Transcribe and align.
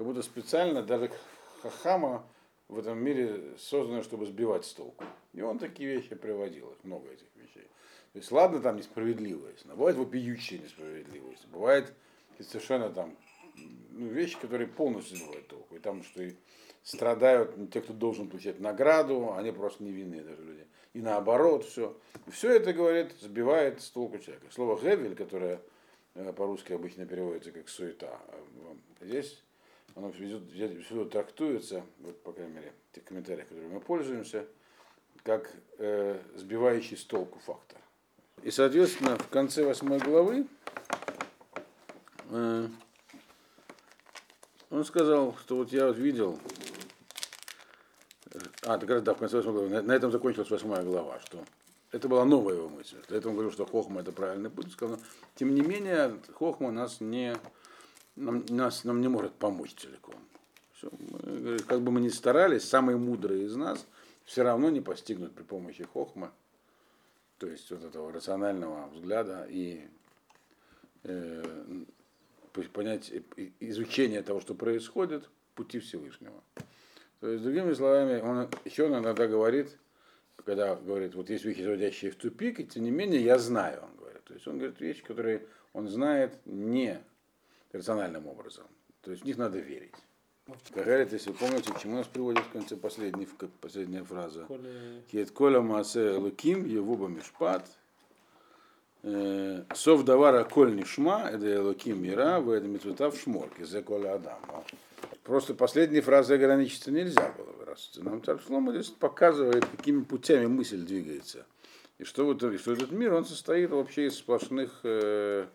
как 0.00 0.06
будто 0.06 0.22
специально 0.22 0.82
даже 0.82 1.10
Хахама 1.60 2.26
в 2.68 2.78
этом 2.78 2.98
мире 3.04 3.54
создано, 3.58 4.02
чтобы 4.02 4.24
сбивать 4.24 4.64
с 4.64 4.72
толку. 4.72 5.04
И 5.34 5.42
он 5.42 5.58
такие 5.58 5.94
вещи 5.94 6.14
приводил, 6.14 6.74
много 6.84 7.10
этих 7.10 7.26
вещей. 7.36 7.68
То 8.14 8.18
есть, 8.18 8.32
ладно, 8.32 8.60
там 8.60 8.78
несправедливость, 8.78 9.66
но 9.66 9.76
бывает 9.76 9.98
вопиющая 9.98 10.58
несправедливость. 10.58 11.46
Бывает 11.48 11.92
совершенно 12.40 12.88
там 12.88 13.14
ну, 13.90 14.06
вещи, 14.06 14.40
которые 14.40 14.68
полностью 14.68 15.18
сбивают 15.18 15.48
толку. 15.48 15.76
И 15.76 15.78
там, 15.80 16.02
что 16.02 16.22
и 16.22 16.32
страдают 16.82 17.70
те, 17.70 17.82
кто 17.82 17.92
должен 17.92 18.30
получать 18.30 18.58
награду, 18.58 19.34
они 19.34 19.52
просто 19.52 19.84
невинные 19.84 20.22
даже 20.22 20.42
люди. 20.42 20.66
И 20.94 21.02
наоборот, 21.02 21.66
все. 21.66 21.94
Все 22.30 22.52
это, 22.52 22.72
говорит, 22.72 23.12
сбивает 23.20 23.82
с 23.82 23.90
толку 23.90 24.16
человека. 24.18 24.46
Слово 24.50 24.80
«гевель», 24.80 25.14
которое 25.14 25.60
э, 26.14 26.32
по-русски 26.32 26.72
обычно 26.72 27.04
переводится 27.04 27.52
как 27.52 27.68
«суета», 27.68 28.18
э, 28.28 29.04
здесь 29.04 29.44
оно 29.94 30.12
всюду 30.12 31.06
трактуется, 31.06 31.84
вот, 31.98 32.22
по 32.22 32.32
крайней 32.32 32.54
мере, 32.54 32.72
в 32.90 32.94
тех 32.94 33.04
комментариях, 33.04 33.48
которыми 33.48 33.74
мы 33.74 33.80
пользуемся, 33.80 34.46
как 35.22 35.50
э, 35.78 36.20
сбивающий 36.36 36.96
с 36.96 37.04
толку 37.04 37.38
фактор. 37.40 37.78
И, 38.42 38.50
соответственно, 38.50 39.16
в 39.16 39.28
конце 39.28 39.64
восьмой 39.64 39.98
главы 39.98 40.46
э, 42.30 42.68
он 44.70 44.84
сказал, 44.84 45.36
что 45.36 45.56
вот 45.56 45.72
я 45.72 45.88
вот 45.88 45.98
видел, 45.98 46.38
а, 48.62 48.78
так 48.78 48.88
раз, 48.88 49.02
да, 49.02 49.14
в 49.14 49.18
конце 49.18 49.36
восьмой 49.36 49.54
главы, 49.54 49.68
на, 49.68 49.82
на 49.82 49.92
этом 49.92 50.10
закончилась 50.10 50.50
восьмая 50.50 50.82
глава, 50.82 51.20
что 51.20 51.44
это 51.92 52.08
была 52.08 52.24
новая 52.24 52.54
его 52.54 52.68
мысль. 52.68 52.96
Он 53.10 53.20
говорил, 53.20 53.50
что 53.50 53.66
Хохма 53.66 54.00
это 54.00 54.12
правильный 54.12 54.48
путь. 54.48 54.72
Сказал, 54.72 54.98
тем 55.34 55.54
не 55.54 55.60
менее, 55.60 56.18
Хохма 56.34 56.70
нас 56.70 57.00
не, 57.00 57.36
нам, 58.20 58.44
нас, 58.48 58.84
нам 58.84 59.00
не 59.00 59.08
может 59.08 59.32
помочь 59.32 59.74
целиком. 59.74 60.14
Все, 60.74 60.90
мы, 61.22 61.58
как 61.58 61.82
бы 61.82 61.90
мы 61.90 62.00
ни 62.00 62.08
старались, 62.08 62.64
самые 62.64 62.96
мудрые 62.96 63.44
из 63.44 63.54
нас 63.56 63.86
все 64.24 64.42
равно 64.42 64.70
не 64.70 64.80
постигнут 64.80 65.34
при 65.34 65.42
помощи 65.42 65.84
Хохма 65.84 66.32
то 67.40 67.46
есть 67.46 67.70
вот 67.70 67.82
этого 67.82 68.12
рационального 68.12 68.90
взгляда 68.90 69.46
и 69.48 69.88
э, 71.04 71.42
понять 72.74 73.10
изучение 73.60 74.22
того, 74.22 74.40
что 74.40 74.54
происходит, 74.54 75.28
пути 75.54 75.78
Всевышнего. 75.78 76.42
То 77.20 77.28
есть, 77.28 77.42
другими 77.42 77.72
словами, 77.72 78.20
он 78.20 78.48
еще 78.66 78.88
иногда 78.88 79.26
говорит, 79.26 79.78
когда 80.44 80.74
говорит, 80.74 81.14
вот 81.14 81.30
есть 81.30 81.44
вещи, 81.46 81.62
заводящие 81.62 82.10
в 82.10 82.16
тупик, 82.16 82.60
и 82.60 82.66
тем 82.66 82.84
не 82.84 82.90
менее 82.90 83.22
я 83.22 83.38
знаю, 83.38 83.84
он 83.84 83.96
говорит. 83.96 84.22
То 84.24 84.34
есть 84.34 84.46
он 84.46 84.58
говорит 84.58 84.78
вещи, 84.78 85.02
которые 85.02 85.46
он 85.72 85.88
знает 85.88 86.34
не 86.44 87.02
рациональным 87.72 88.26
образом. 88.26 88.66
То 89.02 89.10
есть 89.10 89.22
в 89.22 89.26
них 89.26 89.38
надо 89.38 89.58
верить. 89.58 89.94
Говорит, 90.74 91.12
если 91.12 91.30
вы 91.30 91.36
помните, 91.36 91.72
к 91.72 91.78
чему 91.78 91.96
нас 91.96 92.06
приводит 92.06 92.44
в 92.44 92.50
конце 92.50 92.76
последней, 92.76 93.28
последняя 93.60 94.02
фраза. 94.02 94.46
Кет 95.10 95.30
коля 95.30 95.60
маасе 95.60 96.12
луким, 96.12 96.66
евуба 96.66 97.06
мишпат, 97.06 97.66
э, 99.02 99.62
сов 99.74 100.04
давара 100.04 100.44
коль 100.44 100.74
нишма, 100.74 101.30
это 101.30 101.62
луким 101.62 102.02
мира, 102.02 102.40
в 102.40 102.50
этом 102.50 102.72
митвута 102.72 103.10
в 103.10 103.16
шморке, 103.16 103.64
за 103.64 103.82
коля 103.82 104.14
адам. 104.14 104.40
Просто 105.22 105.54
последней 105.54 106.00
фразой 106.00 106.36
ограничиться 106.36 106.90
нельзя 106.90 107.32
было. 107.36 107.64
Раз. 107.64 107.92
Нам 107.96 108.20
Таршлома 108.20 108.72
здесь 108.72 108.88
показывает, 108.88 109.64
какими 109.64 110.02
путями 110.02 110.46
мысль 110.46 110.78
двигается. 110.78 111.46
И 111.98 112.04
что, 112.04 112.24
вот, 112.24 112.38
что 112.38 112.72
этот 112.72 112.90
мир, 112.90 113.12
он 113.12 113.24
состоит 113.24 113.70
вообще 113.70 114.06
из 114.06 114.16
сплошных, 114.16 114.80
э, 114.82 115.46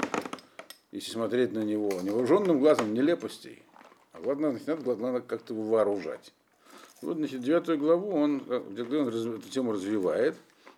если 0.96 1.12
смотреть 1.12 1.52
на 1.52 1.60
него, 1.60 1.92
невооруженным 2.02 2.60
глазом 2.60 2.94
нелепостей. 2.94 3.64
А 4.14 4.22
главное, 4.22 4.52
значит, 4.52 4.86
надо, 4.98 5.20
как-то 5.20 5.54
его 5.54 5.64
вооружать. 5.64 6.34
Вот, 7.02 7.18
значит, 7.18 7.42
девятую 7.42 7.78
главу 7.78 8.12
он, 8.16 8.44
он 8.50 8.78
эту 8.78 9.50
тему 9.50 9.74
развивает 9.74 10.36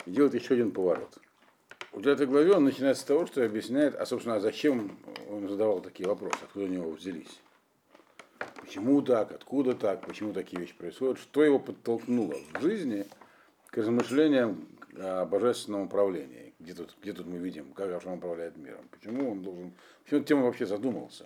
и 0.08 0.12
делает 0.12 0.34
еще 0.34 0.56
один 0.56 0.72
поворот. 0.72 1.20
В 1.92 2.02
девятой 2.02 2.26
главе 2.26 2.54
он 2.54 2.64
начинает 2.64 2.98
с 2.98 3.04
того, 3.04 3.28
что 3.28 3.46
объясняет, 3.46 3.96
а, 3.96 4.08
собственно, 4.08 4.38
а 4.38 4.40
зачем 4.40 4.98
он 5.30 5.48
задавал 5.48 5.82
такие 5.82 6.10
вопросы, 6.10 6.38
откуда 6.42 6.66
у 6.66 6.70
него 6.70 6.90
взялись. 6.90 7.40
Почему 8.62 9.04
так, 9.04 9.32
откуда 9.32 9.76
так, 9.76 10.06
почему 10.06 10.34
такие 10.34 10.60
вещи 10.60 10.74
происходят, 10.76 11.20
что 11.20 11.44
его 11.44 11.60
подтолкнуло 11.60 12.36
в 12.54 12.62
жизни 12.62 13.06
к 13.68 13.78
размышлениям 13.78 14.68
о 14.96 15.26
божественном 15.26 15.84
управлении. 15.84 16.47
Где 16.60 16.74
тут, 16.74 16.96
где 17.02 17.14
тут 17.14 17.28
мы 17.28 17.38
видим, 17.38 17.72
как 17.74 18.06
он 18.06 18.14
управляет 18.14 18.58
миром? 18.58 18.88
Почему 18.90 19.32
он 19.32 19.44
должен... 19.44 19.74
Почему 20.04 20.24
тема 20.24 20.44
вообще 20.44 20.66
задумался? 20.66 21.26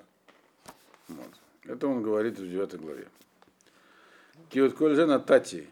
Вот. 1.08 1.30
Это 1.64 1.88
он 1.88 2.04
говорит 2.04 2.38
в 2.38 2.50
9 2.50 2.76
главе. 2.82 3.08
Киот 4.50 4.74
Кользена 4.74 5.20
Тати 5.20 5.70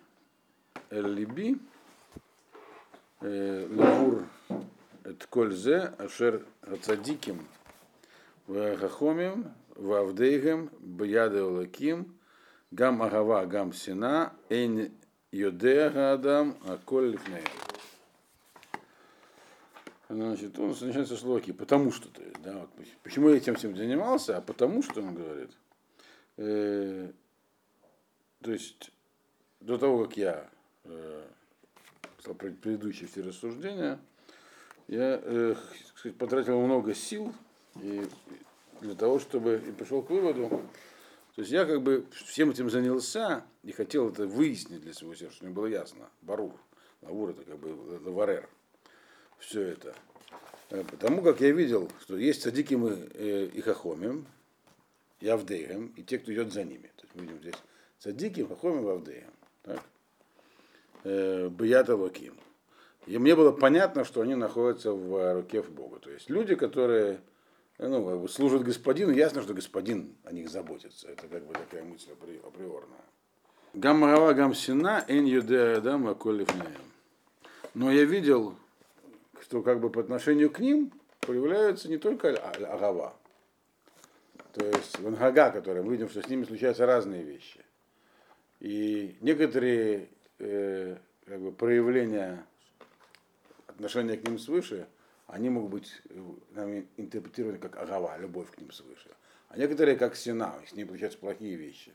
Эллиби 0.90 1.58
э, 3.22 3.68
Левур 3.70 4.26
Эт 5.04 5.26
Кользе 5.26 5.94
Ашер 5.98 6.46
Ацадиким 6.62 7.46
Хахомим 8.48 9.52
Вавдейгем 9.76 10.70
Бияде 10.80 11.42
Олаким 11.42 12.16
Гам 12.72 13.02
Агава 13.02 13.46
Гам 13.46 13.74
Сина 13.74 14.34
Эйн 14.50 14.92
Йодега 15.32 16.14
Адам 16.14 16.58
Аколь 16.66 17.12
Лифнеем 17.12 17.69
Значит, 20.10 20.58
он 20.58 20.70
начинается 20.70 21.16
с 21.16 21.22
логики, 21.22 21.52
потому 21.52 21.92
что, 21.92 22.10
то 22.10 22.24
есть, 22.24 22.42
да, 22.42 22.58
вот, 22.58 22.70
почему 23.04 23.30
я 23.30 23.38
этим 23.38 23.54
всем 23.54 23.76
занимался, 23.76 24.38
а 24.38 24.42
потому 24.42 24.82
что, 24.82 25.02
он 25.02 25.14
говорит, 25.14 25.52
э, 26.38 27.12
то 28.42 28.52
есть 28.52 28.92
до 29.60 29.78
того, 29.78 30.06
как 30.06 30.18
я 30.18 30.50
э, 30.86 31.28
предыдущие 32.24 33.08
все 33.08 33.22
рассуждения, 33.22 34.00
я 34.88 35.22
э, 35.24 35.56
сказать, 35.96 36.18
потратил 36.18 36.60
много 36.60 36.96
сил 36.96 37.32
и 37.80 38.04
для 38.82 38.96
того, 38.96 39.20
чтобы 39.20 39.64
и 39.64 39.72
пришел 39.72 40.02
к 40.02 40.10
выводу, 40.10 40.50
то 41.36 41.42
есть 41.42 41.52
я 41.52 41.66
как 41.66 41.84
бы 41.84 42.08
всем 42.26 42.50
этим 42.50 42.72
занялся 42.72 43.44
и 43.62 43.72
хотел 43.72 44.10
это 44.10 44.26
выяснить 44.26 44.82
для 44.82 44.94
своего 44.96 45.14
сердца, 45.14 45.38
мне 45.42 45.54
было 45.54 45.68
ясно, 45.68 46.10
Барур, 46.24 46.60
Лавур 47.04 47.30
это 47.30 47.44
как 47.44 47.60
бы 47.60 47.96
это 47.96 48.10
Варер, 48.10 48.50
все 49.40 49.62
это. 49.62 49.96
Э, 50.70 50.84
потому 50.84 51.22
как 51.22 51.42
я 51.42 51.52
видел, 51.52 51.90
что 52.02 52.18
есть 52.18 52.42
садики 52.42 52.76
мы 52.76 53.10
э, 53.14 53.46
и 53.46 53.62
хахомим, 53.62 54.28
и 55.20 55.28
Авдеем, 55.28 55.88
и 55.96 56.04
те, 56.04 56.20
кто 56.20 56.34
идет 56.34 56.54
за 56.54 56.64
ними. 56.64 56.92
То 56.96 57.04
есть 57.04 57.16
мы 57.16 57.22
видим 57.24 57.40
здесь 57.40 57.56
Садиким, 58.00 58.48
Хахомим 58.48 58.88
Авдеем. 58.88 59.32
Так? 59.64 59.84
Э, 61.04 61.50
Бията. 61.50 61.98
И 63.06 63.18
мне 63.18 63.36
было 63.36 63.52
понятно, 63.52 64.06
что 64.06 64.22
они 64.22 64.36
находятся 64.36 64.94
в 64.94 65.34
руке 65.34 65.62
в 65.62 65.72
Бога. 65.72 66.00
То 66.00 66.10
есть 66.12 66.30
люди, 66.30 66.56
которые 66.56 67.20
ну, 67.78 68.28
служат 68.28 68.64
господину, 68.64 69.12
ясно, 69.12 69.42
что 69.42 69.54
господин 69.54 70.16
о 70.24 70.32
них 70.32 70.50
заботится. 70.50 71.10
Это 71.10 71.28
как 71.28 71.46
бы 71.46 71.54
такая 71.54 71.84
мысль 71.84 72.12
априорная. 72.12 73.00
Гаммарава 73.74 74.34
гамсина 74.34 75.04
эн 75.08 75.26
юдеадам 75.26 76.08
аколифнаем. 76.08 76.82
Но 77.74 77.92
я 77.92 78.04
видел, 78.04 78.56
что 79.50 79.64
как 79.64 79.80
бы 79.80 79.90
по 79.90 80.00
отношению 80.00 80.52
к 80.52 80.60
ним 80.60 80.94
проявляются 81.22 81.90
не 81.90 81.98
только 81.98 82.38
агава, 82.38 83.16
то 84.54 84.64
есть 84.64 85.00
вангага, 85.00 85.50
которые 85.50 85.84
мы 85.84 85.94
видим, 85.94 86.08
что 86.08 86.22
с 86.22 86.28
ними 86.28 86.44
случаются 86.44 86.86
разные 86.86 87.24
вещи. 87.24 87.66
И 88.60 89.18
некоторые 89.22 90.10
э, 90.38 90.98
как 91.26 91.42
бы, 91.42 91.52
проявления 91.52 92.46
отношения 93.66 94.18
к 94.18 94.28
ним 94.28 94.38
свыше, 94.38 94.88
они 95.26 95.50
могут 95.50 95.72
быть 95.72 96.00
э, 96.10 96.22
нами 96.52 96.88
интерпретированы 96.98 97.58
как 97.58 97.76
агава, 97.78 98.20
любовь 98.20 98.52
к 98.52 98.60
ним 98.60 98.72
свыше. 98.72 99.10
А 99.48 99.58
некоторые 99.58 99.98
как 99.98 100.16
сина, 100.16 100.54
с 100.68 100.74
ними 100.74 100.90
получаются 100.90 101.18
плохие 101.18 101.56
вещи. 101.56 101.92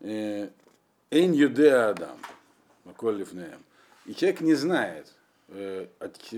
Э, 0.00 0.50
Эйн 1.10 1.32
юде 1.32 1.72
адам, 1.72 2.18
и 4.04 4.14
человек 4.14 4.40
не 4.42 4.54
знает, 4.54 5.14
от, 5.48 6.32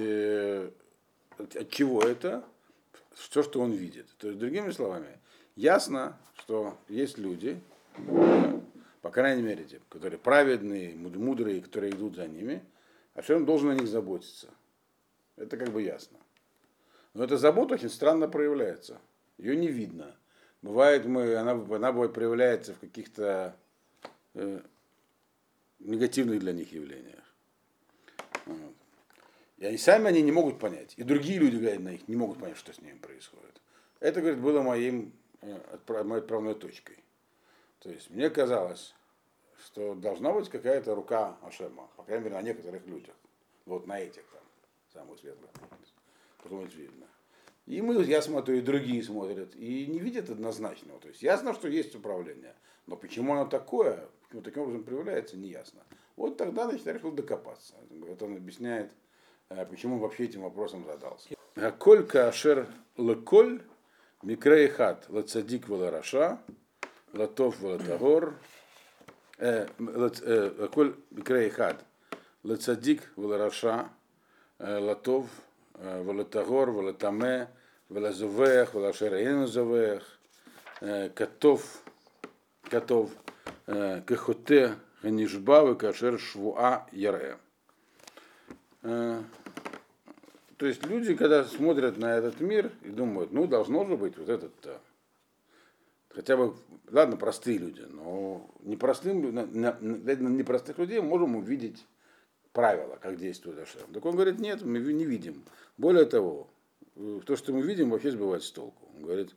от, 1.39 1.57
от 1.57 1.71
чего 1.71 2.03
это, 2.03 2.45
все, 3.15 3.43
что 3.43 3.61
он 3.61 3.73
видит. 3.73 4.07
То 4.19 4.29
есть, 4.29 4.39
другими 4.39 4.71
словами, 4.71 5.19
ясно, 5.57 6.17
что 6.39 6.79
есть 6.89 7.19
люди, 7.19 7.61
по 9.03 9.11
крайней 9.11 9.43
мере, 9.43 9.65
те, 9.65 9.81
которые 9.89 10.19
праведные, 10.19 10.95
мудрые, 10.95 11.61
которые 11.61 11.93
идут 11.93 12.17
за 12.17 12.27
ними, 12.27 12.63
а 13.15 13.23
все 13.23 13.37
он 13.37 13.45
должен 13.45 13.71
о 13.71 13.75
них 13.75 13.89
заботиться. 13.89 14.49
Это 15.37 15.57
как 15.57 15.71
бы 15.71 15.83
ясно. 15.83 16.19
Но 17.15 17.25
эта 17.25 17.37
забота 17.37 17.75
очень 17.75 17.91
странно 17.91 18.29
проявляется. 18.29 19.01
Ее 19.39 19.57
не 19.57 19.69
видно. 19.69 20.15
Бывает, 20.63 21.07
мы, 21.07 21.35
она, 21.35 21.53
она 21.53 21.93
бывает, 21.93 22.13
проявляется 22.13 22.75
в 22.75 22.79
каких-то 22.79 23.57
э, 24.35 24.61
негативных 25.81 26.41
для 26.41 26.53
них 26.53 26.73
явлениях. 26.73 27.25
Вот. 28.45 28.75
И 29.61 29.67
они 29.67 29.77
сами 29.77 30.09
они 30.09 30.23
не 30.23 30.33
могут 30.33 30.59
понять. 30.59 30.95
И 30.97 31.03
другие 31.03 31.39
люди, 31.39 31.57
глядя 31.57 31.81
на 31.81 31.91
них, 31.91 32.09
не 32.09 32.17
могут 32.17 32.39
понять, 32.39 32.57
что 32.57 32.73
с 32.73 32.81
ними 32.81 32.97
происходит. 32.97 33.61
Это, 34.01 34.23
говорит, 34.23 34.41
было 34.41 34.63
моим, 34.63 35.13
э, 35.43 35.59
моей 36.03 36.23
отправной 36.23 36.55
точкой. 36.55 36.97
То 37.81 37.91
есть 37.91 38.11
мне 38.11 38.31
казалось, 38.31 38.95
что 39.63 39.95
должна 39.95 40.33
быть 40.33 40.49
какая-то 40.49 40.95
рука 40.95 41.37
Ашема, 41.43 41.89
по 41.97 42.03
крайней 42.03 42.25
мере, 42.25 42.37
на 42.37 42.43
некоторых 42.43 42.87
людях. 42.87 43.15
Вот 43.67 43.87
на 43.87 44.01
этих 44.01 44.25
там, 44.33 44.43
самых 44.95 45.21
светлых. 45.21 45.51
Потом 46.43 46.65
это 46.65 46.75
видно. 46.75 47.07
И 47.67 47.83
мы, 47.83 48.03
я 48.03 48.23
смотрю, 48.23 48.57
и 48.57 48.61
другие 48.63 49.03
смотрят, 49.03 49.55
и 49.55 49.87
не 49.87 49.99
видят 49.99 50.31
однозначного. 50.31 50.99
То 51.01 51.09
есть 51.09 51.23
ясно, 51.23 51.53
что 51.53 51.69
есть 51.69 51.95
управление. 51.95 52.55
Но 52.87 52.97
почему 52.97 53.35
оно 53.35 53.45
такое, 53.45 54.09
почему 54.23 54.41
таким 54.41 54.63
образом 54.63 54.85
проявляется, 54.85 55.37
не 55.37 55.49
ясно. 55.49 55.83
Вот 56.17 56.39
тогда, 56.39 56.71
решил 56.71 57.13
докопаться. 57.13 57.75
Это 58.09 58.25
он 58.25 58.37
объясняет, 58.37 58.91
Э, 59.51 59.67
почему 59.67 59.99
вообще 59.99 60.25
этим 60.25 60.43
вопросом 60.43 60.85
задался. 60.87 61.31
Коль 61.79 62.07
кашер 62.07 62.69
леколь 62.97 63.61
микрейхат 64.23 65.07
лацадик 65.09 65.69
валараша 65.69 66.39
латов 67.13 67.59
валатагор 67.61 68.35
э, 69.39 69.67
э, 69.79 70.69
коль 70.73 70.95
микрейхат 71.11 71.85
лацадик 72.45 73.03
валараша 73.17 73.89
латов 74.59 75.27
валатагор 75.75 76.71
валатаме 76.71 77.49
валазувех 77.89 78.75
валашер 78.75 79.15
инзувех 79.15 80.21
котов 81.15 81.83
котов 82.71 83.11
кахоте 83.67 84.77
ганишба 85.03 85.75
кашер 85.75 86.21
швуа 86.21 86.87
яре. 86.93 87.37
То 90.61 90.67
есть 90.67 90.85
люди, 90.85 91.15
когда 91.15 91.43
смотрят 91.45 91.97
на 91.97 92.19
этот 92.19 92.39
мир 92.41 92.71
и 92.83 92.91
думают, 92.91 93.33
ну, 93.33 93.47
должно 93.47 93.87
же 93.87 93.97
быть 93.97 94.19
вот 94.19 94.29
этот-то, 94.29 94.79
хотя 96.11 96.37
бы, 96.37 96.55
ладно, 96.91 97.17
простые 97.17 97.57
люди, 97.57 97.81
но 97.89 98.47
непростым, 98.61 99.35
на, 99.35 99.47
на, 99.47 99.79
на 99.81 100.29
непростых 100.29 100.77
людей 100.77 101.01
можем 101.01 101.37
увидеть 101.37 101.87
правила, 102.53 102.99
как 103.01 103.17
действует 103.17 103.59
Ашем. 103.59 103.91
Так 103.95 104.05
он 104.05 104.17
говорит, 104.17 104.39
нет, 104.39 104.61
мы 104.61 104.81
не 104.81 105.07
видим. 105.07 105.45
Более 105.79 106.05
того, 106.05 106.51
то, 107.25 107.37
что 107.37 107.55
мы 107.55 107.63
видим, 107.63 107.89
вообще 107.89 108.11
сбивает 108.11 108.43
с 108.43 108.51
толку. 108.51 108.87
Он 108.95 109.05
говорит, 109.05 109.35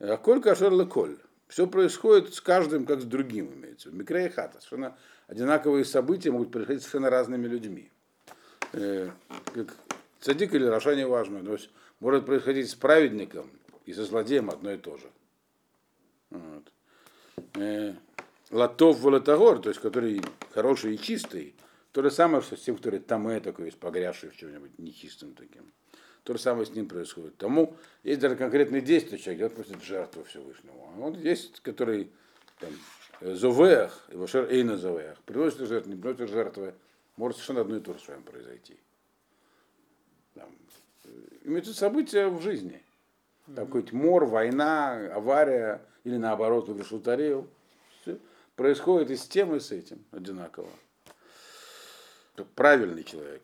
а 0.00 0.16
коль 0.16 0.42
кашер 0.42 0.88
коль. 0.88 1.18
Все 1.46 1.68
происходит 1.68 2.34
с 2.34 2.40
каждым, 2.40 2.84
как 2.84 3.00
с 3.00 3.04
другим, 3.04 3.54
имеется 3.54 3.90
в 3.90 3.92
виду. 3.92 4.02
Микрея 4.02 4.28
хата. 4.28 4.60
Совершенно 4.60 4.98
одинаковые 5.28 5.84
события 5.84 6.32
могут 6.32 6.50
происходить 6.50 6.82
совершенно 6.82 7.10
разными 7.10 7.46
людьми. 7.46 7.92
Э, 8.72 9.10
как 9.54 9.76
цадик 10.20 10.54
или 10.54 10.64
Раша, 10.64 10.94
не 10.94 11.06
важно. 11.06 11.44
То 11.44 11.52
есть 11.52 11.70
может 12.00 12.26
происходить 12.26 12.70
с 12.70 12.74
праведником 12.74 13.50
и 13.86 13.92
со 13.92 14.04
злодеем 14.04 14.50
одно 14.50 14.72
и 14.72 14.78
то 14.78 14.96
же. 14.96 15.10
Вот. 16.30 16.72
Э, 17.54 17.94
Латов 18.50 19.00
Волотагор, 19.00 19.58
то 19.58 19.68
есть 19.68 19.80
который 19.80 20.22
хороший 20.52 20.94
и 20.94 20.98
чистый, 20.98 21.54
то 21.92 22.02
же 22.02 22.10
самое, 22.10 22.42
что 22.42 22.56
с 22.56 22.60
тем, 22.60 22.76
который 22.76 23.00
там 23.00 23.30
и 23.30 23.40
такой 23.40 23.66
есть, 23.66 23.78
погрязший 23.78 24.30
в 24.30 24.36
чем-нибудь 24.36 24.78
нечистым 24.78 25.34
таким. 25.34 25.72
То 26.24 26.34
же 26.34 26.38
самое 26.38 26.66
с 26.66 26.70
ним 26.70 26.88
происходит. 26.88 27.36
Тому 27.38 27.74
есть 28.02 28.20
даже 28.20 28.36
конкретные 28.36 28.82
действия, 28.82 29.18
человек 29.18 29.38
делает 29.38 29.54
просто 29.54 29.84
жертву 29.84 30.24
Всевышнему. 30.24 30.92
А 30.94 30.98
вот 30.98 31.16
есть, 31.16 31.60
который 31.60 32.10
там, 32.58 32.70
Зовех, 33.20 34.06
и 34.10 34.16
Вашер 34.16 34.50
Эйна 34.50 34.76
Зовех, 34.76 35.18
приносит 35.24 35.66
жертву, 35.66 35.90
не 35.90 36.00
приносит 36.00 36.28
жертвы, 36.28 36.74
может 37.16 37.38
совершенно 37.38 37.62
одно 37.62 37.76
и 37.76 37.80
то 37.80 37.94
же 37.94 38.00
с 38.00 38.08
вами 38.08 38.22
произойти. 38.22 38.76
Имеются 41.48 41.72
события 41.72 42.28
в 42.28 42.42
жизни. 42.42 42.82
Там 43.46 43.64
какой-то 43.64 43.96
мор, 43.96 44.26
война, 44.26 45.14
авария, 45.14 45.80
или 46.04 46.18
наоборот, 46.18 46.68
выигрыш 46.68 46.92
лотерею. 46.92 47.48
Происходит 48.54 49.10
и 49.10 49.16
с 49.16 49.26
тем, 49.26 49.54
и 49.54 49.60
с 49.60 49.72
этим 49.72 50.04
одинаково 50.10 50.68
правильный 52.54 53.02
человек, 53.02 53.42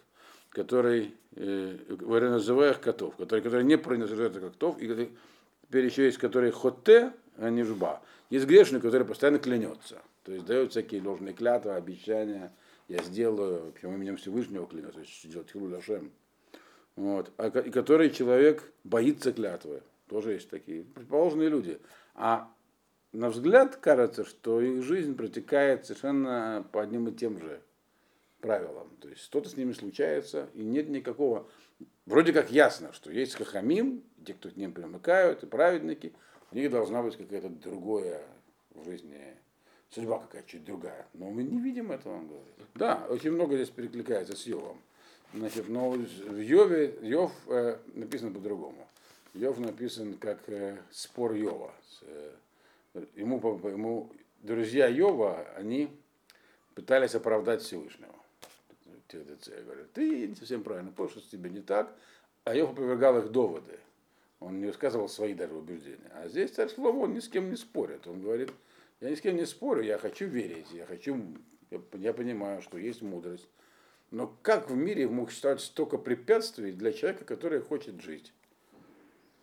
который 0.51 1.15
э, 1.37 1.79
называя 1.99 2.75
котов, 2.75 3.17
который, 3.17 3.41
который 3.41 3.65
не 3.65 3.79
приносит 3.79 4.39
котов, 4.39 4.79
и 4.83 5.11
теперь 5.63 5.87
еще 5.87 6.05
есть, 6.05 6.19
который 6.19 6.51
хотте, 6.51 7.11
а 7.39 7.49
не 7.49 7.63
жба. 7.63 8.03
Есть 8.29 8.47
грешник, 8.47 8.83
который 8.83 9.07
постоянно 9.07 9.39
клянется. 9.39 10.03
То 10.25 10.33
есть 10.33 10.45
дает 10.45 10.73
всякие 10.73 11.03
ложные 11.03 11.33
клятвы, 11.33 11.73
обещания. 11.73 12.53
Я 12.89 13.03
сделаю, 13.03 13.73
почему 13.73 13.95
именем 13.95 14.19
Всевышнего 14.19 14.67
клянется, 14.67 15.01
делать 15.25 15.51
хилу 15.51 15.69
Вот. 16.97 17.33
А, 17.37 17.49
и 17.49 17.71
который 17.71 18.11
человек 18.11 18.73
боится 18.85 19.33
клятвы. 19.33 19.83
Тоже 20.09 20.33
есть 20.33 20.51
такие 20.51 20.85
предположенные 20.85 21.49
люди. 21.49 21.81
А 22.15 22.51
на 23.13 23.31
взгляд 23.31 23.77
кажется, 23.77 24.25
что 24.25 24.61
их 24.61 24.83
жизнь 24.83 25.17
протекает 25.17 25.87
совершенно 25.87 26.67
по 26.73 26.83
одним 26.83 27.09
и 27.09 27.13
тем 27.13 27.39
же 27.41 27.61
правилам. 28.41 28.91
То 29.01 29.09
есть 29.09 29.23
что-то 29.23 29.49
с 29.49 29.57
ними 29.57 29.73
случается, 29.73 30.49
и 30.55 30.63
нет 30.63 30.89
никакого... 30.89 31.49
Вроде 32.07 32.35
как 32.35 32.51
ясно, 32.51 32.93
что 32.93 33.11
есть 33.11 33.35
хахамим, 33.35 34.03
те, 34.27 34.35
кто 34.35 34.51
к 34.51 34.57
ним 34.57 34.73
примыкают, 34.73 35.43
и 35.43 35.47
праведники, 35.47 36.13
у 36.53 36.57
них 36.57 36.71
должна 36.71 37.03
быть 37.03 37.17
какая-то 37.17 37.49
другая 37.49 38.23
в 38.75 38.85
жизни, 38.85 39.19
судьба 39.89 40.19
какая-то 40.19 40.49
чуть 40.49 40.65
другая. 40.65 41.07
Но 41.15 41.31
мы 41.31 41.43
не 41.43 41.59
видим 41.59 41.93
этого, 41.93 42.17
он 42.17 42.29
говорит. 42.29 42.55
Да, 42.75 43.07
очень 43.09 43.33
много 43.33 43.55
здесь 43.57 43.71
перекликается 43.71 44.37
с 44.37 44.47
Йовом. 44.47 44.79
Значит, 45.35 45.69
но 45.69 45.91
в 45.91 46.39
Йове, 46.39 46.97
Йов 47.03 47.33
э, 47.49 47.79
написан 47.95 48.33
по-другому. 48.33 48.87
Йов 49.35 49.59
написан 49.59 50.15
как 50.15 50.39
э, 50.49 50.79
спор 50.93 51.35
Йова. 51.35 51.75
Э, 52.03 52.33
ему, 53.17 53.39
ему 53.69 54.13
друзья 54.43 54.87
Йова, 54.87 55.45
они 55.57 55.91
пытались 56.77 57.17
оправдать 57.17 57.63
Всевышнего. 57.63 58.15
ТДЦ. 59.09 59.49
Я 59.49 59.63
говорю, 59.63 59.85
ты 59.93 60.29
не 60.29 60.35
совсем 60.37 60.63
правильно 60.63 60.93
понял, 60.93 61.11
что 61.11 61.21
тебе 61.21 61.51
не 61.51 61.61
так. 61.61 61.93
А 62.45 62.55
Йов 62.55 62.71
опровергал 62.71 63.19
их 63.19 63.33
доводы. 63.33 63.81
Он 64.39 64.61
не 64.61 64.67
высказывал 64.67 65.09
свои 65.09 65.35
даже 65.35 65.55
убеждения. 65.55 66.13
А 66.15 66.29
здесь 66.29 66.53
царь 66.53 66.71
Шломо, 66.71 67.01
он 67.01 67.15
ни 67.15 67.19
с 67.19 67.29
кем 67.29 67.51
не 67.51 67.57
спорит. 67.57 68.07
Он 68.07 68.23
говорит, 68.23 68.53
я 69.01 69.11
ни 69.11 69.17
с 69.17 69.21
кем 69.21 69.35
не 69.35 69.47
спорю, 69.47 69.83
я 69.83 69.99
хочу 69.99 70.27
верить, 70.27 70.69
я 70.73 70.87
хочу, 70.87 71.21
я, 71.73 71.81
я 71.95 72.13
понимаю, 72.13 72.63
что 72.63 72.79
есть 72.79 73.03
мудрость. 73.03 73.49
Но 74.15 74.33
как 74.43 74.71
в 74.71 74.77
мире 74.77 75.09
мог 75.09 75.31
существовать 75.31 75.61
столько 75.61 75.99
препятствий 75.99 76.71
для 76.71 76.93
человека, 76.93 77.25
который 77.25 77.61
хочет 77.61 78.01
жить? 78.01 78.33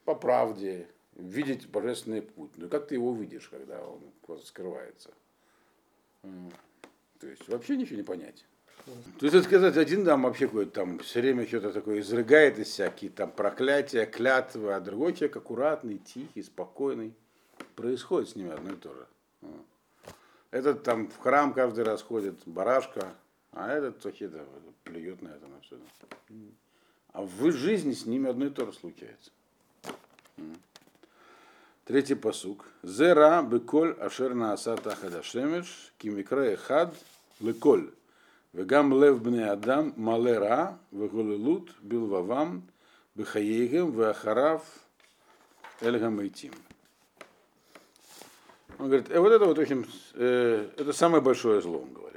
По 0.06 0.16
правде, 0.16 0.88
видеть 1.14 1.68
божественный 1.68 2.22
путь. 2.22 2.52
Ну 2.56 2.70
как 2.70 2.88
ты 2.88 2.96
его 2.96 3.10
увидишь, 3.10 3.50
когда 3.50 3.86
он 3.86 4.00
скрывается? 4.46 5.12
То 6.22 7.28
есть 7.28 7.46
вообще 7.50 7.76
ничего 7.76 7.98
не 7.98 8.04
понять. 8.04 8.46
То 9.20 9.26
есть, 9.26 9.44
сказать, 9.44 9.76
один 9.76 10.06
там 10.06 10.24
вообще 10.24 10.48
какой-то 10.48 10.72
там 10.72 11.00
все 11.00 11.20
время 11.20 11.46
что-то 11.46 11.74
такое 11.74 12.00
изрыгает 12.00 12.58
из 12.58 12.68
всякие 12.68 13.12
там 13.12 13.30
проклятия, 13.30 14.06
клятвы, 14.06 14.74
а 14.74 14.80
другой 14.80 15.14
человек 15.14 15.36
аккуратный, 15.36 15.98
тихий, 15.98 16.44
спокойный. 16.44 17.14
Происходит 17.76 18.30
с 18.30 18.36
ними 18.38 18.52
одно 18.52 18.72
и 18.72 18.78
то 18.78 18.94
же. 18.94 19.06
Этот 20.50 20.84
там 20.84 21.10
в 21.10 21.18
храм 21.18 21.54
каждый 21.54 21.84
раз 21.84 22.02
ходит, 22.02 22.40
барашка, 22.46 23.14
а 23.54 23.70
этот 23.70 24.00
Тохида 24.00 24.46
плюет 24.84 25.22
на 25.22 25.30
это 25.30 25.48
на 25.48 25.60
все. 25.62 25.78
А 27.14 27.24
в 27.24 27.52
жизни 27.52 27.92
с 27.92 28.06
ними 28.06 28.30
одно 28.30 28.46
и 28.46 28.50
то 28.50 28.66
же 28.66 28.74
случается. 28.74 29.32
Третий 31.84 32.16
посук. 32.16 32.66
Зера 32.84 33.42
беколь 33.42 33.92
ашерна 34.00 34.50
нааса 34.50 34.78
тахада 34.78 35.24
шемеш, 35.24 35.94
кимикра 35.98 36.56
хад 36.56 36.96
леколь. 37.42 37.92
Вегам 38.54 38.94
лев 39.02 39.22
бне 39.22 39.50
адам 39.50 39.94
малера, 39.98 40.78
веголелут 40.92 41.74
билвавам, 41.82 42.64
бехаегем, 43.16 43.92
веахарав 43.92 44.64
эльгам 45.82 46.26
идтим. 46.26 46.54
Он 48.78 48.88
говорит, 48.88 49.10
э, 49.10 49.20
вот 49.20 49.32
это 49.32 49.46
вот 49.46 49.58
очень, 49.58 49.86
э, 50.16 50.70
это 50.78 50.92
самое 50.94 51.22
большое 51.22 51.62
зло, 51.62 51.80
он 51.80 51.94
говорит 51.94 52.11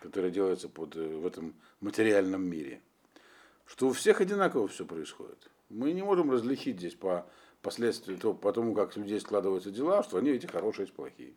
которое 0.00 0.30
делается 0.30 0.68
под, 0.68 0.96
э, 0.96 1.06
в 1.06 1.26
этом 1.26 1.54
материальном 1.80 2.42
мире. 2.42 2.80
Что 3.66 3.88
у 3.88 3.92
всех 3.92 4.20
одинаково 4.20 4.66
все 4.68 4.84
происходит. 4.84 5.50
Мы 5.68 5.92
не 5.92 6.02
можем 6.02 6.30
различить 6.30 6.78
здесь 6.78 6.94
по 6.94 7.26
последствию, 7.62 8.18
то, 8.18 8.34
по 8.34 8.52
тому, 8.52 8.74
как 8.74 8.96
у 8.96 9.00
людей 9.00 9.20
складываются 9.20 9.70
дела, 9.70 10.02
что 10.02 10.18
они 10.18 10.30
эти 10.30 10.46
хорошие 10.46 10.86
и 10.86 10.90
плохие. 10.90 11.34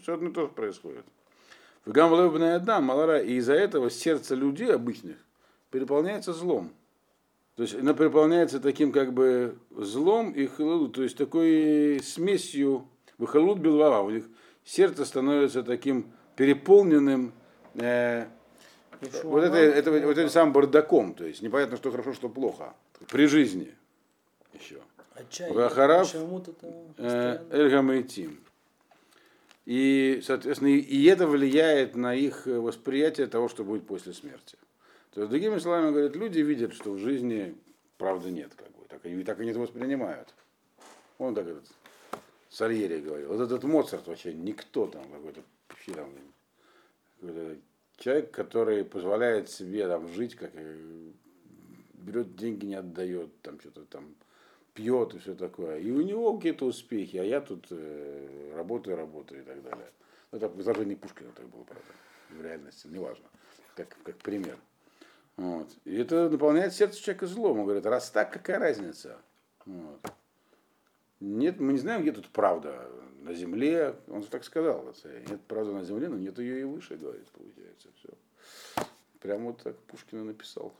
Все 0.00 0.14
одно 0.14 0.30
и 0.30 0.32
то 0.32 0.42
же 0.42 0.48
происходит. 0.48 1.04
Малара, 2.80 3.20
и 3.20 3.34
из-за 3.34 3.54
этого 3.54 3.90
сердце 3.90 4.34
людей 4.34 4.72
обычных 4.72 5.16
переполняется 5.70 6.32
злом. 6.32 6.72
То 7.56 7.64
есть 7.64 7.74
оно 7.74 7.92
переполняется 7.92 8.60
таким 8.60 8.92
как 8.92 9.12
бы 9.12 9.58
злом 9.70 10.32
и 10.32 10.46
халут, 10.46 10.94
то 10.94 11.02
есть 11.02 11.18
такой 11.18 12.00
смесью 12.02 12.88
выхалут 13.18 13.58
белвава. 13.58 14.02
У 14.02 14.10
них 14.10 14.24
сердце 14.64 15.04
становится 15.04 15.62
таким 15.62 16.12
переполненным 16.36 17.34
э, 17.74 18.26
вот, 19.24 19.42
это, 19.44 19.56
это, 19.56 19.90
вот 19.90 20.18
этим 20.18 20.28
самым 20.28 20.52
бардаком, 20.52 21.14
то 21.14 21.24
есть 21.24 21.42
непонятно, 21.42 21.76
что 21.76 21.90
хорошо, 21.90 22.12
что 22.12 22.28
плохо. 22.28 22.74
При 23.08 23.26
жизни 23.26 23.74
еще. 24.54 24.78
Вахарав 25.52 26.06
э, 26.98 27.38
Эльгамейтим. 27.50 28.40
И, 29.66 30.20
соответственно, 30.24 30.68
и- 30.68 30.80
и 30.80 31.04
это 31.06 31.26
влияет 31.26 31.94
на 31.96 32.14
их 32.14 32.46
восприятие 32.46 33.26
того, 33.28 33.48
что 33.48 33.64
будет 33.64 33.86
после 33.86 34.12
смерти. 34.12 34.56
То 35.14 35.20
есть, 35.20 35.30
другими 35.30 35.58
словами, 35.58 35.90
говорят, 35.90 36.16
люди 36.16 36.40
видят, 36.40 36.72
что 36.74 36.92
в 36.92 36.98
жизни 36.98 37.54
правды 37.98 38.30
нет, 38.30 38.52
как 38.56 38.68
бы, 38.68 38.84
так, 38.88 39.04
и 39.06 39.22
так 39.22 39.38
они 39.40 39.50
это 39.50 39.60
воспринимают. 39.60 40.34
Он 41.18 41.34
так 41.34 41.46
этот 41.46 41.64
Сальери 42.50 43.00
говорил. 43.00 43.28
Вот 43.28 43.40
этот 43.40 43.62
Моцарт 43.64 44.06
вообще 44.08 44.32
никто 44.32 44.86
там, 44.86 45.04
какой-то 45.04 45.42
вообще 45.68 45.92
там, 45.92 46.10
человек, 47.96 48.30
который 48.30 48.84
позволяет 48.84 49.48
себе 49.48 49.86
там 49.86 50.08
жить, 50.08 50.34
как 50.34 50.50
и 50.54 51.12
берет 51.94 52.36
деньги, 52.36 52.66
не 52.66 52.74
отдает, 52.74 53.40
там 53.42 53.60
что-то 53.60 53.84
там 53.84 54.14
пьет 54.74 55.14
и 55.14 55.18
все 55.18 55.34
такое. 55.34 55.78
И 55.78 55.90
у 55.90 56.02
него 56.02 56.36
какие-то 56.36 56.66
успехи, 56.66 57.16
а 57.16 57.24
я 57.24 57.40
тут 57.40 57.66
э, 57.70 58.52
работаю, 58.56 58.96
работаю 58.96 59.42
и 59.42 59.44
так 59.44 59.62
далее. 59.62 59.90
Ну, 60.30 60.38
это 60.38 60.50
изложении 60.60 60.94
Пушкина 60.94 61.30
так 61.32 61.46
было, 61.48 61.64
правда, 61.64 61.84
в 62.30 62.42
реальности, 62.42 62.86
неважно, 62.86 63.26
как, 63.76 63.96
как 64.02 64.16
пример. 64.16 64.58
Вот. 65.36 65.68
И 65.84 65.96
это 65.96 66.28
наполняет 66.28 66.74
сердце 66.74 67.00
человека 67.00 67.26
злом. 67.26 67.60
Он 67.60 67.64
говорит, 67.64 67.86
раз 67.86 68.10
так, 68.10 68.32
какая 68.32 68.58
разница? 68.58 69.18
Вот. 69.64 70.00
Нет, 71.20 71.60
мы 71.60 71.72
не 71.72 71.78
знаем, 71.78 72.02
где 72.02 72.12
тут 72.12 72.28
правда 72.30 72.90
на 73.22 73.34
земле. 73.34 73.96
Он 74.08 74.22
же 74.22 74.28
так 74.28 74.44
сказал. 74.44 74.88
это, 74.88 75.30
Нет 75.30 75.40
правды 75.42 75.72
на 75.72 75.84
земле, 75.84 76.08
но 76.08 76.16
нет 76.16 76.38
ее 76.38 76.60
и 76.60 76.64
выше, 76.64 76.96
говорит, 76.96 77.26
получается. 77.28 77.88
Все. 77.96 78.84
Прямо 79.20 79.46
вот 79.46 79.62
так 79.62 79.76
Пушкин 79.84 80.20
и 80.20 80.24
написал. 80.24 80.74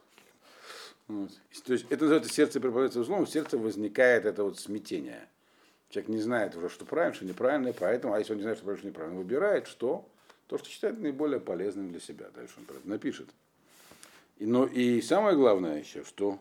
Вот. 1.09 1.31
То 1.65 1.73
есть 1.73 1.87
это 1.91 2.05
называется 2.05 2.33
сердце 2.33 2.61
преподается 2.61 3.03
злом, 3.03 3.27
в 3.27 3.31
сердце 3.31 3.59
возникает 3.59 4.25
это 4.25 4.45
вот 4.45 4.59
смятение. 4.59 5.29
Человек 5.91 6.09
не 6.09 6.21
знает 6.21 6.57
уже, 6.57 6.69
что 6.69 6.85
правильно, 6.85 7.15
что 7.15 7.27
неправильно, 7.27 7.73
поэтому, 7.73 8.15
а 8.15 8.19
если 8.19 8.33
он 8.33 8.39
не 8.39 8.43
знает, 8.43 8.59
что 8.59 8.65
правильно, 8.65 8.81
что 8.81 8.89
неправильно, 8.89 9.19
выбирает 9.19 9.67
что? 9.67 10.09
То, 10.47 10.59
что 10.59 10.69
считает 10.69 10.99
наиболее 10.99 11.41
полезным 11.41 11.91
для 11.91 12.01
себя. 12.01 12.29
Дальше 12.35 12.55
он 12.59 12.65
про 12.65 12.77
напишет. 12.85 13.29
И, 14.39 14.47
но 14.47 14.65
и 14.65 15.01
самое 15.03 15.37
главное 15.37 15.79
еще, 15.79 16.05
что 16.05 16.41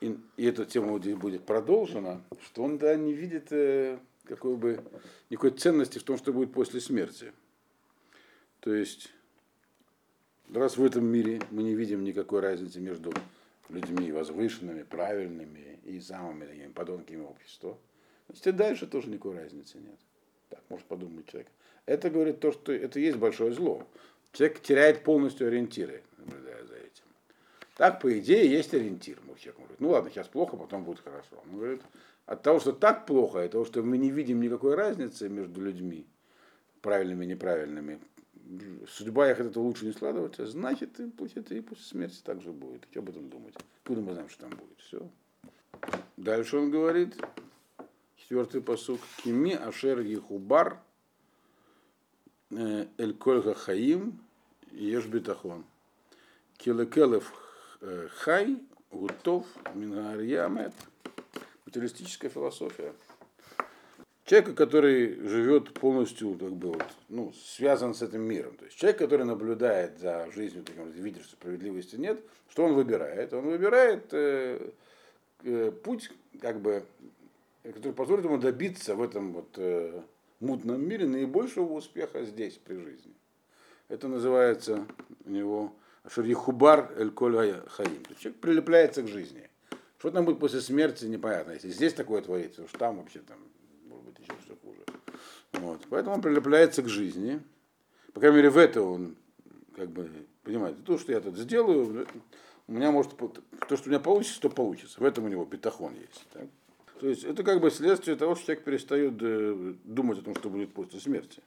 и, 0.00 0.16
и 0.36 0.46
эта 0.46 0.64
тема 0.64 0.98
будет 0.98 1.44
продолжена, 1.44 2.22
что 2.44 2.62
он 2.62 2.78
да, 2.78 2.96
не 2.96 3.12
видит 3.12 3.48
э, 3.50 3.98
какой 4.24 4.56
бы 4.56 4.84
никакой 5.28 5.50
ценности 5.50 5.98
в 5.98 6.02
том, 6.02 6.18
что 6.18 6.32
будет 6.32 6.52
после 6.52 6.80
смерти. 6.80 7.32
То 8.60 8.74
есть, 8.74 9.12
раз 10.52 10.76
в 10.76 10.84
этом 10.84 11.04
мире 11.04 11.40
мы 11.50 11.62
не 11.62 11.74
видим 11.74 12.04
никакой 12.04 12.40
разницы 12.40 12.80
между 12.80 13.12
людьми 13.68 14.12
возвышенными, 14.12 14.82
правильными 14.82 15.78
и 15.84 16.00
самыми 16.00 16.46
такими 16.46 16.72
подонками 16.72 17.22
общества, 17.22 17.78
значит 18.28 18.46
и 18.46 18.52
дальше 18.52 18.86
тоже 18.86 19.08
никакой 19.08 19.36
разницы 19.36 19.78
нет. 19.78 19.98
Так 20.48 20.60
может 20.68 20.86
подумать 20.86 21.26
человек. 21.26 21.48
Это 21.86 22.10
говорит 22.10 22.40
то, 22.40 22.52
что 22.52 22.72
это 22.72 23.00
есть 23.00 23.16
большое 23.16 23.52
зло. 23.52 23.86
Человек 24.32 24.60
теряет 24.60 25.02
полностью 25.02 25.48
ориентиры, 25.48 26.02
наблюдая 26.18 26.64
за 26.64 26.74
этим. 26.74 27.04
Так, 27.76 28.00
по 28.00 28.18
идее, 28.18 28.48
есть 28.50 28.74
ориентир. 28.74 29.18
Человек 29.38 29.56
говорит, 29.56 29.80
ну 29.80 29.90
ладно, 29.90 30.10
сейчас 30.10 30.28
плохо, 30.28 30.56
потом 30.56 30.84
будет 30.84 31.00
хорошо. 31.00 31.42
Он 31.44 31.56
говорит, 31.58 31.80
от 32.30 32.42
того, 32.42 32.60
что 32.60 32.72
так 32.72 33.06
плохо, 33.06 33.44
и 33.44 33.48
того, 33.48 33.64
что 33.64 33.82
мы 33.82 33.98
не 33.98 34.12
видим 34.12 34.40
никакой 34.40 34.76
разницы 34.76 35.28
между 35.28 35.60
людьми, 35.60 36.06
правильными 36.80 37.24
и 37.24 37.28
неправильными, 37.28 37.98
судьба 38.88 39.32
их 39.32 39.40
от 39.40 39.46
этого 39.46 39.64
лучше 39.64 39.84
не 39.84 39.90
складывается, 39.90 40.46
значит, 40.46 41.00
и 41.00 41.10
пусть 41.10 41.36
это 41.36 41.56
и 41.56 41.60
после 41.60 41.82
смерти 41.82 42.20
так 42.22 42.40
же 42.40 42.52
будет. 42.52 42.86
Что 42.88 43.00
об 43.00 43.08
этом 43.08 43.28
думать? 43.28 43.56
Откуда 43.82 44.00
мы 44.00 44.12
знаем, 44.12 44.28
что 44.28 44.42
там 44.42 44.50
будет? 44.50 44.78
Все. 44.78 45.10
Дальше 46.16 46.56
он 46.56 46.70
говорит, 46.70 47.16
четвертый 48.16 48.60
посук, 48.60 49.00
Кими 49.24 49.54
Ашер 49.54 49.98
Ехубар 49.98 50.80
э, 52.50 52.86
Эль 52.96 53.14
Кольга 53.14 53.54
Хаим 53.54 54.20
Еш 54.70 55.04
Битахон. 55.06 55.64
Килекелев 56.58 57.34
э, 57.80 58.06
Хай 58.18 58.62
Гутов 58.92 59.46
Мингарьямет. 59.74 60.74
Материалистическая 61.70 62.28
философия. 62.28 62.92
Человека, 64.24 64.54
который 64.54 65.14
живет 65.20 65.72
полностью, 65.72 66.36
как 66.36 66.50
бы, 66.50 66.72
вот, 66.72 66.84
ну, 67.08 67.32
связан 67.32 67.94
с 67.94 68.02
этим 68.02 68.22
миром. 68.22 68.56
То 68.56 68.64
есть 68.64 68.76
человек, 68.76 68.98
который 68.98 69.24
наблюдает 69.24 70.00
за 70.00 70.28
жизнью, 70.32 70.64
таким, 70.64 70.90
видит, 70.90 71.22
что 71.22 71.36
справедливости 71.36 71.94
нет, 71.94 72.20
что 72.48 72.64
он 72.64 72.74
выбирает? 72.74 73.32
Он 73.32 73.44
выбирает 73.44 74.08
э, 74.10 74.70
э, 75.44 75.70
путь, 75.70 76.10
как 76.40 76.60
бы, 76.60 76.82
который 77.62 77.92
позволит 77.92 78.24
ему 78.24 78.38
добиться 78.38 78.96
в 78.96 79.02
этом 79.02 79.32
вот 79.32 79.50
э, 79.56 80.02
мутном 80.40 80.84
мире 80.84 81.06
наибольшего 81.06 81.72
успеха 81.72 82.24
здесь, 82.24 82.54
при 82.54 82.74
жизни. 82.74 83.14
Это 83.86 84.08
называется 84.08 84.88
у 85.24 85.30
него 85.30 85.72
Шарихубар 86.08 86.92
Эль 86.96 87.12
Коль 87.12 87.60
Хаим. 87.68 88.02
Человек 88.18 88.40
прилепляется 88.40 89.04
к 89.04 89.06
жизни. 89.06 89.48
Что 90.00 90.10
там 90.10 90.24
будет 90.24 90.38
после 90.38 90.62
смерти, 90.62 91.04
непонятно. 91.04 91.52
Если 91.52 91.68
здесь 91.68 91.92
такое 91.92 92.22
творится, 92.22 92.62
уж 92.62 92.70
там 92.70 92.96
вообще 92.96 93.18
там, 93.18 93.36
может 93.84 94.06
быть, 94.06 94.18
еще 94.18 94.32
все 94.42 94.56
хуже. 94.56 94.80
Вот. 95.52 95.82
Поэтому 95.90 96.14
он 96.14 96.22
прилепляется 96.22 96.82
к 96.82 96.88
жизни. 96.88 97.42
По 98.14 98.20
крайней 98.20 98.38
мере, 98.38 98.48
в 98.48 98.56
это 98.56 98.80
он, 98.80 99.14
как 99.76 99.90
бы, 99.90 100.10
понимаете, 100.42 100.78
то, 100.86 100.96
что 100.96 101.12
я 101.12 101.20
тут 101.20 101.36
сделаю, 101.36 102.06
у 102.66 102.72
меня 102.72 102.90
может, 102.90 103.14
то, 103.14 103.76
что 103.76 103.88
у 103.88 103.90
меня 103.90 104.00
получится, 104.00 104.40
то 104.40 104.48
получится. 104.48 104.98
В 104.98 105.04
этом 105.04 105.26
у 105.26 105.28
него 105.28 105.44
бетахон 105.44 105.92
есть. 105.94 106.26
Так? 106.32 106.46
То 106.98 107.06
есть 107.06 107.24
это 107.24 107.44
как 107.44 107.60
бы 107.60 107.70
следствие 107.70 108.16
того, 108.16 108.36
что 108.36 108.46
человек 108.46 108.64
перестает 108.64 109.14
э, 109.20 109.74
думать 109.84 110.20
о 110.20 110.22
том, 110.22 110.34
что 110.34 110.48
будет 110.48 110.72
после 110.72 110.98
смерти. 110.98 111.42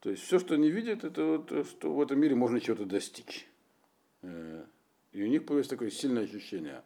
То 0.00 0.08
есть 0.08 0.22
все, 0.22 0.38
что 0.38 0.54
они 0.54 0.70
видят, 0.70 1.04
это 1.04 1.24
вот, 1.24 1.66
что 1.66 1.92
в 1.92 2.00
этом 2.00 2.18
мире 2.18 2.34
можно 2.34 2.58
чего-то 2.58 2.86
достичь. 2.86 3.46
Э, 4.22 4.64
И 5.12 5.22
у 5.22 5.26
них 5.26 5.44
появилось 5.44 5.68
такое 5.68 5.90
сильное 5.90 6.24
ощущение, 6.24 6.82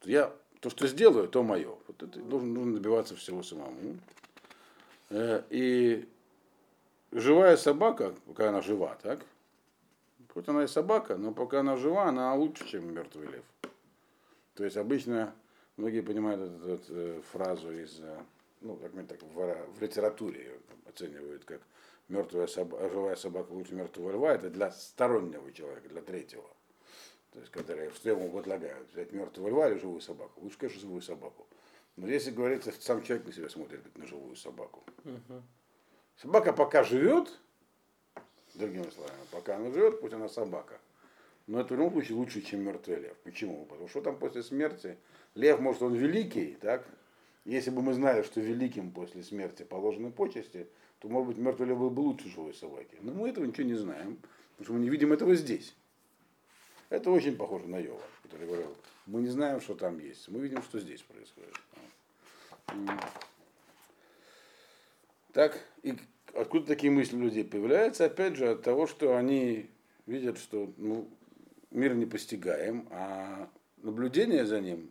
что 0.00 0.10
я 0.10 0.32
то, 0.60 0.70
что 0.70 0.86
сделаю, 0.86 1.28
то 1.28 1.42
мое. 1.42 1.76
Вот 1.86 2.02
это 2.02 2.18
должен, 2.20 2.52
нужно 2.52 2.74
добиваться 2.74 3.16
всего 3.16 3.42
самому. 3.42 3.98
Э, 5.10 5.42
И 5.50 6.08
живая 7.12 7.56
собака, 7.56 8.14
пока 8.26 8.48
она 8.48 8.60
жива, 8.60 8.96
так? 9.02 9.20
Хоть 10.34 10.48
она 10.48 10.64
и 10.64 10.66
собака, 10.66 11.16
но 11.16 11.32
пока 11.32 11.60
она 11.60 11.76
жива, 11.76 12.04
она 12.04 12.34
лучше, 12.34 12.66
чем 12.66 12.92
мертвый 12.92 13.28
лев. 13.28 13.44
То 14.54 14.64
есть 14.64 14.76
обычно 14.76 15.34
многие 15.76 16.00
понимают 16.00 16.40
эту, 16.42 16.68
эту, 16.68 16.94
э, 16.94 17.20
фразу 17.32 17.70
из, 17.72 18.00
э, 18.00 18.18
ну, 18.60 18.76
как 18.76 18.92
мы 18.94 19.04
так 19.04 19.22
в, 19.22 19.56
в 19.74 19.82
литературе 19.82 20.40
ее 20.40 20.58
оценивают 20.88 21.44
как 21.44 21.60
мертвая 22.08 22.46
собака, 22.46 22.88
живая 22.90 23.16
собака 23.16 23.52
лучше 23.52 23.74
мертвого 23.74 24.12
льва, 24.12 24.34
это 24.34 24.50
для 24.50 24.70
стороннего 24.72 25.52
человека, 25.52 25.88
для 25.88 26.02
третьего. 26.02 26.44
То 27.32 27.40
есть, 27.40 27.50
которые, 27.52 27.90
что 27.90 28.10
ему 28.10 28.30
предлагают, 28.30 28.90
взять 28.92 29.12
мертвого 29.12 29.48
льва 29.48 29.68
или 29.68 29.78
живую 29.78 30.00
собаку. 30.00 30.40
Лучше, 30.40 30.58
конечно, 30.58 30.80
живую 30.80 31.02
собаку. 31.02 31.46
Но 31.96 32.08
если 32.08 32.30
говорится, 32.30 32.72
сам 32.80 33.02
человек 33.02 33.26
на 33.26 33.32
себя 33.32 33.48
смотрит, 33.48 33.82
как 33.82 33.96
на 33.96 34.06
живую 34.06 34.36
собаку. 34.36 34.82
Собака 36.16 36.52
пока 36.52 36.82
живет, 36.84 37.30
другими 38.54 38.90
словами, 38.90 39.18
пока 39.30 39.56
она 39.56 39.70
живет, 39.70 40.00
пусть 40.00 40.14
она 40.14 40.28
собака. 40.28 40.80
Но 41.46 41.60
это 41.60 41.74
в 41.74 41.78
любом 41.78 41.92
случае 41.92 42.18
лучше, 42.18 42.42
чем 42.42 42.60
мертвый 42.62 42.96
лев. 42.96 43.16
Почему? 43.24 43.64
Потому 43.64 43.88
что 43.88 44.02
там 44.02 44.18
после 44.18 44.42
смерти 44.42 44.98
лев, 45.34 45.60
может, 45.60 45.82
он 45.82 45.94
великий, 45.94 46.56
так? 46.60 46.86
Если 47.44 47.70
бы 47.70 47.80
мы 47.80 47.94
знали, 47.94 48.22
что 48.22 48.40
великим 48.40 48.90
после 48.90 49.22
смерти 49.22 49.62
положены 49.62 50.10
почести, 50.10 50.68
то, 50.98 51.08
может 51.08 51.28
быть, 51.28 51.38
мертвый 51.38 51.68
лев 51.68 51.78
был 51.78 51.90
бы 51.90 52.00
лучше 52.00 52.28
живой 52.28 52.52
собаки. 52.52 52.96
Но 53.00 53.12
мы 53.12 53.30
этого 53.30 53.44
ничего 53.46 53.66
не 53.66 53.76
знаем, 53.76 54.18
потому 54.50 54.64
что 54.64 54.72
мы 54.74 54.80
не 54.80 54.90
видим 54.90 55.12
этого 55.12 55.34
здесь. 55.34 55.74
Это 56.90 57.10
очень 57.10 57.36
похоже 57.36 57.66
на 57.66 57.78
Йова, 57.78 58.02
который 58.22 58.46
говорил, 58.46 58.74
мы 59.06 59.20
не 59.20 59.28
знаем, 59.28 59.60
что 59.60 59.74
там 59.74 59.98
есть, 59.98 60.28
мы 60.28 60.40
видим, 60.40 60.62
что 60.62 60.80
здесь 60.80 61.02
происходит. 61.02 61.54
Так, 65.32 65.58
и 65.82 65.94
откуда 66.34 66.66
такие 66.66 66.90
мысли 66.90 67.16
у 67.16 67.20
людей 67.20 67.44
появляются? 67.44 68.06
Опять 68.06 68.36
же, 68.36 68.50
от 68.50 68.62
того, 68.62 68.86
что 68.86 69.16
они 69.16 69.70
видят, 70.06 70.38
что 70.38 70.72
ну, 70.78 71.08
мир 71.70 71.94
не 71.94 72.06
постигаем, 72.06 72.88
а 72.90 73.48
наблюдение 73.76 74.46
за 74.46 74.60
ним 74.60 74.90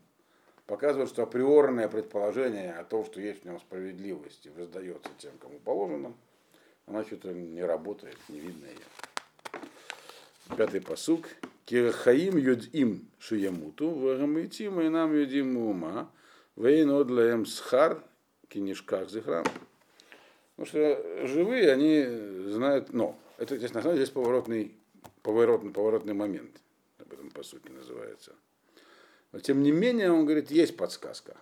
показывает, 0.67 1.09
что 1.09 1.23
априорное 1.23 1.87
предположение 1.87 2.73
о 2.73 2.83
том, 2.83 3.05
что 3.05 3.19
есть 3.19 3.41
в 3.41 3.45
нем 3.45 3.59
справедливость 3.59 4.45
и 4.45 4.49
воздается 4.49 5.09
тем, 5.17 5.37
кому 5.39 5.59
положено, 5.59 6.13
она 6.85 7.03
что-то 7.03 7.33
не 7.33 7.63
работает, 7.63 8.17
не 8.29 8.39
видно 8.39 8.65
ее. 8.65 8.85
Пятый 10.55 10.81
посук. 10.81 11.27
Кирахаим 11.67 12.37
юдим 12.37 13.05
шиямуту, 13.19 13.89
вагамитим 13.89 14.79
и 14.79 14.87
нам 14.87 15.13
юдим 15.13 15.57
ума, 15.57 16.09
вейнод 16.55 17.11
лаем 17.11 17.45
схар, 17.45 18.01
кинишках 18.47 19.09
зихрам. 19.09 19.43
Потому 20.55 20.65
что 20.65 21.27
живые, 21.27 21.73
они 21.73 22.05
знают, 22.53 22.93
но 22.93 23.19
это 23.37 23.57
здесь 23.57 23.73
на 23.73 23.81
самом 23.81 23.95
деле 23.95 24.05
здесь 24.05 24.13
поворотный, 24.13 24.77
поворотный, 25.23 25.71
поворотный 25.71 26.13
момент, 26.13 26.61
об 26.99 27.11
этом 27.11 27.29
по 27.31 27.43
сути 27.43 27.69
называется. 27.69 28.33
Но 29.33 29.41
тем 29.41 29.61
не 29.61 29.73
менее, 29.73 30.09
он 30.09 30.23
говорит, 30.23 30.49
есть 30.49 30.77
подсказка 30.77 31.35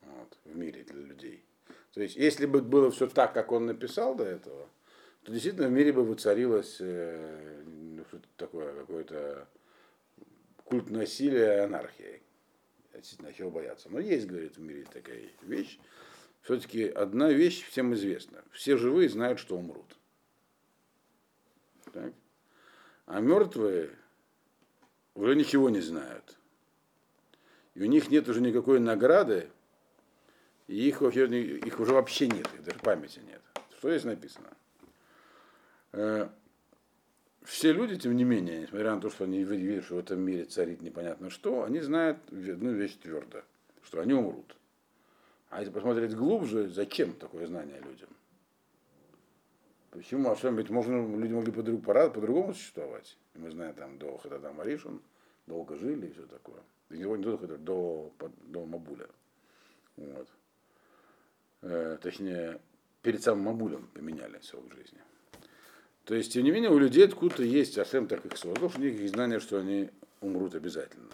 вот, 0.00 0.38
в 0.46 0.56
мире 0.56 0.84
для 0.84 1.02
людей. 1.02 1.44
То 1.92 2.00
есть, 2.00 2.16
если 2.16 2.46
бы 2.46 2.62
было 2.62 2.90
все 2.90 3.06
так, 3.06 3.34
как 3.34 3.52
он 3.52 3.66
написал 3.66 4.14
до 4.14 4.24
этого, 4.24 4.66
то 5.28 5.34
действительно 5.34 5.68
в 5.68 5.72
мире 5.72 5.92
бы 5.92 6.06
воцарилось 6.06 6.78
э, 6.80 7.62
ну, 7.66 8.02
такое, 8.38 8.74
какое-то 8.74 9.46
культ 10.64 10.88
насилия 10.88 11.56
и 11.56 11.64
анархии. 11.64 12.22
Действительно, 12.94 13.34
чего 13.34 13.50
бояться. 13.50 13.90
Но 13.90 14.00
есть, 14.00 14.26
говорит, 14.26 14.56
в 14.56 14.60
мире 14.62 14.86
такая 14.90 15.28
вещь. 15.42 15.78
Все-таки 16.40 16.88
одна 16.88 17.30
вещь 17.30 17.62
всем 17.62 17.92
известна. 17.92 18.42
Все 18.52 18.78
живые 18.78 19.10
знают, 19.10 19.38
что 19.38 19.58
умрут. 19.58 19.98
Так? 21.92 22.14
А 23.04 23.20
мертвые 23.20 23.90
уже 25.14 25.36
ничего 25.36 25.68
не 25.68 25.82
знают. 25.82 26.38
И 27.74 27.82
у 27.82 27.84
них 27.84 28.08
нет 28.08 28.26
уже 28.30 28.40
никакой 28.40 28.80
награды, 28.80 29.50
и 30.68 30.88
их, 30.88 31.02
вообще, 31.02 31.26
их 31.26 31.80
уже 31.80 31.92
вообще 31.92 32.28
нет, 32.28 32.48
их 32.54 32.64
даже 32.64 32.78
памяти 32.78 33.18
нет. 33.26 33.42
Что 33.76 33.90
здесь 33.90 34.04
написано? 34.04 34.57
Э, 35.92 36.28
все 37.42 37.72
люди, 37.72 37.96
тем 37.96 38.14
не 38.16 38.24
менее, 38.24 38.60
несмотря 38.60 38.94
на 38.94 39.00
то, 39.00 39.10
что 39.10 39.24
они 39.24 39.42
видят, 39.42 39.84
что 39.84 39.96
в 39.96 39.98
этом 40.00 40.20
мире 40.20 40.44
царит 40.44 40.82
непонятно 40.82 41.30
что, 41.30 41.64
они 41.64 41.80
знают 41.80 42.18
одну 42.30 42.72
вещь 42.72 42.96
твердо, 42.96 43.42
что 43.82 44.00
они 44.00 44.12
умрут. 44.12 44.56
А 45.50 45.60
если 45.60 45.72
посмотреть 45.72 46.14
глубже, 46.14 46.68
зачем 46.68 47.14
такое 47.14 47.46
знание 47.46 47.80
людям? 47.80 48.10
Почему? 49.90 50.30
А 50.30 50.36
что, 50.36 50.50
ведь 50.50 50.68
можно, 50.68 51.16
люди 51.16 51.32
могли 51.32 51.50
по-другому, 51.50 52.10
по-другому 52.10 52.52
существовать. 52.52 53.16
Мы 53.34 53.50
знаем, 53.50 53.74
там, 53.74 53.98
до 53.98 54.18
Хададам 54.18 54.60
Аришин, 54.60 55.00
долго 55.46 55.76
жили 55.76 56.08
и 56.08 56.12
все 56.12 56.26
такое. 56.26 56.60
И 56.90 56.98
не 56.98 57.04
до, 57.04 57.38
до, 57.38 58.12
до 58.18 58.66
Мабуля. 58.66 59.08
Вот. 59.96 60.28
Э, 61.62 61.98
точнее, 62.02 62.60
перед 63.00 63.22
самым 63.22 63.44
Мабулем 63.44 63.88
поменяли 63.94 64.38
срок 64.40 64.72
жизни. 64.74 65.00
То 66.08 66.14
есть, 66.14 66.32
тем 66.32 66.44
не 66.44 66.50
менее, 66.50 66.70
у 66.70 66.78
людей 66.78 67.04
откуда-то 67.04 67.42
есть, 67.42 67.76
Ашем 67.76 68.08
так 68.08 68.24
их 68.24 68.38
создал, 68.38 68.72
у 68.74 68.80
них 68.80 68.98
есть 68.98 69.12
знание, 69.12 69.40
что 69.40 69.58
они 69.58 69.90
умрут 70.22 70.54
обязательно. 70.54 71.12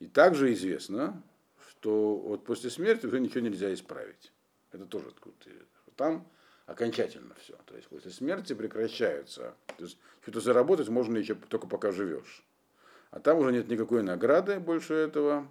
И 0.00 0.08
также 0.08 0.52
известно, 0.54 1.22
что 1.70 2.16
вот 2.16 2.44
после 2.44 2.68
смерти 2.68 3.06
уже 3.06 3.20
ничего 3.20 3.42
нельзя 3.42 3.72
исправить. 3.72 4.32
Это 4.72 4.86
тоже 4.86 5.06
откуда-то. 5.10 5.50
Там 5.94 6.26
окончательно 6.66 7.32
все. 7.40 7.56
То 7.64 7.76
есть 7.76 7.86
после 7.86 8.10
смерти 8.10 8.54
прекращаются. 8.54 9.54
То 9.78 9.84
есть 9.84 9.96
что-то 10.22 10.40
заработать 10.40 10.88
можно 10.88 11.16
еще 11.16 11.36
только 11.36 11.68
пока 11.68 11.92
живешь. 11.92 12.44
А 13.12 13.20
там 13.20 13.38
уже 13.38 13.52
нет 13.52 13.68
никакой 13.68 14.02
награды 14.02 14.58
больше 14.58 14.94
этого. 14.94 15.46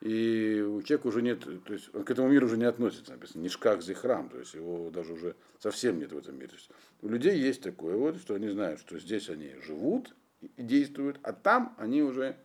И 0.00 0.60
у 0.60 0.82
человека 0.82 1.06
уже 1.06 1.22
нет, 1.22 1.40
то 1.40 1.72
есть 1.72 1.94
он 1.94 2.04
к 2.04 2.10
этому 2.10 2.28
миру 2.28 2.46
уже 2.46 2.58
не 2.58 2.66
относится, 2.66 3.12
написано, 3.12 3.42
не 3.42 3.48
шках 3.48 3.82
храм, 3.82 4.28
то 4.28 4.38
есть 4.38 4.54
его 4.54 4.90
даже 4.90 5.14
уже 5.14 5.36
совсем 5.58 5.98
нет 5.98 6.12
в 6.12 6.18
этом 6.18 6.38
мире. 6.38 6.52
У 7.00 7.08
людей 7.08 7.38
есть 7.38 7.62
такое 7.62 7.96
вот, 7.96 8.18
что 8.18 8.34
они 8.34 8.48
знают, 8.48 8.80
что 8.80 8.98
здесь 8.98 9.30
они 9.30 9.54
живут 9.62 10.14
и 10.42 10.62
действуют, 10.62 11.18
а 11.22 11.32
там 11.32 11.74
они 11.78 12.02
уже 12.02 12.36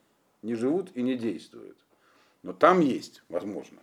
не 0.42 0.56
живут 0.56 0.92
и 0.96 1.02
не 1.02 1.18
действуют. 1.18 1.78
Но 2.42 2.54
там 2.54 2.80
есть, 2.80 3.22
возможно. 3.28 3.80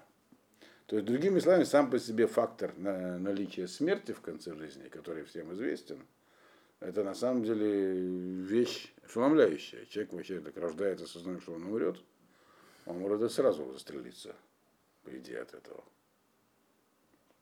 То 0.87 0.97
есть, 0.97 1.07
другими 1.07 1.39
словами, 1.39 1.65
сам 1.65 1.91
по 1.91 1.99
себе 1.99 2.27
фактор 2.27 2.73
наличия 2.79 3.69
смерти 3.69 4.13
в 4.13 4.23
конце 4.23 4.55
жизни, 4.57 4.89
который 4.89 5.25
всем 5.25 5.53
известен, 5.53 5.99
это 6.81 7.05
на 7.05 7.15
самом 7.15 7.45
деле 7.45 7.93
вещь 7.93 8.93
ошеломляющая. 9.05 9.85
Человек 9.87 10.13
вообще 10.15 10.41
так 10.41 10.57
рождается 10.57 11.07
сознанием, 11.07 11.43
что 11.43 11.53
он 11.53 11.65
умрет, 11.65 12.03
он 12.88 13.00
может 13.00 13.30
сразу 13.30 13.71
застрелиться, 13.71 14.35
по 15.04 15.16
идее, 15.16 15.42
от 15.42 15.52
этого. 15.52 15.85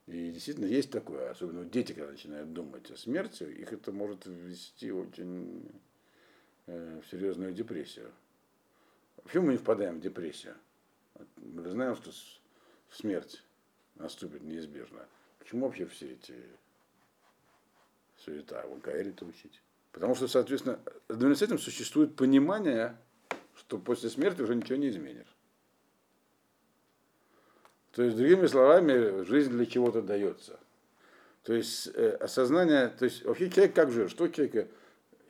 И 0.07 0.31
действительно 0.33 0.67
есть 0.67 0.91
такое, 0.91 1.31
особенно 1.31 1.65
дети, 1.65 1.93
когда 1.93 2.11
начинают 2.11 2.53
думать 2.53 2.91
о 2.91 2.97
смерти, 2.97 3.45
их 3.45 3.73
это 3.73 3.93
может 3.93 4.27
ввести 4.27 4.91
очень 4.91 5.71
э, 6.67 7.01
в 7.01 7.11
серьезную 7.11 7.53
депрессию. 7.53 8.11
Почему 9.23 9.47
мы 9.47 9.53
не 9.53 9.59
впадаем 9.59 9.99
в 9.99 10.01
депрессию? 10.01 10.57
Мы 11.37 11.69
знаем, 11.69 11.95
что 11.95 12.11
смерть 12.91 13.43
наступит 13.95 14.43
неизбежно. 14.43 15.07
Почему 15.39 15.67
вообще 15.67 15.87
все 15.87 16.13
эти 16.13 16.35
суета, 18.17 18.67
вон 18.67 18.81
Каэли-то 18.81 19.25
учить? 19.25 19.63
Потому 19.93 20.17
что, 20.17 20.27
соответственно, 20.27 20.81
одновременно 21.09 21.37
с 21.37 21.43
этим 21.43 21.59
существует 21.59 22.17
понимание, 22.17 22.97
что 23.55 23.79
после 23.79 24.11
смерти 24.11 24.43
уже 24.43 24.55
ничего 24.55 24.77
не 24.77 24.89
изменишь. 24.89 25.36
То 27.97 28.03
есть, 28.03 28.19
другими 28.19 28.47
словами, 28.47 29.25
жизнь 29.25 29.53
для 29.53 29.65
чего-то 29.65 30.03
дается. 30.03 30.61
То 31.45 31.55
есть 31.55 31.89
э, 31.95 32.11
осознание, 32.21 32.89
то 32.89 33.07
есть 33.07 33.25
вообще 33.25 33.49
человек 33.49 33.75
как 33.75 33.91
живет, 33.91 34.11
что 34.11 34.29
человек, 34.29 34.69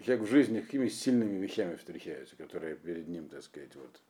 человек 0.04 0.26
в 0.26 0.28
жизни 0.28 0.60
какими 0.60 0.88
сильными 0.88 1.38
вещами 1.38 1.76
встречается, 1.76 2.34
которые 2.34 2.74
перед 2.74 3.06
ним, 3.06 3.28
так 3.28 3.44
сказать, 3.44 3.76
вот, 3.76 4.00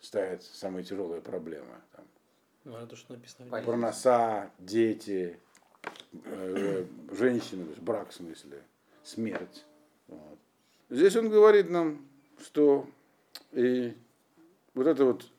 ставят 0.00 0.42
самые 0.42 0.84
тяжелые 0.84 1.20
проблемы. 1.20 1.74
Там. 1.94 2.06
Ну, 2.64 2.76
это 2.78 2.86
то, 2.86 2.96
что 2.96 3.12
написано 3.12 3.44
в 3.44 3.62
Проноса, 3.62 4.50
дети, 4.58 5.38
э, 6.24 6.86
женщины, 7.10 7.64
то 7.64 7.70
есть 7.72 7.82
брак 7.82 8.08
в 8.08 8.14
смысле, 8.14 8.62
смерть. 9.04 9.66
Вот. 10.08 10.38
Здесь 10.88 11.14
он 11.16 11.28
говорит 11.28 11.68
нам, 11.68 12.08
что 12.40 12.88
и 13.50 13.94
вот 14.72 14.86
это 14.86 15.04
вот 15.04 15.30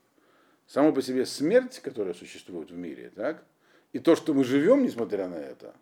само 0.73 0.91
по 0.91 1.03
себе 1.03 1.27
смерть, 1.27 1.79
которая 1.81 2.15
существует 2.15 2.71
в 2.71 2.75
мире, 2.75 3.11
так, 3.15 3.45
и 3.91 3.99
то, 3.99 4.15
что 4.15 4.33
мы 4.33 4.43
живем, 4.43 4.81
несмотря 4.81 5.27
на 5.27 5.35
это, 5.35 5.75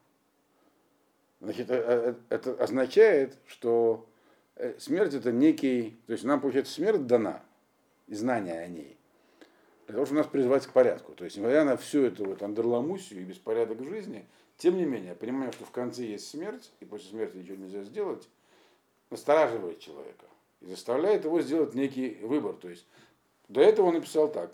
значит, 1.40 1.70
э, 1.70 1.76
э, 1.78 2.14
это 2.28 2.62
означает, 2.62 3.38
что 3.48 4.06
смерть 4.80 5.14
это 5.14 5.32
некий, 5.32 5.98
то 6.08 6.12
есть 6.12 6.26
нам, 6.26 6.42
получается, 6.42 6.74
смерть 6.74 7.08
дана, 7.08 7.42
и 8.08 8.16
знания 8.16 8.60
о 8.60 8.68
ней, 8.68 8.98
для 9.86 9.94
того, 9.94 10.06
чтобы 10.06 10.20
нас 10.20 10.28
призвать 10.28 10.68
к 10.68 10.74
порядку. 10.74 11.14
То 11.14 11.24
есть, 11.24 11.38
несмотря 11.38 11.64
на 11.64 11.78
всю 11.78 12.04
эту 12.04 12.26
вот 12.26 12.44
андерламусию 12.44 13.22
и 13.22 13.24
беспорядок 13.24 13.78
в 13.80 13.88
жизни, 13.88 14.28
тем 14.58 14.76
не 14.76 14.84
менее, 14.84 15.16
понимая, 15.16 15.54
что 15.54 15.64
в 15.64 15.72
конце 15.72 16.04
есть 16.04 16.28
смерть, 16.28 16.70
и 16.82 16.86
после 16.86 17.12
смерти 17.12 17.38
ничего 17.38 17.56
нельзя 17.56 17.84
сделать, 17.84 18.28
настораживает 19.10 19.80
человека 19.80 20.26
и 20.60 20.66
заставляет 20.66 21.24
его 21.24 21.40
сделать 21.42 21.76
некий 21.76 22.20
выбор. 22.22 22.56
То 22.56 22.68
есть, 22.68 22.86
до 23.52 23.62
этого 23.62 23.88
он 23.88 23.96
написал 23.96 24.32
так. 24.32 24.50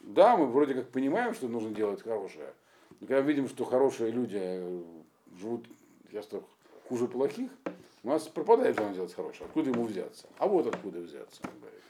Да, 0.00 0.36
мы 0.36 0.46
вроде 0.46 0.74
как 0.74 0.88
понимаем, 0.88 1.32
что 1.32 1.46
нужно 1.46 1.70
делать 1.70 2.02
хорошее, 2.02 2.52
но 3.00 3.06
когда 3.06 3.20
видим, 3.20 3.48
что 3.48 3.64
хорошие 3.64 4.10
люди 4.10 4.38
э, 4.40 4.82
живут 5.38 5.64
часто 6.10 6.42
хуже 6.88 7.06
плохих, 7.06 7.50
у 8.02 8.08
нас 8.08 8.26
пропадает 8.26 8.74
желание 8.74 8.96
делать 8.96 9.14
хорошее. 9.14 9.46
Откуда 9.46 9.70
ему 9.70 9.84
взяться? 9.84 10.26
А 10.38 10.48
вот 10.48 10.66
откуда 10.66 10.98
взяться, 10.98 11.40
он 11.44 11.60
говорит. 11.60 11.80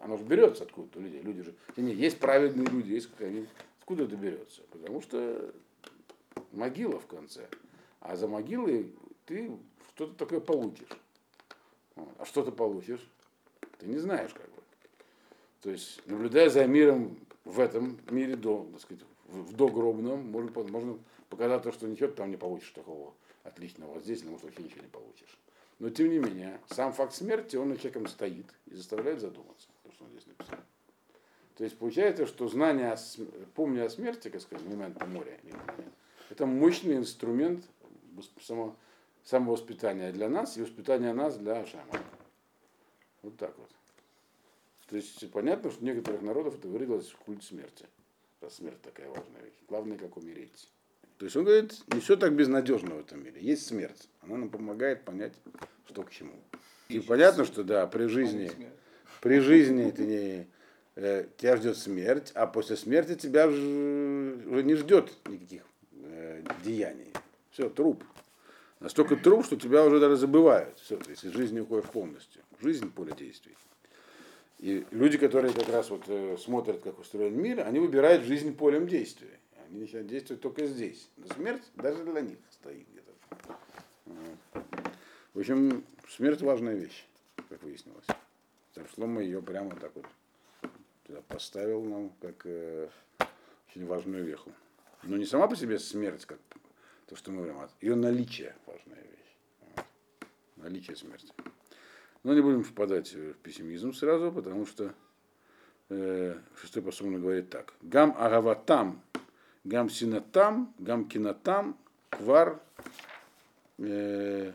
Оно 0.00 0.16
же 0.16 0.24
берется 0.24 0.64
откуда-то 0.64 0.98
у 0.98 1.02
людей. 1.02 1.22
Люди 1.22 1.42
же, 1.42 1.54
не, 1.76 1.94
есть 1.94 2.18
праведные 2.18 2.66
люди, 2.66 2.92
есть 2.92 3.08
они, 3.20 3.46
откуда 3.78 4.04
это 4.04 4.16
берется? 4.16 4.62
Потому 4.72 5.00
что 5.02 5.52
могила 6.50 6.98
в 6.98 7.06
конце. 7.06 7.46
А 8.00 8.16
за 8.16 8.26
могилой 8.26 8.92
ты 9.26 9.56
что-то 9.94 10.14
такое 10.14 10.40
получишь. 10.40 10.88
А 12.18 12.24
что 12.24 12.42
ты 12.42 12.50
получишь? 12.50 13.08
Ты 13.78 13.86
не 13.86 13.98
знаешь, 13.98 14.32
как 14.32 14.46
бы. 14.46 14.59
То 15.62 15.70
есть, 15.70 16.00
наблюдая 16.06 16.48
за 16.48 16.66
миром 16.66 17.18
в 17.44 17.60
этом 17.60 17.98
мире, 18.10 18.36
до, 18.36 18.66
так 18.72 18.80
сказать, 18.80 19.04
в 19.26 19.54
догробном, 19.54 20.30
можно, 20.30 20.50
можно 20.64 20.98
показать 21.28 21.62
то, 21.62 21.72
что 21.72 21.86
ничего 21.86 22.08
там 22.08 22.30
не 22.30 22.36
получишь 22.36 22.70
такого 22.70 23.12
отличного. 23.44 23.94
Вот 23.94 24.04
здесь, 24.04 24.24
может, 24.24 24.44
вообще 24.44 24.62
ничего 24.62 24.82
не 24.82 24.88
получишь. 24.88 25.38
Но, 25.78 25.90
тем 25.90 26.10
не 26.10 26.18
менее, 26.18 26.60
сам 26.68 26.92
факт 26.92 27.14
смерти, 27.14 27.56
он 27.56 27.70
на 27.70 27.76
человеком 27.76 28.06
стоит 28.06 28.46
и 28.66 28.74
заставляет 28.74 29.20
задуматься 29.20 29.68
что 30.00 30.04
он 30.04 30.10
здесь 30.12 30.26
написал. 30.26 30.58
То 31.56 31.64
есть 31.64 31.76
получается, 31.76 32.26
что 32.26 32.48
знание, 32.48 32.92
о, 32.92 32.96
помня 33.54 33.84
о 33.84 33.90
смерти, 33.90 34.28
как 34.28 34.40
сказать, 34.40 34.66
момент 34.66 34.98
по 34.98 35.06
море, 35.06 35.38
это 36.30 36.46
мощный 36.46 36.96
инструмент 36.96 37.64
само, 38.40 38.76
самовоспитания 39.24 40.12
для 40.12 40.28
нас 40.28 40.56
и 40.56 40.62
воспитания 40.62 41.12
нас 41.12 41.36
для 41.36 41.60
Ашама. 41.60 41.92
Вот 43.22 43.36
так 43.36 43.56
вот. 43.58 43.70
То 44.90 44.96
есть 44.96 45.30
понятно, 45.30 45.70
что 45.70 45.82
у 45.82 45.86
некоторых 45.86 46.20
народов 46.22 46.58
это 46.58 46.68
выродилось 46.68 47.08
в 47.08 47.16
культ 47.16 47.42
смерти. 47.44 47.86
Раз 48.40 48.56
смерть 48.56 48.82
такая 48.82 49.08
важная 49.08 49.42
вещь. 49.42 49.54
Главное, 49.68 49.96
как 49.96 50.16
умереть. 50.16 50.68
То 51.18 51.24
есть 51.26 51.36
он 51.36 51.44
говорит, 51.44 51.74
не 51.88 52.00
все 52.00 52.16
так 52.16 52.34
безнадежно 52.34 52.96
в 52.96 53.00
этом 53.00 53.22
мире. 53.22 53.40
Есть 53.40 53.66
смерть. 53.66 54.08
Она 54.20 54.36
нам 54.36 54.50
помогает 54.50 55.04
понять, 55.04 55.34
что 55.86 56.02
к 56.02 56.10
чему. 56.10 56.32
И 56.88 56.98
понятно, 57.00 57.44
что 57.44 57.62
да, 57.62 57.86
при 57.86 58.06
жизни 58.06 58.50
при 59.20 59.38
жизни 59.40 59.90
ты 59.90 60.06
не, 60.06 60.46
э, 60.96 61.26
тебя 61.36 61.56
ждет 61.56 61.76
смерть, 61.76 62.32
а 62.34 62.46
после 62.46 62.76
смерти 62.76 63.14
тебя 63.14 63.46
уже 63.46 64.62
не 64.62 64.74
ждет 64.74 65.12
никаких 65.26 65.62
э, 65.92 66.42
деяний. 66.64 67.12
Все, 67.50 67.68
труп. 67.68 68.02
Настолько 68.80 69.16
труп, 69.16 69.44
что 69.44 69.56
тебя 69.56 69.84
уже 69.84 70.00
даже 70.00 70.16
забывают. 70.16 70.78
Все, 70.78 70.98
есть 71.06 71.24
жизнь 71.24 71.58
уходит 71.60 71.90
полностью. 71.90 72.42
Жизнь 72.60 72.90
поле 72.90 73.12
действий. 73.12 73.56
И 74.60 74.86
люди, 74.90 75.16
которые 75.16 75.54
как 75.54 75.68
раз 75.70 75.88
вот 75.88 76.02
э, 76.06 76.36
смотрят, 76.36 76.82
как 76.82 76.98
устроен 76.98 77.40
мир, 77.40 77.66
они 77.66 77.78
выбирают 77.78 78.24
жизнь 78.24 78.54
полем 78.54 78.86
действия. 78.86 79.40
Они 79.66 79.80
начинают 79.80 80.08
действовать 80.08 80.42
только 80.42 80.66
здесь. 80.66 81.08
Но 81.16 81.26
смерть 81.34 81.62
даже 81.76 82.04
для 82.04 82.20
них 82.20 82.36
стоит 82.50 82.86
где-то. 82.90 83.56
Вот. 84.04 84.64
В 85.32 85.38
общем, 85.38 85.82
смерть 86.10 86.42
важная 86.42 86.74
вещь, 86.74 87.06
как 87.48 87.62
выяснилось. 87.62 88.04
Шлома 88.94 89.22
ее 89.22 89.42
прямо 89.42 89.70
так 89.76 89.92
вот 89.94 90.06
туда 91.04 91.22
поставил 91.22 91.82
нам 91.84 92.10
как 92.20 92.42
э, 92.44 92.88
очень 93.68 93.86
важную 93.86 94.24
веху. 94.24 94.52
Но 95.04 95.16
не 95.16 95.24
сама 95.24 95.48
по 95.48 95.56
себе 95.56 95.78
смерть, 95.78 96.26
как 96.26 96.38
то, 97.06 97.16
что 97.16 97.30
мы 97.30 97.38
говорим, 97.38 97.58
а 97.60 97.70
ее 97.80 97.94
наличие 97.94 98.54
важная 98.66 99.02
вещь. 99.02 99.36
Вот. 99.60 99.84
Наличие 100.56 100.96
смерти. 100.96 101.32
Но 102.22 102.34
не 102.34 102.40
будем 102.40 102.62
впадать 102.62 103.14
в 103.14 103.34
пессимизм 103.34 103.92
сразу, 103.92 104.30
потому 104.30 104.66
что 104.66 104.92
э, 105.88 106.36
шестой 106.60 106.82
посыл 106.82 107.10
говорит 107.10 107.48
так. 107.50 107.72
Гам 107.80 108.14
агаватам, 108.18 109.00
гам 109.64 109.88
синатам, 109.88 110.74
гам 110.78 111.08
кинатам, 111.08 111.78
квар 112.10 112.60
э, 113.78 114.52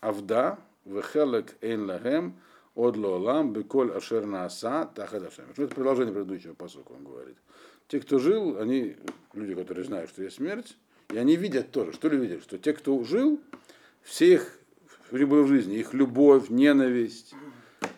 авда, 0.00 0.58
вехелек 0.84 1.56
эйн 1.60 1.86
лагем, 1.86 2.34
от 2.74 2.96
лолам, 2.96 3.52
беколь 3.52 3.92
ашер 3.92 4.26
нааса, 4.26 4.88
тахадашем. 4.94 5.46
Это 5.56 5.74
продолжение 5.74 6.14
предыдущего 6.14 6.54
посока, 6.54 6.92
он 6.92 7.04
говорит. 7.04 7.36
Те, 7.88 8.00
кто 8.00 8.18
жил, 8.18 8.58
они, 8.58 8.96
люди, 9.34 9.54
которые 9.54 9.84
знают, 9.84 10.10
что 10.10 10.22
есть 10.22 10.36
смерть, 10.36 10.76
и 11.10 11.18
они 11.18 11.36
видят 11.36 11.70
тоже, 11.70 11.92
что 11.92 12.08
ли 12.08 12.18
видят, 12.18 12.42
что 12.42 12.58
те, 12.58 12.72
кто 12.72 13.02
жил, 13.02 13.40
все 14.02 14.34
их 14.34 14.57
было 15.10 15.42
в 15.42 15.48
жизни, 15.48 15.76
их 15.76 15.94
любовь, 15.94 16.50
ненависть, 16.50 17.34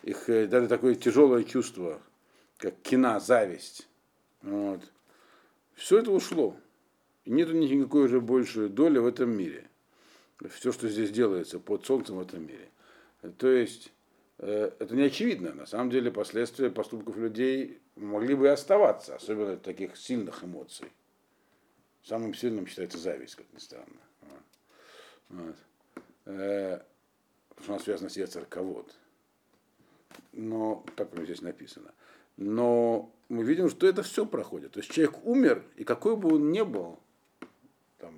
их 0.03 0.29
э, 0.29 0.47
даже 0.47 0.67
такое 0.67 0.95
тяжелое 0.95 1.43
чувство, 1.43 2.01
как 2.57 2.75
кина, 2.81 3.19
зависть. 3.19 3.87
Вот. 4.41 4.81
Все 5.75 5.99
это 5.99 6.11
ушло. 6.11 6.55
И 7.25 7.31
нет 7.31 7.49
никакой 7.53 8.05
уже 8.05 8.19
больше 8.19 8.67
доли 8.67 8.97
в 8.97 9.05
этом 9.05 9.31
мире. 9.31 9.67
Все, 10.49 10.71
что 10.71 10.89
здесь 10.89 11.11
делается 11.11 11.59
под 11.59 11.85
солнцем 11.85 12.17
в 12.17 12.21
этом 12.21 12.47
мире. 12.47 12.69
То 13.37 13.47
есть 13.47 13.91
э, 14.39 14.71
это 14.79 14.95
не 14.95 15.03
очевидно. 15.03 15.53
На 15.53 15.65
самом 15.65 15.89
деле 15.91 16.11
последствия 16.11 16.71
поступков 16.71 17.17
людей 17.17 17.79
могли 17.95 18.33
бы 18.33 18.45
и 18.45 18.49
оставаться, 18.49 19.15
особенно 19.15 19.57
таких 19.57 19.97
сильных 19.97 20.43
эмоций. 20.43 20.87
Самым 22.03 22.33
сильным 22.33 22.65
считается 22.65 22.97
зависть, 22.97 23.35
как 23.35 23.45
ни 23.53 23.59
странно. 23.59 24.01
Вот. 25.29 25.55
Потому 27.61 27.79
что 27.79 27.91
она 27.91 27.99
связана 27.99 28.09
с 28.09 28.17
Ецарковод. 28.17 28.95
Но, 30.33 30.83
так 30.95 31.09
здесь 31.23 31.41
написано. 31.41 31.93
Но 32.37 33.11
мы 33.29 33.43
видим, 33.43 33.69
что 33.69 33.87
это 33.87 34.03
все 34.03 34.25
проходит. 34.25 34.71
То 34.71 34.79
есть 34.79 34.91
человек 34.91 35.25
умер, 35.25 35.63
и 35.75 35.83
какой 35.83 36.15
бы 36.15 36.35
он 36.35 36.51
ни 36.51 36.61
был, 36.61 36.99
там, 37.99 38.15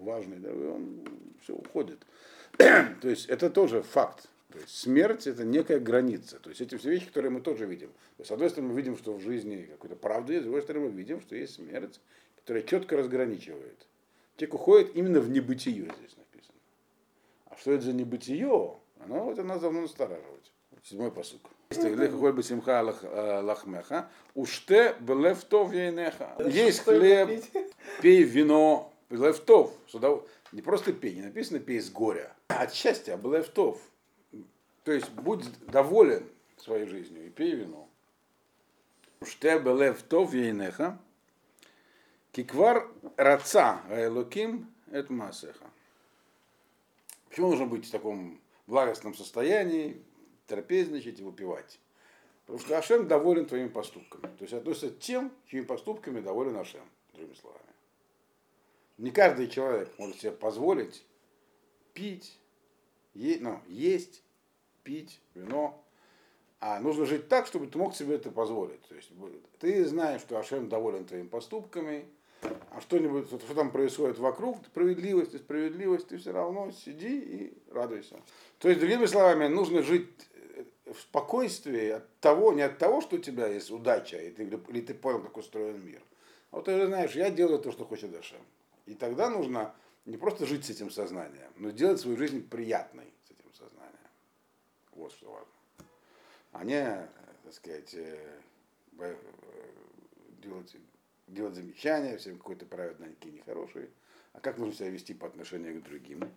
важный, 0.00 0.38
да, 0.38 0.50
он 0.50 1.04
все 1.42 1.54
уходит. 1.54 1.98
То 2.56 3.08
есть 3.08 3.26
это 3.26 3.50
тоже 3.50 3.82
факт. 3.82 4.28
То 4.52 4.58
есть 4.60 4.70
смерть 4.70 5.26
это 5.26 5.44
некая 5.44 5.80
граница. 5.80 6.38
То 6.38 6.50
есть 6.50 6.60
эти 6.60 6.76
все 6.76 6.90
вещи, 6.90 7.06
которые 7.06 7.32
мы 7.32 7.40
тоже 7.40 7.66
видим. 7.66 7.88
То 7.88 8.20
есть, 8.20 8.28
с 8.28 8.32
одной 8.32 8.50
стороны, 8.50 8.72
мы 8.72 8.76
видим, 8.76 8.96
что 8.96 9.12
в 9.12 9.20
жизни 9.20 9.66
какой-то 9.68 9.96
правда 9.96 10.32
есть, 10.32 10.42
с 10.42 10.44
другой 10.44 10.62
стороны, 10.62 10.90
мы 10.90 10.92
видим, 10.92 11.20
что 11.20 11.34
есть 11.34 11.54
смерть, 11.54 12.00
которая 12.36 12.62
четко 12.62 12.96
разграничивает. 12.96 13.88
Человек 14.36 14.54
уходит 14.54 14.94
именно 14.94 15.20
в 15.20 15.28
небытие 15.28 15.82
здесь 15.82 16.16
написано. 16.16 16.58
А 17.46 17.56
что 17.56 17.72
это 17.72 17.84
за 17.84 17.92
небытие? 17.92 18.76
Оно 19.00 19.32
это 19.32 19.42
нас 19.42 19.60
давно 19.60 19.82
настораживает. 19.82 20.52
Седьмой 20.82 21.10
посук. 21.10 21.40
симха 21.70 22.82
лахмеха, 23.42 24.10
уште 24.34 24.94
белевтов 25.00 25.72
ейнеха. 25.72 26.36
Есть 26.46 26.80
хлеб, 26.80 27.42
пей 28.02 28.22
вино, 28.22 28.92
белевтов. 29.08 29.72
Не 30.52 30.60
просто 30.60 30.92
пей, 30.92 31.14
не 31.14 31.22
написано 31.22 31.58
пей 31.58 31.80
с 31.80 31.90
горя, 31.90 32.32
а 32.48 32.64
от 32.64 32.74
счастья, 32.74 33.14
а 33.14 33.16
белевтов. 33.16 33.80
То 34.84 34.92
есть 34.92 35.10
будь 35.10 35.44
доволен 35.66 36.28
своей 36.58 36.86
жизнью 36.86 37.26
и 37.26 37.30
пей 37.30 37.54
вино. 37.54 37.88
Уште 39.20 39.58
белевтов 39.58 40.34
ейнеха. 40.34 40.98
Киквар 42.32 42.88
раца 43.16 43.80
айлуким 43.88 44.70
это 44.90 45.12
масеха. 45.12 45.64
Почему 47.28 47.50
нужно 47.50 47.66
быть 47.66 47.86
в 47.86 47.90
таком 47.90 48.40
благостном 48.66 49.14
состоянии, 49.14 50.02
трапезничать 50.46 51.20
и 51.20 51.22
выпивать. 51.22 51.78
Потому 52.46 52.58
что 52.58 52.78
Ашем 52.78 53.08
доволен 53.08 53.46
твоими 53.46 53.68
поступками. 53.68 54.34
То 54.36 54.42
есть 54.42 54.52
относится 54.52 54.90
к 54.90 54.98
тем, 54.98 55.32
чьими 55.46 55.64
поступками 55.64 56.20
доволен 56.20 56.56
Ашем, 56.56 56.84
другими 57.12 57.34
словами. 57.34 57.62
Не 58.98 59.10
каждый 59.10 59.48
человек 59.48 59.98
может 59.98 60.20
себе 60.20 60.32
позволить 60.32 61.04
пить, 61.94 62.38
е, 63.14 63.38
ну, 63.40 63.60
есть, 63.66 64.22
пить 64.82 65.20
вино, 65.34 65.82
а 66.60 66.80
нужно 66.80 67.06
жить 67.06 67.28
так, 67.28 67.46
чтобы 67.46 67.66
ты 67.66 67.78
мог 67.78 67.94
себе 67.94 68.16
это 68.16 68.30
позволить. 68.30 68.82
То 68.88 68.94
есть 68.94 69.10
ты 69.58 69.84
знаешь, 69.86 70.20
что 70.20 70.38
Ашем 70.38 70.68
доволен 70.68 71.06
твоими 71.06 71.28
поступками, 71.28 72.06
а 72.70 72.80
что-нибудь, 72.80 73.26
что, 73.26 73.54
там 73.54 73.70
происходит 73.70 74.18
вокруг, 74.18 74.64
справедливость 74.66 75.34
и 75.34 75.38
справедливость, 75.38 76.08
ты 76.08 76.18
все 76.18 76.32
равно 76.32 76.70
сиди 76.72 77.18
и 77.18 77.58
радуйся. 77.72 78.20
То 78.58 78.68
есть, 78.68 78.80
другими 78.80 79.06
словами, 79.06 79.46
нужно 79.46 79.82
жить 79.82 80.10
э, 80.34 80.64
в 80.92 81.00
спокойствии 81.00 81.90
от 81.90 82.18
того, 82.20 82.52
не 82.52 82.62
от 82.62 82.78
того, 82.78 83.00
что 83.00 83.16
у 83.16 83.18
тебя 83.18 83.46
есть 83.46 83.70
удача, 83.70 84.18
и 84.18 84.30
ты, 84.30 84.44
или 84.44 84.80
ты 84.80 84.94
понял, 84.94 85.20
как 85.22 85.36
устроен 85.36 85.84
мир. 85.84 86.02
А 86.50 86.56
вот 86.56 86.66
ты 86.66 86.86
знаешь, 86.86 87.12
я 87.12 87.30
делаю 87.30 87.58
то, 87.58 87.72
что 87.72 87.84
хочет 87.84 88.10
Дашем. 88.10 88.40
И 88.86 88.94
тогда 88.94 89.30
нужно 89.30 89.74
не 90.04 90.16
просто 90.16 90.46
жить 90.46 90.64
с 90.64 90.70
этим 90.70 90.90
сознанием, 90.90 91.50
но 91.56 91.70
сделать 91.70 92.00
свою 92.00 92.16
жизнь 92.16 92.46
приятной 92.46 93.12
с 93.26 93.30
этим 93.30 93.52
сознанием. 93.52 94.10
Вот 94.92 95.12
что 95.12 95.30
важно. 95.30 95.48
А 96.52 96.64
не, 96.64 97.08
так 97.42 97.52
сказать, 97.52 97.94
э, 97.94 99.16
делать 100.42 100.76
делать 101.34 101.54
замечания, 101.54 102.16
всем 102.16 102.38
какой-то 102.38 102.64
праведненький, 102.66 103.30
нехороший, 103.30 103.90
а 104.32 104.40
как 104.40 104.58
нужно 104.58 104.74
себя 104.74 104.90
вести 104.90 105.14
по 105.14 105.26
отношению 105.26 105.80
к 105.80 105.84
другим, 105.84 106.28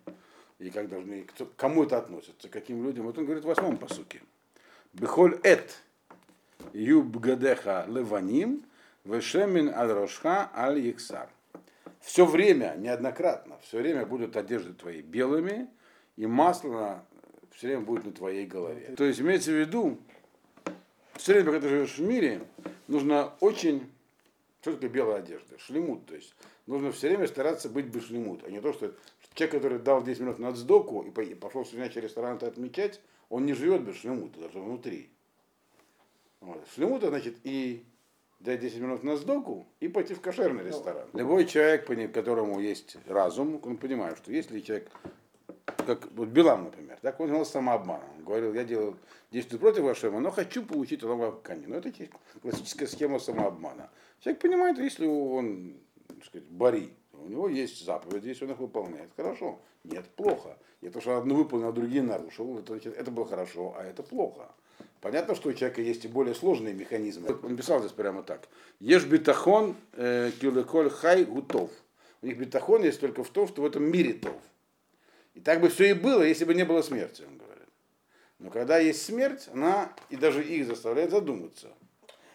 и 0.58 0.70
как 0.70 0.88
должны, 0.88 1.22
кто, 1.22 1.46
кому 1.56 1.84
это 1.84 1.98
относится, 1.98 2.48
каким 2.48 2.84
людям. 2.84 3.06
Вот 3.06 3.16
он 3.16 3.24
говорит 3.24 3.44
в 3.44 3.48
восьмом 3.48 3.76
посуке. 3.76 4.20
Бехоль 4.92 5.38
эт 5.42 5.78
юбгадеха 6.72 7.86
леваним 7.88 8.64
вешемин 9.04 9.68
аль 9.70 9.92
рошха 9.92 10.50
аль 10.54 10.90
иксар. 10.90 11.28
Все 12.00 12.24
время, 12.24 12.74
неоднократно, 12.78 13.58
все 13.62 13.78
время 13.78 14.06
будут 14.06 14.36
одежды 14.36 14.72
твои 14.72 15.02
белыми, 15.02 15.68
и 16.16 16.26
масло 16.26 17.04
все 17.52 17.68
время 17.68 17.82
будет 17.82 18.04
на 18.04 18.12
твоей 18.12 18.46
голове. 18.46 18.94
То 18.96 19.04
есть 19.04 19.20
имеется 19.20 19.50
в 19.50 19.54
виду, 19.54 19.98
все 21.14 21.32
время, 21.32 21.46
когда 21.46 21.60
ты 21.60 21.68
живешь 21.68 21.98
в 21.98 22.02
мире, 22.02 22.40
нужно 22.86 23.32
очень 23.40 23.90
что 24.60 24.72
такое 24.72 24.90
белая 24.90 25.18
одежда? 25.18 25.58
Шлемут. 25.58 26.06
То 26.06 26.14
есть 26.14 26.34
нужно 26.66 26.92
все 26.92 27.08
время 27.08 27.26
стараться 27.26 27.68
быть 27.68 27.88
бы 27.88 28.00
шлемут, 28.00 28.44
а 28.44 28.50
не 28.50 28.60
то, 28.60 28.72
что 28.72 28.94
человек, 29.34 29.54
который 29.54 29.78
дал 29.78 30.02
10 30.02 30.20
минут 30.20 30.38
на 30.38 30.52
сдоку 30.52 31.02
и 31.02 31.34
пошел 31.34 31.64
в 31.64 31.68
свинячий 31.68 32.00
ресторан 32.00 32.36
это 32.36 32.46
отмечать, 32.46 33.00
он 33.28 33.46
не 33.46 33.52
живет 33.54 33.82
без 33.82 33.96
шлемута, 33.96 34.40
даже 34.40 34.58
внутри. 34.58 35.10
Вот. 36.40 36.64
Шлемута, 36.74 37.08
значит, 37.08 37.36
и 37.44 37.84
дать 38.40 38.60
10 38.60 38.80
минут 38.80 39.02
на 39.02 39.16
сдоку 39.16 39.66
и 39.80 39.88
пойти 39.88 40.14
в 40.14 40.20
кошерный 40.20 40.64
ресторан. 40.64 41.08
Любой 41.12 41.46
человек, 41.46 41.86
которому 42.12 42.60
есть 42.60 42.96
разум, 43.06 43.60
он 43.62 43.76
понимает, 43.76 44.18
что 44.18 44.32
если 44.32 44.60
человек, 44.60 44.90
как 45.86 46.10
вот 46.12 46.28
Билам, 46.28 46.64
например, 46.64 46.98
так 47.02 47.18
он 47.20 47.26
занимался 47.26 47.52
самообманом. 47.52 48.08
Он 48.18 48.24
говорил, 48.24 48.54
я 48.54 48.64
делаю 48.64 48.96
действую 49.30 49.60
против 49.60 49.82
вашего, 49.82 50.18
но 50.18 50.30
хочу 50.30 50.64
получить 50.64 51.02
Аллаха 51.02 51.38
Кани. 51.42 51.66
Но 51.66 51.76
это 51.76 51.92
классическая 52.40 52.86
схема 52.86 53.18
самообмана. 53.18 53.90
Человек 54.20 54.42
понимает, 54.42 54.78
если 54.78 55.06
он, 55.06 55.76
так 56.06 56.24
сказать, 56.24 56.48
бори, 56.48 56.90
у 57.12 57.28
него 57.28 57.48
есть 57.48 57.84
заповедь, 57.84 58.24
если 58.24 58.44
он 58.44 58.52
их 58.52 58.58
выполняет, 58.58 59.10
хорошо. 59.16 59.60
Нет, 59.84 60.04
плохо. 60.16 60.56
И 60.80 60.88
то, 60.88 61.00
что 61.00 61.16
одну 61.16 61.36
выполнил, 61.36 61.68
а 61.68 61.72
другие 61.72 62.02
нарушил, 62.02 62.58
это, 62.58 62.76
это 62.76 63.10
было 63.10 63.26
хорошо, 63.26 63.74
а 63.76 63.84
это 63.84 64.02
плохо. 64.02 64.52
Понятно, 65.00 65.34
что 65.34 65.48
у 65.48 65.52
человека 65.52 65.80
есть 65.80 66.04
и 66.04 66.08
более 66.08 66.34
сложные 66.34 66.74
механизмы. 66.74 67.28
Он 67.42 67.56
писал 67.56 67.80
здесь 67.80 67.92
прямо 67.92 68.22
так. 68.22 68.48
Ешь 68.80 69.06
битахон 69.06 69.76
э, 69.92 70.32
кюлеколь 70.40 70.90
хай 70.90 71.24
гутов. 71.24 71.70
У 72.20 72.26
них 72.26 72.38
битахон 72.38 72.82
есть 72.82 73.00
только 73.00 73.22
в 73.22 73.30
том, 73.30 73.46
что 73.46 73.62
в 73.62 73.66
этом 73.66 73.84
мире 73.84 74.14
тов. 74.14 74.40
И 75.34 75.40
так 75.40 75.60
бы 75.60 75.68
все 75.68 75.90
и 75.90 75.92
было, 75.92 76.22
если 76.22 76.44
бы 76.44 76.54
не 76.54 76.64
было 76.64 76.82
смерти, 76.82 77.22
он 77.22 77.38
говорит. 77.38 77.68
Но 78.40 78.50
когда 78.50 78.78
есть 78.78 79.02
смерть, 79.04 79.48
она 79.52 79.92
и 80.10 80.16
даже 80.16 80.44
их 80.44 80.66
заставляет 80.66 81.10
задуматься. 81.10 81.72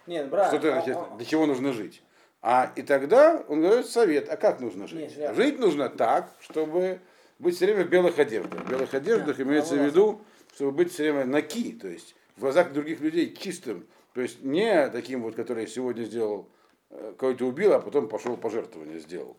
Нет, 0.08 0.30
брат, 0.30 0.48
что 0.48 0.60
ты, 0.60 0.72
значит, 0.72 0.96
а, 0.96 1.16
для 1.18 1.26
чего 1.26 1.46
нужно 1.46 1.74
жить? 1.74 2.04
А 2.42 2.72
и 2.76 2.82
тогда 2.82 3.44
он 3.48 3.62
дает 3.62 3.88
совет, 3.88 4.30
а 4.30 4.38
как 4.38 4.60
нужно 4.60 4.88
жить? 4.88 5.18
Нет, 5.18 5.36
жить 5.36 5.60
нужно 5.60 5.90
так, 5.90 6.30
чтобы 6.42 7.00
быть 7.40 7.56
все 7.56 7.66
время 7.66 7.86
в 7.86 7.90
белых 7.90 8.20
одеждах. 8.20 8.62
В 8.62 8.70
белых 8.70 8.94
одеждах 8.94 9.38
да, 9.38 9.44
имеется 9.44 9.76
в 9.76 9.84
виду, 9.84 10.22
чтобы 10.56 10.72
быть 10.72 10.92
все 10.92 11.12
время 11.12 11.26
наки, 11.26 11.74
то 11.74 11.88
есть 11.88 12.16
в 12.36 12.42
глазах 12.42 12.74
других 12.74 13.00
людей 13.00 13.34
чистым. 13.34 13.88
То 14.14 14.22
есть 14.22 14.44
не 14.44 14.90
таким 14.90 15.24
вот, 15.24 15.36
который 15.36 15.68
сегодня 15.68 16.04
сделал 16.04 16.50
э, 16.90 17.14
кого-то 17.18 17.46
убил, 17.46 17.74
а 17.74 17.80
потом 17.80 18.08
пошел 18.08 18.38
пожертвование 18.38 19.00
сделал. 19.00 19.38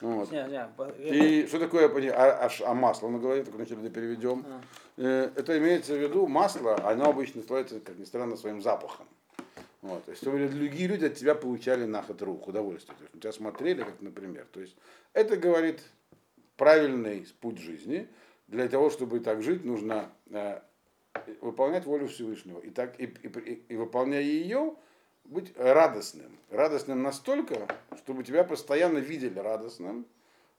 Вот. 0.00 0.32
Не, 0.32 0.44
не, 0.48 1.42
И 1.42 1.46
что 1.46 1.58
такое 1.58 1.88
а, 2.12 2.46
а 2.46 2.50
а 2.66 2.74
масло 2.74 3.08
на 3.08 3.18
голове, 3.18 3.44
так 3.44 3.54
вначале 3.54 3.88
переведем. 3.90 4.44
А. 4.46 4.60
Э, 4.96 5.30
Это 5.36 5.56
имеется 5.58 5.94
в 5.94 5.98
виду 5.98 6.26
масло, 6.26 6.76
оно 6.88 7.10
обычно 7.10 7.42
славится, 7.42 7.80
как 7.80 7.98
ни 7.98 8.04
странно, 8.04 8.36
своим 8.36 8.60
запахом. 8.60 9.06
Вот. 9.84 10.02
То 10.06 10.12
есть 10.12 10.24
другие 10.24 10.88
люди 10.88 11.04
от 11.04 11.14
тебя 11.14 11.34
получали 11.34 11.84
наход 11.84 12.22
рук, 12.22 12.48
удовольствие. 12.48 12.96
То 12.96 13.04
есть 13.04 13.20
тебя 13.20 13.32
смотрели, 13.32 13.82
как, 13.82 14.00
например. 14.00 14.46
То 14.50 14.60
есть 14.60 14.74
это 15.12 15.36
говорит 15.36 15.82
правильный 16.56 17.26
путь 17.40 17.58
жизни. 17.58 18.08
Для 18.48 18.66
того, 18.68 18.88
чтобы 18.88 19.20
так 19.20 19.42
жить, 19.42 19.62
нужно 19.62 20.10
э, 20.30 20.60
выполнять 21.42 21.84
волю 21.84 22.08
Всевышнего. 22.08 22.60
И, 22.60 22.70
так, 22.70 22.98
и, 22.98 23.04
и, 23.04 23.28
и- 23.28 23.62
и 23.68 23.76
выполняя 23.76 24.22
ее, 24.22 24.74
быть 25.24 25.52
радостным. 25.58 26.38
Радостным 26.50 27.02
настолько, 27.02 27.68
чтобы 27.98 28.24
тебя 28.24 28.42
постоянно 28.42 28.98
видели 28.98 29.38
радостным, 29.38 30.06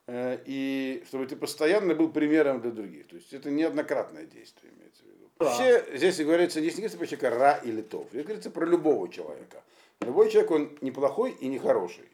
э, 0.06 0.38
и 0.44 1.02
чтобы 1.08 1.26
ты 1.26 1.34
постоянно 1.34 1.96
был 1.96 2.12
примером 2.12 2.60
для 2.60 2.70
других. 2.70 3.08
То 3.08 3.16
есть 3.16 3.32
это 3.32 3.50
неоднократное 3.50 4.24
действие 4.24 4.72
имеется 4.72 5.02
в 5.02 5.06
виду. 5.06 5.15
Вообще 5.38 5.84
здесь 5.94 6.18
говорится, 6.18 6.60
здесь 6.60 6.74
не 6.74 6.82
говорится 6.82 6.98
про 6.98 7.06
человека 7.06 7.30
ра 7.30 7.60
или 7.62 7.82
тов, 7.82 8.06
здесь 8.10 8.24
говорится 8.24 8.50
про 8.50 8.64
любого 8.64 9.08
человека. 9.10 9.62
Любой 10.00 10.30
человек, 10.30 10.50
он 10.50 10.78
неплохой 10.80 11.32
и 11.32 11.48
не 11.48 11.58
хороший. 11.58 12.08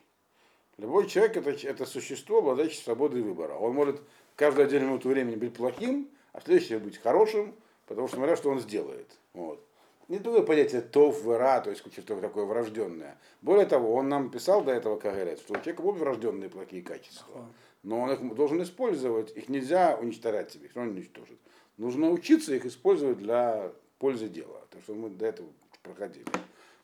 Любой 0.78 1.06
человек 1.06 1.36
это, 1.36 1.50
это 1.50 1.86
существо, 1.86 2.38
обладающее 2.38 2.82
свободой 2.82 3.22
выбора. 3.22 3.54
Он 3.54 3.74
может 3.74 4.00
каждую 4.34 4.66
отдельную 4.66 4.90
минуту 4.90 5.08
времени 5.10 5.36
быть 5.36 5.54
плохим, 5.54 6.08
а 6.32 6.40
в 6.40 6.44
следующее 6.44 6.78
быть 6.78 6.98
хорошим, 6.98 7.54
потому 7.86 8.08
что 8.08 8.16
смотря, 8.16 8.36
что 8.36 8.50
он 8.50 8.60
сделает. 8.60 9.06
Вот. 9.34 9.64
Не 10.08 10.18
такое 10.18 10.42
понятие 10.42 10.80
тов, 10.80 11.24
ра, 11.26 11.60
то 11.60 11.70
есть 11.70 11.82
что-то 11.92 12.20
такое 12.20 12.44
врожденное. 12.44 13.16
Более 13.40 13.66
того, 13.66 13.94
он 13.94 14.08
нам 14.08 14.30
писал 14.30 14.62
до 14.62 14.72
этого 14.72 14.98
Кагарет, 14.98 15.38
что 15.38 15.54
у 15.54 15.56
человека 15.56 15.82
будут 15.82 16.00
врожденные 16.00 16.50
плохие 16.50 16.82
качества. 16.82 17.46
Но 17.82 18.00
он 18.00 18.12
их 18.12 18.34
должен 18.34 18.62
использовать, 18.62 19.36
их 19.36 19.48
нельзя 19.48 19.96
уничтожать 20.00 20.52
себе, 20.52 20.70
он 20.74 20.88
уничтожит. 20.88 21.38
Нужно 21.82 22.10
учиться 22.10 22.54
их 22.54 22.64
использовать 22.64 23.18
для 23.18 23.72
пользы 23.98 24.28
дела. 24.28 24.60
То, 24.70 24.80
что 24.82 24.94
мы 24.94 25.10
до 25.10 25.26
этого 25.26 25.48
проходили. 25.82 26.24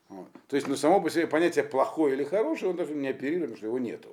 Вот. 0.09 0.27
То 0.49 0.57
есть, 0.57 0.67
ну, 0.67 0.75
само 0.75 0.99
по 0.99 1.09
себе 1.09 1.25
понятие 1.25 1.63
плохой 1.63 2.11
или 2.11 2.25
хороший, 2.25 2.67
он 2.67 2.75
даже 2.75 2.93
не 2.93 3.07
оперирует, 3.07 3.43
потому 3.43 3.57
что 3.57 3.67
его 3.67 3.79
нету. 3.79 4.09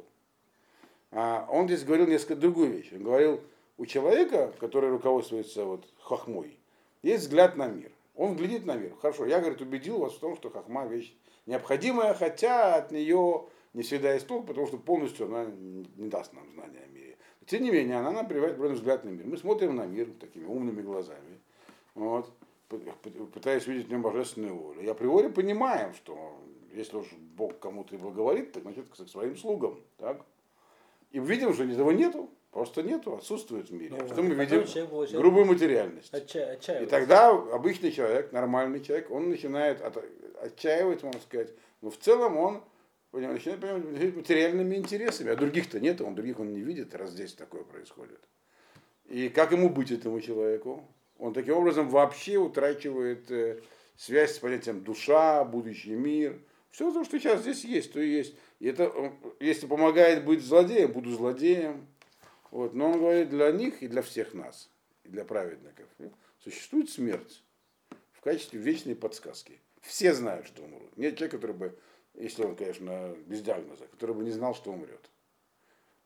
А 1.11 1.45
он 1.51 1.67
здесь 1.67 1.83
говорил 1.83 2.07
несколько 2.07 2.37
другую 2.37 2.71
вещь. 2.71 2.93
Он 2.93 3.03
говорил, 3.03 3.41
у 3.79 3.87
человека, 3.87 4.53
который 4.61 4.91
руководствуется 4.91 5.65
вот 5.65 5.85
хохмой, 5.99 6.57
есть 7.03 7.25
взгляд 7.25 7.57
на 7.57 7.67
мир. 7.67 7.91
Он 8.15 8.37
глядит 8.37 8.65
на 8.65 8.77
мир. 8.77 8.93
Хорошо, 9.03 9.27
я, 9.27 9.41
говорит, 9.41 9.61
убедил 9.61 9.99
вас 9.99 10.13
в 10.13 10.21
том, 10.21 10.37
что 10.37 10.51
хохма 10.51 10.87
вещь 10.87 11.13
необходимая, 11.47 12.15
хотя 12.15 12.77
от 12.77 12.93
нее 12.93 13.47
не 13.75 13.83
всегда 13.83 14.15
есть 14.15 14.29
толк, 14.29 14.47
потому 14.47 14.69
что 14.69 14.79
полностью 14.79 15.27
она 15.27 15.47
не 15.47 16.09
даст 16.09 16.33
нам 16.33 16.49
знания 16.53 16.85
о 16.85 16.93
мире. 16.95 17.06
Тем 17.47 17.63
не 17.63 17.71
менее, 17.71 17.99
она 17.99 18.11
нам 18.11 18.27
приводит 18.27 18.55
определенный 18.55 18.77
взгляд 18.77 19.05
на 19.05 19.09
мир. 19.11 19.25
Мы 19.27 19.37
смотрим 19.37 19.77
на 19.77 19.87
мир 19.87 20.09
такими 20.21 20.45
умными 20.47 20.83
глазами. 20.83 21.39
Вот 21.95 22.31
пытаясь 23.33 23.67
видеть 23.67 23.87
в 23.87 23.91
нем 23.91 24.03
божественную 24.03 24.57
волю. 24.57 24.81
И 24.83 24.87
априори 24.89 25.29
понимаем, 25.29 25.95
что 25.95 26.37
если 26.75 26.97
уж 26.97 27.07
Бог 27.37 27.59
кому-то 27.61 27.95
и 27.95 27.99
благоволит, 27.99 28.53
так 28.53 28.63
значит 28.65 28.87
к 28.89 28.97
своим 29.09 29.37
слугам. 29.37 29.79
Так? 29.99 30.21
И 31.13 31.21
видим, 31.21 31.55
что 31.55 31.63
этого 31.63 31.93
нету, 31.93 32.29
просто 32.51 32.83
нету, 32.83 33.15
отсутствует 33.15 33.71
в 33.71 33.73
мире. 33.73 33.91
Ну, 33.97 34.07
что 34.09 34.23
мы 34.23 34.35
потом 34.35 34.59
видим? 34.65 35.19
Грубую 35.21 35.47
материальность. 35.47 36.13
отча- 36.13 36.39
И 36.51 36.55
отчаивается. 36.57 36.91
тогда 36.91 37.31
обычный 37.31 37.93
человек, 37.93 38.33
нормальный 38.33 38.81
человек, 38.81 39.11
он 39.13 39.31
начинает 39.31 39.81
от- 39.81 40.05
отчаиваться, 40.43 41.07
можно 41.07 41.21
сказать. 41.21 41.53
Но 41.81 41.91
в 41.91 41.97
целом 41.99 42.37
он 42.37 42.61
начинает 43.13 43.61
понимать 43.61 44.15
материальными 44.15 44.77
интересами, 44.77 45.31
а 45.31 45.37
других-то 45.37 45.81
нет, 45.81 46.01
он 46.01 46.15
других 46.15 46.39
он 46.39 46.53
не 46.53 46.61
видит, 46.61 46.95
раз 46.95 47.11
здесь 47.11 47.35
такое 47.35 47.65
происходит. 47.65 48.21
И 49.07 49.29
как 49.29 49.53
ему 49.53 49.71
быть 49.71 49.91
этому 49.91 50.21
человеку? 50.21 50.87
Он 51.19 51.33
таким 51.33 51.55
образом 51.55 51.89
вообще 51.89 52.37
утрачивает 52.37 53.31
э, 53.31 53.61
связь 53.97 54.37
с 54.37 54.39
понятием 54.39 54.83
душа, 54.83 55.45
будущий 55.45 55.95
мир. 55.95 56.39
Все 56.71 56.93
то, 56.93 57.05
что 57.05 57.19
сейчас 57.19 57.41
здесь 57.41 57.65
есть, 57.65 57.93
то 57.93 58.01
и 58.01 58.09
есть. 58.09 58.35
И 58.59 58.67
это, 58.67 58.93
э, 58.95 59.11
если 59.41 59.67
помогает 59.67 60.25
быть 60.25 60.43
злодеем, 60.43 60.93
буду 60.93 61.11
злодеем. 61.11 61.87
Вот. 62.51 62.75
Но 62.75 62.93
он 62.93 62.99
говорит, 62.99 63.31
для 63.31 63.51
них 63.53 63.83
и 63.83 63.89
для 63.89 64.03
всех 64.03 64.35
нас, 64.35 64.69
и 65.05 65.09
для 65.09 65.25
праведников, 65.25 65.87
э, 65.99 66.11
существует 66.41 66.91
смерть 66.91 67.43
в 68.13 68.21
качестве 68.21 68.61
вечной 68.61 68.97
подсказки. 68.97 69.61
Все 69.81 70.13
знают, 70.13 70.47
что 70.47 70.65
умрут. 70.65 70.97
Нет 70.97 71.17
человека, 71.17 71.39
который 71.39 71.57
бы, 71.57 71.79
если 72.17 72.45
он, 72.45 72.57
конечно, 72.57 73.15
без 73.27 73.43
диагноза, 73.43 73.87
который 73.89 74.15
бы 74.15 74.25
не 74.25 74.31
знал, 74.31 74.55
что 74.55 74.73
умрет. 74.73 75.11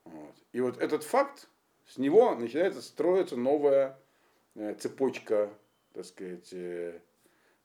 Вот. 0.05 0.35
И 0.53 0.61
вот 0.61 0.79
этот 0.79 1.05
факт, 1.05 1.49
с 1.87 1.99
него 1.99 2.35
начинается 2.35 2.83
строиться 2.83 3.37
новая 3.37 3.99
э, 4.55 4.75
цепочка, 4.75 5.51
так 5.93 6.05
сказать, 6.05 6.49
э, 6.53 7.01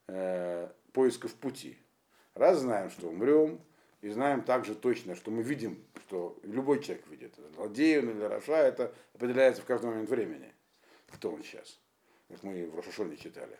э, 0.07 0.69
поисков 0.93 1.33
пути. 1.35 1.77
Раз 2.33 2.59
знаем, 2.59 2.89
что 2.89 3.07
умрем, 3.07 3.59
и 4.01 4.09
знаем 4.09 4.43
также 4.43 4.75
точно, 4.75 5.15
что 5.15 5.31
мы 5.31 5.41
видим, 5.41 5.83
что 6.05 6.37
любой 6.43 6.83
человек 6.83 7.07
видит, 7.07 7.33
злодей 7.55 7.99
он 7.99 8.11
или 8.11 8.21
Раша, 8.21 8.57
это 8.57 8.93
определяется 9.13 9.63
в 9.63 9.65
каждый 9.65 9.87
момент 9.87 10.09
времени, 10.09 10.53
кто 11.07 11.31
он 11.31 11.41
сейчас, 11.43 11.79
как 12.27 12.43
мы 12.43 12.67
в 12.67 12.75
Рошашоне 12.75 13.17
читали. 13.17 13.57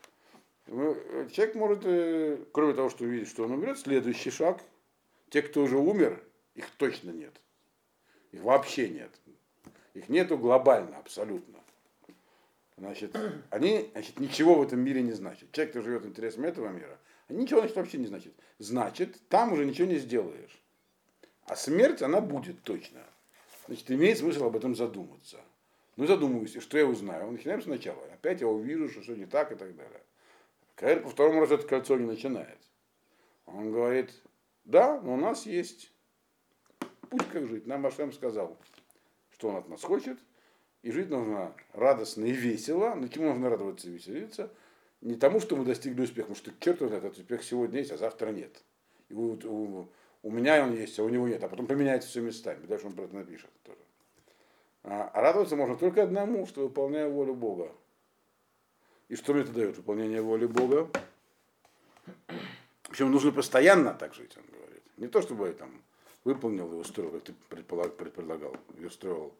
Ну, 0.67 0.95
Человек 1.29 1.55
может, 1.55 2.51
кроме 2.51 2.73
того, 2.73 2.89
что 2.89 3.05
увидеть, 3.05 3.29
что 3.29 3.45
он 3.45 3.53
умрет, 3.53 3.79
следующий 3.79 4.29
шаг, 4.29 4.61
те, 5.35 5.41
кто 5.41 5.63
уже 5.63 5.77
умер, 5.77 6.23
их 6.53 6.69
точно 6.77 7.11
нет. 7.11 7.41
Их 8.31 8.41
вообще 8.41 8.87
нет. 8.87 9.11
Их 9.93 10.07
нету 10.07 10.37
глобально, 10.37 10.97
абсолютно. 10.97 11.59
Значит, 12.77 13.13
они 13.49 13.89
значит, 13.91 14.17
ничего 14.21 14.55
в 14.55 14.61
этом 14.61 14.79
мире 14.79 15.01
не 15.01 15.11
значат. 15.11 15.51
Человек, 15.51 15.73
кто 15.73 15.81
живет 15.81 16.05
интересами 16.05 16.47
этого 16.47 16.69
мира, 16.69 16.97
ничего 17.27 17.59
значит, 17.59 17.75
вообще 17.75 17.97
не 17.97 18.05
значит. 18.05 18.33
Значит, 18.59 19.27
там 19.27 19.51
уже 19.51 19.65
ничего 19.65 19.89
не 19.89 19.97
сделаешь. 19.97 20.63
А 21.47 21.57
смерть, 21.57 22.01
она 22.01 22.21
будет 22.21 22.63
точно. 22.63 23.03
Значит, 23.67 23.91
имеет 23.91 24.17
смысл 24.17 24.45
об 24.45 24.55
этом 24.55 24.73
задуматься. 24.73 25.41
Ну, 25.97 26.07
задумываюсь, 26.07 26.55
и 26.55 26.61
что 26.61 26.77
я 26.77 26.85
узнаю? 26.85 27.29
Начинаем 27.29 27.61
сначала. 27.61 28.01
Опять 28.13 28.39
я 28.39 28.47
увижу, 28.47 28.89
что 28.89 29.01
все 29.01 29.15
не 29.15 29.25
так 29.25 29.51
и 29.51 29.55
так 29.55 29.75
далее. 29.75 30.01
Каэр 30.75 31.01
по 31.01 31.09
второму 31.09 31.41
разу 31.41 31.55
это 31.55 31.67
кольцо 31.67 31.97
не 31.97 32.05
начинает. 32.05 32.59
Он 33.45 33.73
говорит, 33.73 34.13
да, 34.65 34.99
но 35.01 35.13
у 35.13 35.17
нас 35.17 35.45
есть 35.45 35.91
путь, 37.09 37.27
как 37.31 37.47
жить. 37.47 37.65
Нам 37.67 37.85
Ашем 37.85 38.11
сказал, 38.11 38.57
что 39.29 39.49
он 39.49 39.55
от 39.57 39.69
нас 39.69 39.83
хочет, 39.83 40.17
и 40.81 40.91
жить 40.91 41.09
нужно 41.09 41.55
радостно 41.73 42.25
и 42.25 42.31
весело. 42.31 42.93
Но 42.95 43.07
чему 43.07 43.29
нужно 43.29 43.49
радоваться 43.49 43.89
и 43.89 43.93
веселиться? 43.93 44.51
Не 45.01 45.15
тому, 45.15 45.39
что 45.39 45.55
мы 45.55 45.65
достигли 45.65 46.01
успеха, 46.01 46.33
потому 46.33 46.35
что 46.35 46.51
черт 46.59 46.79
знает, 46.79 47.03
этот 47.03 47.19
успех 47.19 47.43
сегодня 47.43 47.79
есть, 47.79 47.91
а 47.91 47.97
завтра 47.97 48.31
нет. 48.31 48.63
И 49.09 49.13
у, 49.13 49.33
у- 49.43 49.89
у 50.23 50.31
меня 50.31 50.63
он 50.63 50.73
есть, 50.73 50.97
а 50.99 51.03
у 51.03 51.09
него 51.09 51.27
нет, 51.27 51.43
а 51.43 51.47
потом 51.47 51.67
поменяется 51.67 52.09
все 52.09 52.21
местами. 52.21 52.65
Дальше 52.65 52.87
он 52.87 52.93
про 52.93 53.03
это 53.05 53.15
напишет 53.15 53.51
тоже. 53.63 53.77
А, 54.83 55.09
а 55.13 55.21
радоваться 55.21 55.55
можно 55.55 55.75
только 55.75 56.03
одному, 56.03 56.47
что 56.47 56.61
выполняю 56.61 57.11
волю 57.11 57.35
Бога. 57.35 57.71
И 59.07 59.15
что 59.15 59.33
мне 59.33 59.43
это 59.43 59.51
дает? 59.51 59.77
Выполнение 59.77 60.21
воли 60.21 60.47
Бога. 60.47 60.89
Причем 62.95 63.11
нужно 63.11 63.33
постоянно 63.33 63.93
так 63.93 64.13
жить, 64.13 64.37
он 64.37 64.43
говорит. 64.57 64.81
Не 64.95 65.07
то, 65.07 65.21
чтобы 65.21 65.47
я 65.47 65.53
там 65.53 65.83
выполнил 66.23 66.71
и 66.71 66.77
устроил, 66.77 67.11
как 67.11 67.23
ты 67.23 67.33
предполаг- 67.49 67.97
предполагал, 67.97 68.55
и 68.79 68.85
устроил, 68.85 69.35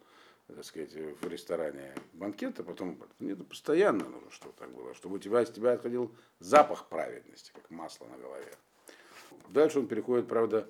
так 0.46 0.62
сказать, 0.62 0.92
в 0.92 1.26
ресторане 1.26 1.94
банкет, 2.12 2.60
а 2.60 2.62
потом 2.62 3.02
нет, 3.18 3.38
постоянно 3.48 4.06
нужно, 4.10 4.30
чтобы 4.30 4.52
так 4.58 4.70
было, 4.72 4.92
чтобы 4.92 5.16
у 5.16 5.18
тебя, 5.18 5.40
из 5.40 5.48
тебя 5.48 5.72
отходил 5.72 6.14
запах 6.38 6.90
праведности, 6.90 7.50
как 7.54 7.70
масло 7.70 8.04
на 8.08 8.18
голове. 8.18 8.52
Дальше 9.48 9.78
он 9.78 9.86
переходит, 9.86 10.28
правда, 10.28 10.68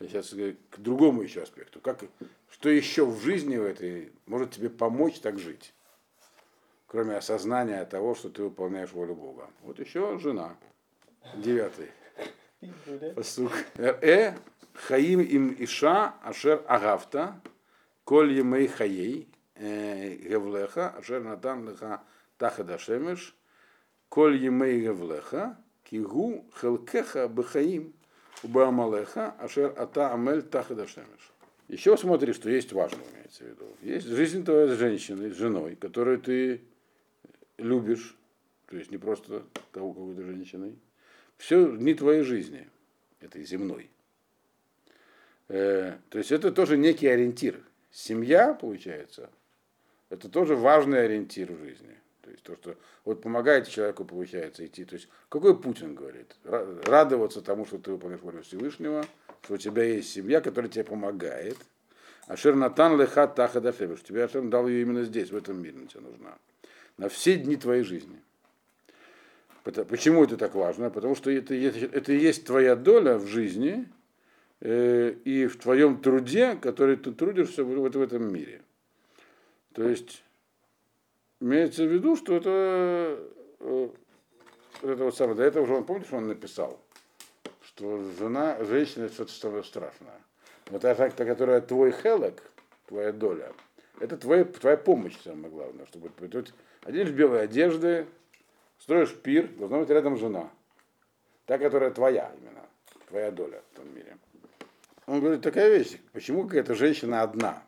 сейчас 0.00 0.30
к 0.30 0.78
другому 0.78 1.22
еще 1.22 1.40
аспекту. 1.40 1.80
Как, 1.80 2.02
что 2.50 2.68
еще 2.68 3.06
в 3.06 3.20
жизни 3.20 3.58
в 3.58 3.64
этой 3.64 4.12
может 4.26 4.50
тебе 4.50 4.70
помочь 4.70 5.20
так 5.20 5.38
жить? 5.38 5.72
Кроме 6.88 7.16
осознания 7.16 7.84
того, 7.84 8.16
что 8.16 8.28
ты 8.28 8.42
выполняешь 8.42 8.90
волю 8.90 9.14
Бога. 9.14 9.48
Вот 9.62 9.78
еще 9.78 10.18
жена. 10.18 10.56
Девятый. 11.36 11.90
Пасук. 13.14 13.52
Э, 13.76 14.34
хаим 14.74 15.20
им 15.20 15.56
иша, 15.58 16.14
ашер 16.22 16.62
агавта, 16.66 17.40
коль 18.04 18.32
емей 18.32 18.68
хаей, 18.68 19.28
э, 19.54 20.16
гевлеха, 20.16 20.90
ашер 20.90 21.22
натан 21.22 21.68
леха 21.68 22.02
тахада 22.38 22.78
шемеш, 22.78 23.34
коль 24.08 24.36
емей 24.36 24.80
гевлеха, 24.80 25.56
кигу 25.84 26.44
хелкеха 26.60 27.28
бехаим, 27.28 27.94
убаамалеха, 28.42 29.34
ашер 29.38 29.72
ата 29.76 30.12
амель 30.12 30.42
тахада 30.42 30.86
шемеш. 30.86 31.32
Еще 31.68 31.96
смотри, 31.96 32.34
что 32.34 32.50
есть 32.50 32.72
важно, 32.72 33.00
имеется 33.14 33.44
в 33.44 33.48
виду. 33.48 33.64
Есть 33.80 34.06
жизнь 34.06 34.44
твоя 34.44 34.68
с 34.68 34.78
женщиной, 34.78 35.30
с 35.30 35.36
женой, 35.36 35.76
которую 35.76 36.20
ты 36.20 36.62
любишь, 37.56 38.16
то 38.66 38.76
есть 38.76 38.90
не 38.90 38.98
просто 38.98 39.44
того 39.72 39.94
какой-то 39.94 40.22
женщиной, 40.24 40.78
все 41.38 41.76
дни 41.76 41.94
твоей 41.94 42.22
жизни, 42.22 42.68
этой 43.20 43.44
земной. 43.44 43.90
Э, 45.48 45.98
то 46.08 46.18
есть 46.18 46.32
это 46.32 46.52
тоже 46.52 46.76
некий 46.76 47.06
ориентир. 47.06 47.60
Семья, 47.90 48.54
получается, 48.54 49.30
это 50.10 50.28
тоже 50.28 50.56
важный 50.56 51.04
ориентир 51.04 51.52
в 51.52 51.58
жизни. 51.58 51.96
То 52.22 52.30
есть 52.30 52.42
то, 52.42 52.56
что 52.56 52.76
вот 53.04 53.20
помогает 53.20 53.68
человеку, 53.68 54.04
получается, 54.04 54.64
идти. 54.64 54.84
То 54.84 54.94
есть 54.94 55.08
какой 55.28 55.58
Путин 55.58 55.94
говорит? 55.94 56.34
Радоваться 56.42 57.42
тому, 57.42 57.66
что 57.66 57.78
ты 57.78 57.92
выполняешь 57.92 58.22
волю 58.22 58.42
Всевышнего, 58.42 59.04
что 59.42 59.54
у 59.54 59.56
тебя 59.58 59.84
есть 59.84 60.10
семья, 60.10 60.40
которая 60.40 60.70
тебе 60.70 60.84
помогает. 60.84 61.58
А 62.26 62.36
Шернатан 62.36 62.98
леха 62.98 63.26
таха 63.28 63.60
что 63.60 63.96
тебе 63.96 64.24
Ашер 64.24 64.42
дал 64.42 64.66
ее 64.66 64.82
именно 64.82 65.04
здесь, 65.04 65.30
в 65.30 65.36
этом 65.36 65.60
мире, 65.60 65.76
она 65.78 65.86
тебе 65.86 66.00
нужна. 66.00 66.38
На 66.96 67.10
все 67.10 67.36
дни 67.36 67.56
твоей 67.56 67.82
жизни. 67.82 68.22
Почему 69.64 70.24
это 70.24 70.36
так 70.36 70.54
важно? 70.54 70.90
Потому 70.90 71.14
что 71.14 71.30
это, 71.30 71.54
это 71.54 72.12
и 72.12 72.18
есть 72.18 72.46
твоя 72.46 72.76
доля 72.76 73.16
в 73.16 73.26
жизни 73.26 73.88
э, 74.60 75.14
и 75.24 75.46
в 75.46 75.58
твоем 75.58 76.02
труде, 76.02 76.56
который 76.56 76.96
ты 76.96 77.12
трудишься 77.12 77.64
вот 77.64 77.96
в 77.96 78.02
этом 78.02 78.30
мире. 78.30 78.60
То 79.72 79.88
есть 79.88 80.22
имеется 81.40 81.84
в 81.84 81.88
виду, 81.88 82.14
что 82.14 82.36
это, 82.36 83.18
э, 83.60 83.88
это 84.82 85.04
вот 85.04 85.16
самое, 85.16 85.36
до 85.36 85.44
этого 85.44 85.64
уже 85.64 85.74
он, 85.74 85.84
помнишь, 85.84 86.12
он 86.12 86.28
написал, 86.28 86.78
что 87.62 88.04
жена, 88.18 88.62
женщина 88.64 89.08
что-то 89.08 89.62
страшное. 89.62 90.20
Вот 90.66 90.82
та 90.82 90.94
которая 90.94 91.62
твой 91.62 91.90
хелок, 91.90 92.42
твоя 92.86 93.12
доля, 93.12 93.52
это 93.98 94.18
твоя, 94.18 94.44
твоя 94.44 94.76
помощь 94.76 95.16
самое 95.22 95.48
главное, 95.48 95.86
чтобы 95.86 96.10
оденешь 96.82 97.10
белые 97.10 97.42
одежды, 97.42 98.06
Строишь 98.78 99.14
пир, 99.14 99.48
должна 99.48 99.78
быть 99.78 99.88
рядом 99.90 100.16
жена. 100.16 100.50
Та, 101.46 101.58
которая 101.58 101.90
твоя 101.90 102.32
именно, 102.40 102.66
твоя 103.08 103.30
доля 103.30 103.62
в 103.72 103.76
том 103.76 103.94
мире. 103.94 104.16
Он 105.06 105.20
говорит, 105.20 105.42
такая 105.42 105.76
вещь, 105.76 105.98
почему 106.12 106.44
какая-то 106.44 106.74
женщина 106.74 107.22
одна 107.22 107.62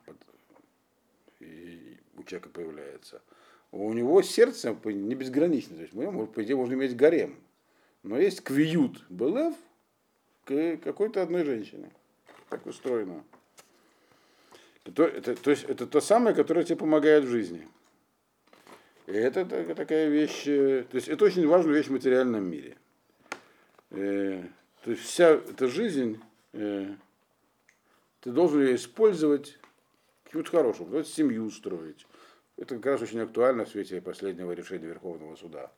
и 1.40 1.98
у 2.16 2.22
человека 2.22 2.48
появляется? 2.48 3.20
У 3.72 3.92
него 3.92 4.22
сердце 4.22 4.74
не 4.84 5.14
безгранично, 5.14 5.76
то 5.76 5.82
есть 5.82 5.92
мы, 5.92 6.26
по 6.26 6.42
идее, 6.42 6.56
можно 6.56 6.74
иметь 6.74 6.96
гарем. 6.96 7.36
Но 8.02 8.18
есть 8.18 8.42
квиют 8.42 9.04
белев 9.10 9.54
к 10.44 10.78
какой-то 10.78 11.22
одной 11.22 11.44
женщине. 11.44 11.90
Так 12.48 12.64
устроено. 12.66 13.24
Это, 14.84 15.34
то 15.34 15.50
есть 15.50 15.64
это 15.64 15.86
то 15.86 16.00
самое, 16.00 16.34
которое 16.34 16.64
тебе 16.64 16.76
помогает 16.76 17.24
в 17.24 17.28
жизни. 17.28 17.66
Это 19.06 19.44
такая 19.74 20.08
вещь, 20.08 20.48
э, 20.48 20.84
то 20.90 20.96
есть 20.96 21.08
это 21.08 21.24
очень 21.24 21.46
важная 21.46 21.74
вещь 21.74 21.86
в 21.86 21.92
материальном 21.92 22.50
мире. 22.50 22.76
Э, 23.90 24.42
то 24.82 24.90
есть 24.90 25.02
вся 25.04 25.28
эта 25.30 25.68
жизнь, 25.68 26.20
э, 26.52 26.88
ты 28.20 28.32
должен 28.32 28.62
ее 28.62 28.74
использовать 28.74 29.58
чему-то 30.30 30.50
хорошему, 30.50 30.90
то 30.90 30.98
есть 30.98 31.14
семью 31.14 31.48
строить. 31.50 32.04
Это 32.56 32.74
как 32.76 32.86
раз 32.86 33.02
очень 33.02 33.20
актуально 33.20 33.64
в 33.64 33.68
свете 33.68 34.00
последнего 34.00 34.50
решения 34.50 34.86
Верховного 34.86 35.36
суда 35.36 35.70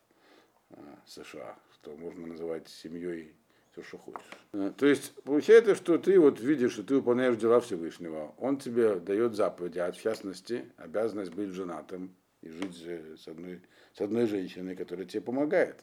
США, 1.07 1.57
что 1.75 1.97
можно 1.97 2.29
называть 2.29 2.69
семьей 2.69 3.35
все, 3.73 3.83
что 3.83 3.99
хочешь. 3.99 4.75
То 4.77 4.87
есть 4.87 5.13
получается, 5.25 5.75
что 5.75 5.99
ты 5.99 6.19
вот 6.19 6.41
видишь, 6.41 6.73
что 6.73 6.83
ты 6.83 6.95
выполняешь 6.95 7.37
дела 7.37 7.61
Всевышнего, 7.61 8.35
он 8.39 8.59
тебе 8.59 9.01
дает 9.01 9.35
заповеди, 9.35 9.81
а 9.81 9.93
в 9.93 10.01
частности 10.01 10.71
обязанность 10.77 11.35
быть 11.35 11.51
женатым, 11.51 12.15
и 12.43 12.49
жить 12.49 12.77
с 13.23 13.29
одной, 13.29 13.61
с 13.95 14.01
одной 14.01 14.27
женщиной, 14.27 14.77
которая 14.77 15.07
тебе 15.07 15.21
помогает. 15.21 15.77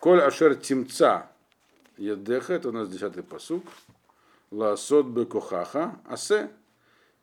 Коль 0.00 0.20
ашер 0.22 0.54
тимца 0.54 1.30
едеха, 1.96 2.54
это 2.54 2.70
у 2.70 2.72
нас 2.72 2.88
десятый 2.88 3.22
посук, 3.22 3.64
ласот 4.50 5.06
бы 5.06 5.26
кохаха, 5.26 5.98
асе, 6.06 6.50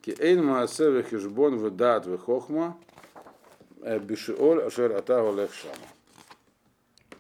ки 0.02 0.16
эйн 0.20 0.46
маасе 0.46 0.92
вехишбон 0.92 1.58
вдат 1.58 2.06
вехохма, 2.06 2.78
э, 3.82 4.00
бишиоль 4.00 4.64
ашер 4.64 4.92
атагу 4.94 5.36
лехшама. 5.36 5.76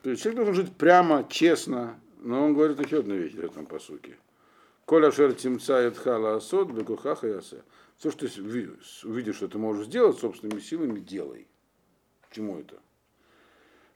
То 0.04 0.12
есть 0.12 0.22
человек 0.22 0.38
должен 0.38 0.66
жить 0.66 0.76
прямо, 0.76 1.26
честно, 1.30 2.00
но 2.20 2.46
он 2.46 2.54
говорит 2.54 2.80
еще 2.80 3.00
одну 3.00 3.16
вещь 3.16 3.34
в 3.34 3.44
этом 3.44 3.66
посуке. 3.66 4.18
Коля 4.86 5.12
шер 5.12 5.34
тимца 5.34 5.82
едха 5.82 6.18
лаасот, 6.18 6.72
бекухаха 6.72 7.28
ясе. 7.28 7.64
Все, 7.98 8.12
что 8.12 8.28
ты 8.28 8.42
увидишь, 8.42 9.36
что 9.36 9.48
ты 9.48 9.58
можешь 9.58 9.88
сделать 9.88 10.20
собственными 10.20 10.60
силами, 10.60 11.00
делай. 11.00 11.48
Чему 12.32 12.60
это? 12.60 12.76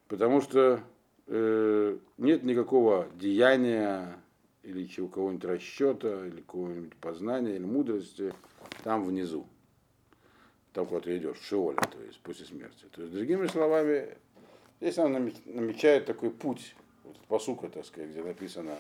Потому 0.08 0.42
что 0.42 0.84
э, 1.28 1.98
нет 2.18 2.44
никакого 2.44 3.08
деяния 3.16 4.20
или 4.64 4.88
чего 4.88 5.08
кого-нибудь 5.08 5.46
расчета, 5.46 6.26
или 6.26 6.38
какого-нибудь 6.38 6.96
познания, 6.96 7.56
или 7.56 7.64
мудрости 7.64 8.34
там 8.84 9.06
внизу. 9.06 9.48
Там, 10.74 10.88
куда 10.88 11.02
ты 11.02 11.18
идешь, 11.18 11.38
в 11.38 11.46
Шиоле, 11.46 11.78
то 11.78 12.02
есть 12.02 12.20
после 12.22 12.46
смерти. 12.46 12.86
То 12.92 13.02
есть, 13.02 13.14
другими 13.14 13.46
словами, 13.48 14.18
здесь 14.80 14.98
он 14.98 15.14
намечает 15.46 16.06
такой 16.06 16.32
путь, 16.32 16.76
вот 17.04 17.18
посука, 17.28 17.70
так 17.70 17.86
сказать, 17.86 18.10
где 18.10 18.24
написано 18.24 18.78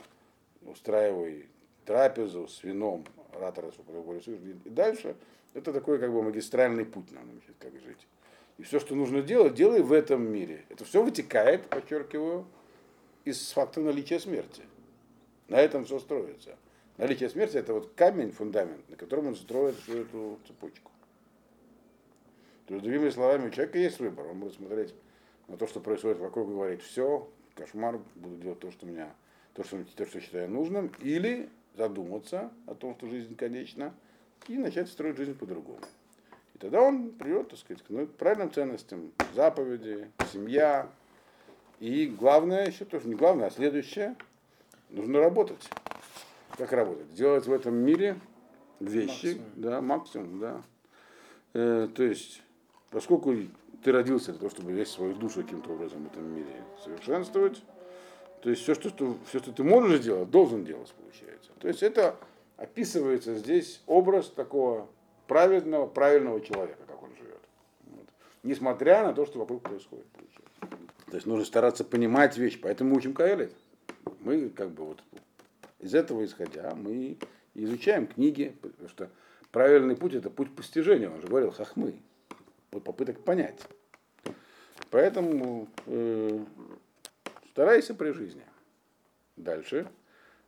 устраивай 0.61 1.47
трапезу 1.91 2.47
с 2.47 2.63
вином, 2.63 3.05
оратора 3.33 3.69
и 3.69 4.69
дальше 4.69 5.15
это 5.53 5.73
такой 5.73 5.99
как 5.99 6.11
бы 6.13 6.23
магистральный 6.23 6.85
путь 6.85 7.11
нам, 7.11 7.29
значит, 7.29 7.55
как 7.59 7.73
жить. 7.73 8.07
И 8.57 8.63
все, 8.63 8.79
что 8.79 8.95
нужно 8.95 9.21
делать, 9.21 9.55
делай 9.55 9.81
в 9.81 9.91
этом 9.91 10.23
мире. 10.31 10.63
Это 10.69 10.85
все 10.85 11.03
вытекает, 11.03 11.67
подчеркиваю, 11.67 12.45
из 13.25 13.51
факта 13.51 13.81
наличия 13.81 14.19
смерти. 14.19 14.63
На 15.49 15.59
этом 15.59 15.83
все 15.83 15.99
строится. 15.99 16.57
Наличие 16.97 17.29
смерти 17.29 17.57
это 17.57 17.73
вот 17.73 17.91
камень, 17.95 18.31
фундамент, 18.31 18.89
на 18.89 18.95
котором 18.95 19.27
он 19.27 19.35
строит 19.35 19.75
всю 19.75 19.97
эту 19.97 20.39
цепочку. 20.47 20.91
То 22.67 22.75
есть, 22.75 22.85
другими 22.85 23.09
словами, 23.09 23.47
у 23.47 23.49
человека 23.49 23.77
есть 23.77 23.99
выбор. 23.99 24.27
Он 24.27 24.39
будет 24.39 24.53
смотреть 24.53 24.93
на 25.49 25.57
то, 25.57 25.67
что 25.67 25.81
происходит 25.81 26.19
вокруг, 26.19 26.49
и 26.49 26.53
говорить, 26.53 26.81
все, 26.83 27.29
кошмар, 27.55 27.99
буду 28.15 28.37
делать 28.37 28.59
то, 28.59 28.71
что 28.71 28.85
меня, 28.85 29.13
то, 29.53 29.65
что, 29.65 29.83
то, 29.83 30.05
что 30.05 30.21
считаю 30.21 30.49
нужным, 30.49 30.89
или 30.99 31.49
задуматься 31.75 32.51
о 32.67 32.75
том, 32.75 32.95
что 32.95 33.07
жизнь 33.07 33.35
конечна, 33.35 33.93
и 34.47 34.57
начать 34.57 34.89
строить 34.89 35.17
жизнь 35.17 35.35
по-другому. 35.35 35.79
И 36.55 36.57
тогда 36.57 36.81
он 36.81 37.11
придет, 37.11 37.49
так 37.49 37.59
сказать, 37.59 37.83
к 37.83 37.89
ну, 37.89 38.07
правильным 38.07 38.51
ценностям, 38.51 39.11
заповеди, 39.35 40.09
семья. 40.31 40.89
И 41.79 42.07
главное 42.07 42.67
еще 42.67 42.85
тоже, 42.85 43.07
не 43.07 43.15
главное, 43.15 43.47
а 43.47 43.51
следующее, 43.51 44.15
нужно 44.89 45.19
работать. 45.19 45.69
Как 46.57 46.71
работать? 46.73 47.13
Делать 47.13 47.45
в 47.45 47.53
этом 47.53 47.75
мире 47.75 48.19
вещи, 48.79 49.37
максимум. 49.37 49.45
да, 49.55 49.81
максимум, 49.81 50.39
да. 50.39 50.61
Э, 51.53 51.87
то 51.93 52.03
есть, 52.03 52.41
поскольку 52.89 53.35
ты 53.83 53.91
родился 53.91 54.31
для 54.31 54.39
того, 54.39 54.49
чтобы 54.49 54.71
весь 54.71 54.89
свою 54.89 55.15
душу 55.15 55.43
каким-то 55.43 55.71
образом 55.71 56.03
в 56.03 56.07
этом 56.07 56.33
мире 56.33 56.63
совершенствовать, 56.83 57.63
то 58.41 58.49
есть 58.49 58.63
все, 58.63 58.73
что, 58.73 58.89
что, 58.89 59.17
все, 59.27 59.39
что 59.39 59.51
ты 59.51 59.63
можешь 59.63 59.99
делать, 59.99 60.29
должен 60.29 60.65
делать, 60.65 60.91
получается. 60.93 61.51
То 61.59 61.67
есть 61.67 61.83
это 61.83 62.15
описывается 62.57 63.35
здесь 63.35 63.81
образ 63.85 64.29
такого 64.29 64.87
праведного, 65.27 65.87
правильного 65.87 66.41
человека, 66.41 66.79
как 66.87 67.01
он 67.03 67.09
живет. 67.15 67.41
Вот. 67.85 68.05
Несмотря 68.43 69.03
на 69.03 69.13
то, 69.13 69.25
что 69.25 69.39
вокруг 69.39 69.61
происходит. 69.61 70.05
Получается. 70.07 70.41
То 71.07 71.15
есть 71.15 71.27
нужно 71.27 71.45
стараться 71.45 71.83
понимать 71.83 72.37
вещи, 72.37 72.59
поэтому 72.59 72.91
мы 72.91 72.97
учим 72.97 73.13
Каэлит. 73.13 73.53
Мы 74.21 74.49
как 74.49 74.71
бы 74.71 74.85
вот 74.85 75.03
из 75.79 75.93
этого 75.93 76.25
исходя, 76.25 76.73
мы 76.75 77.17
изучаем 77.53 78.07
книги, 78.07 78.55
потому 78.61 78.89
что 78.89 79.09
правильный 79.51 79.95
путь 79.95 80.15
это 80.15 80.29
путь 80.29 80.55
постижения, 80.55 81.09
он 81.09 81.21
же 81.21 81.27
говорил, 81.27 81.51
хахмы, 81.51 82.01
попыток 82.71 83.23
понять. 83.23 83.59
Поэтому 84.89 85.67
э, 85.85 86.39
Старайся 87.50 87.94
при 87.94 88.10
жизни. 88.10 88.44
Дальше. 89.36 89.88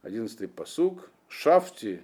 Одиннадцатый 0.02 0.48
посук. 0.48 1.10
Шафти 1.28 2.00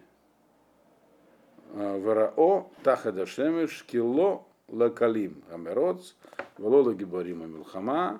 э, 1.72 1.98
варао 1.98 2.70
тахада 2.82 3.26
шемеш 3.26 3.84
кило 3.84 4.46
лакалим 4.68 5.42
амероц 5.50 6.14
ולא 6.58 6.90
לגיבורים 6.90 7.42
המלחמה 7.42 8.16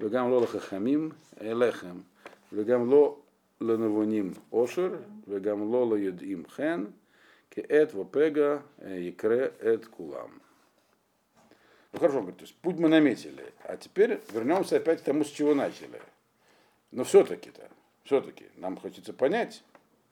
וגם 0.00 0.30
לא 0.30 0.42
לחכמים 0.42 1.10
לחם 1.40 2.00
וגם 2.52 2.90
לא 2.90 3.18
לנבונים 3.60 4.32
עושר 4.50 4.94
וגם 5.28 5.72
לא 5.72 5.96
ליודעים 5.96 6.42
חן 6.48 6.84
כי 7.50 7.60
עת 7.68 7.94
ופגע 7.94 8.56
יקרה 8.86 9.46
את 9.74 9.86
כולם. 9.86 10.28
Ну 11.92 12.00
хорошо, 12.00 12.20
говорит, 12.20 12.36
то 12.36 12.44
есть 12.44 12.54
путь 12.56 12.76
мы 12.76 12.88
наметили, 12.88 13.52
а 13.64 13.78
теперь 13.78 14.20
вернемся 14.30 14.76
опять 14.76 15.00
к 15.00 15.04
тому, 15.04 15.24
с 15.24 15.28
чего 15.28 15.54
начали. 15.54 16.00
Но 16.93 17.03
все-таки-то, 17.03 17.71
все-таки 18.03 18.45
нам 18.55 18.77
хочется 18.77 19.13
понять, 19.13 19.63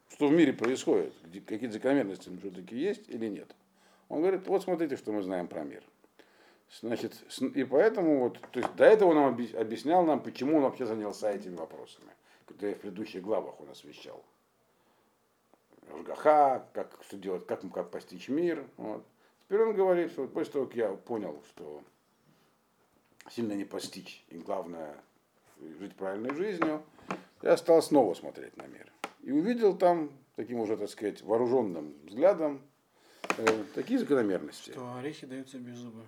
что 0.10 0.28
в 0.28 0.32
мире 0.32 0.52
происходит, 0.52 1.14
какие 1.46 1.70
закономерности 1.70 2.36
все-таки 2.40 2.76
есть 2.76 3.08
или 3.08 3.28
нет. 3.28 3.56
Он 4.10 4.22
говорит, 4.22 4.48
вот 4.48 4.64
смотрите, 4.64 4.98
что 4.98 5.12
мы 5.12 5.22
знаем 5.22 5.48
про 5.48 5.64
мир. 5.64 5.84
Значит, 6.80 7.24
и 7.54 7.64
поэтому 7.66 8.22
вот, 8.22 8.40
то 8.52 8.60
есть 8.60 8.76
до 8.76 8.86
этого 8.86 9.10
он 9.10 9.16
нам 9.16 9.28
объяснял 9.60 10.04
нам, 10.04 10.24
почему 10.24 10.58
он 10.58 10.64
вообще 10.64 10.88
занялся 10.88 11.30
этими 11.30 11.56
вопросами, 11.56 12.10
которые 12.48 12.74
в 12.74 12.80
предыдущих 12.80 13.22
главах 13.22 13.62
он 13.62 13.70
освещал. 13.70 14.24
Жгаха, 16.00 16.68
как 16.74 16.98
что 17.06 17.18
делать, 17.18 17.46
как, 17.46 17.62
как 17.72 17.92
постичь 17.92 18.28
мир. 18.28 18.66
Вот. 18.78 19.06
Теперь 19.46 19.62
он 19.62 19.76
говорит, 19.76 20.12
что 20.12 20.28
после 20.28 20.54
того, 20.54 20.66
как 20.66 20.76
я 20.76 20.94
понял, 20.94 21.44
что 21.50 21.84
сильно 23.30 23.54
не 23.54 23.66
постичь, 23.66 24.26
и 24.30 24.40
главное 24.40 24.96
жить 25.80 25.95
правильной 25.95 26.34
жизнью, 26.36 26.84
я 27.41 27.57
стал 27.57 27.82
снова 27.82 28.14
смотреть 28.14 28.55
на 28.57 28.68
мир. 28.68 28.91
И 29.24 29.32
увидел 29.32 29.76
там, 29.76 30.12
таким 30.36 30.59
уже, 30.59 30.78
так 30.78 30.89
сказать, 30.89 31.22
вооруженным 31.22 31.93
взглядом, 32.05 32.62
э, 33.38 33.64
такие 33.76 33.99
закономерности. 33.99 34.72
Что 34.72 34.95
орехи 34.95 35.26
даются 35.26 35.57
без 35.57 35.78
зуба. 35.78 36.01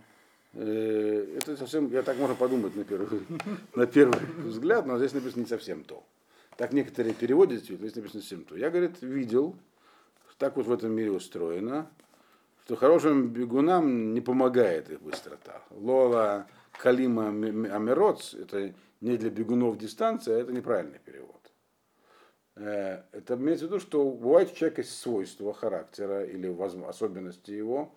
Э, 0.54 1.38
это 1.38 1.58
совсем, 1.58 1.92
я 1.92 2.04
так 2.04 2.18
можно 2.18 2.36
подумать 2.36 2.76
на 2.76 2.84
первый, 2.84 3.22
на 3.76 3.88
первый 3.88 4.20
взгляд, 4.44 4.86
но 4.86 4.98
здесь 4.98 5.14
написано 5.14 5.42
не 5.42 5.48
совсем 5.48 5.84
то. 5.84 6.04
Так 6.58 6.72
некоторые 6.72 7.16
переводят, 7.16 7.58
действительно, 7.58 7.88
здесь 7.88 7.96
написано 7.96 8.22
совсем 8.22 8.44
то. 8.46 8.56
Я, 8.56 8.70
говорит, 8.70 9.02
видел, 9.02 9.56
так 10.38 10.58
вот 10.58 10.68
в 10.68 10.72
этом 10.74 10.92
мире 10.92 11.10
устроено, 11.12 11.90
что 12.66 12.76
хорошим 12.76 13.30
бегунам 13.30 14.14
не 14.14 14.20
помогает 14.20 14.90
их 14.90 15.02
быстрота. 15.02 15.62
Лола 15.72 16.48
Калима 16.74 17.28
Амероц, 17.28 18.34
это 18.34 18.74
не 19.04 19.18
для 19.18 19.30
бегунов 19.30 19.78
дистанция, 19.78 20.40
это 20.40 20.54
неправильный 20.54 21.00
перевод. 21.00 21.52
Э, 22.56 23.02
это 23.12 23.36
имеется 23.36 23.66
в 23.66 23.68
виду, 23.70 23.80
что 23.80 24.10
бывает 24.10 24.52
у 24.52 24.56
человека 24.56 24.84
свойства 24.84 25.54
характера 25.54 26.24
или 26.24 26.48
особенности 26.88 27.52
его, 27.52 27.94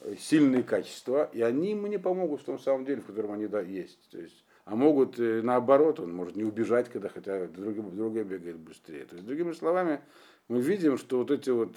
э, 0.00 0.14
сильные 0.18 0.62
качества, 0.62 1.30
и 1.34 1.42
они 1.42 1.70
ему 1.70 1.86
не 1.86 1.98
помогут 1.98 2.40
в 2.40 2.44
том 2.44 2.58
самом 2.58 2.86
деле, 2.86 3.02
в 3.02 3.06
котором 3.06 3.32
они 3.32 3.46
да, 3.46 3.60
есть. 3.60 4.08
То 4.10 4.18
есть, 4.18 4.44
а 4.64 4.74
могут 4.74 5.18
э, 5.18 5.42
наоборот, 5.42 6.00
он 6.00 6.14
может 6.14 6.34
не 6.34 6.44
убежать, 6.44 6.88
когда 6.88 7.10
хотя 7.10 7.46
другой, 7.48 7.90
другой 7.92 8.24
бегает 8.24 8.56
быстрее. 8.56 9.04
То 9.04 9.16
есть, 9.16 9.26
другими 9.26 9.52
словами, 9.52 10.00
мы 10.48 10.62
видим, 10.62 10.96
что 10.96 11.18
вот 11.18 11.30
эти 11.30 11.50
вот 11.50 11.76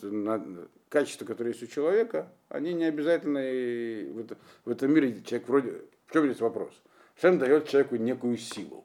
качества, 0.87 1.25
которые 1.25 1.51
есть 1.51 1.63
у 1.63 1.67
человека, 1.67 2.31
они 2.47 2.73
не 2.73 2.85
обязательно 2.85 3.41
в, 3.41 4.19
это, 4.19 4.37
в 4.63 4.69
этом 4.69 4.93
мире 4.93 5.21
человек 5.23 5.49
вроде... 5.49 5.81
В 6.05 6.13
чем 6.13 6.25
здесь 6.25 6.39
вопрос? 6.39 6.73
Шем 7.21 7.37
дает 7.37 7.67
человеку 7.67 7.97
некую 7.97 8.35
силу. 8.37 8.83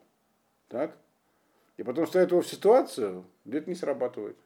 Так? 0.67 0.95
И 1.77 1.83
потом 1.83 2.05
ставит 2.05 2.29
его 2.29 2.41
в 2.41 2.47
ситуацию, 2.47 3.25
где 3.45 3.57
это 3.57 3.69
не 3.69 3.75
срабатывает. 3.75 4.37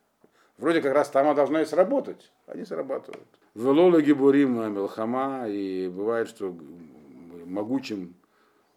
Вроде 0.57 0.81
как 0.81 0.93
раз 0.93 1.09
там 1.09 1.25
она 1.25 1.33
должна 1.33 1.61
и 1.61 1.65
сработать, 1.65 2.31
а 2.47 2.55
не 2.55 2.63
срабатывает. 2.63 3.27
Велола 3.53 4.01
Гибурим 4.01 4.73
Мелхама, 4.73 5.49
и 5.49 5.89
бывает, 5.89 6.29
что 6.29 6.55
могучим 7.45 8.15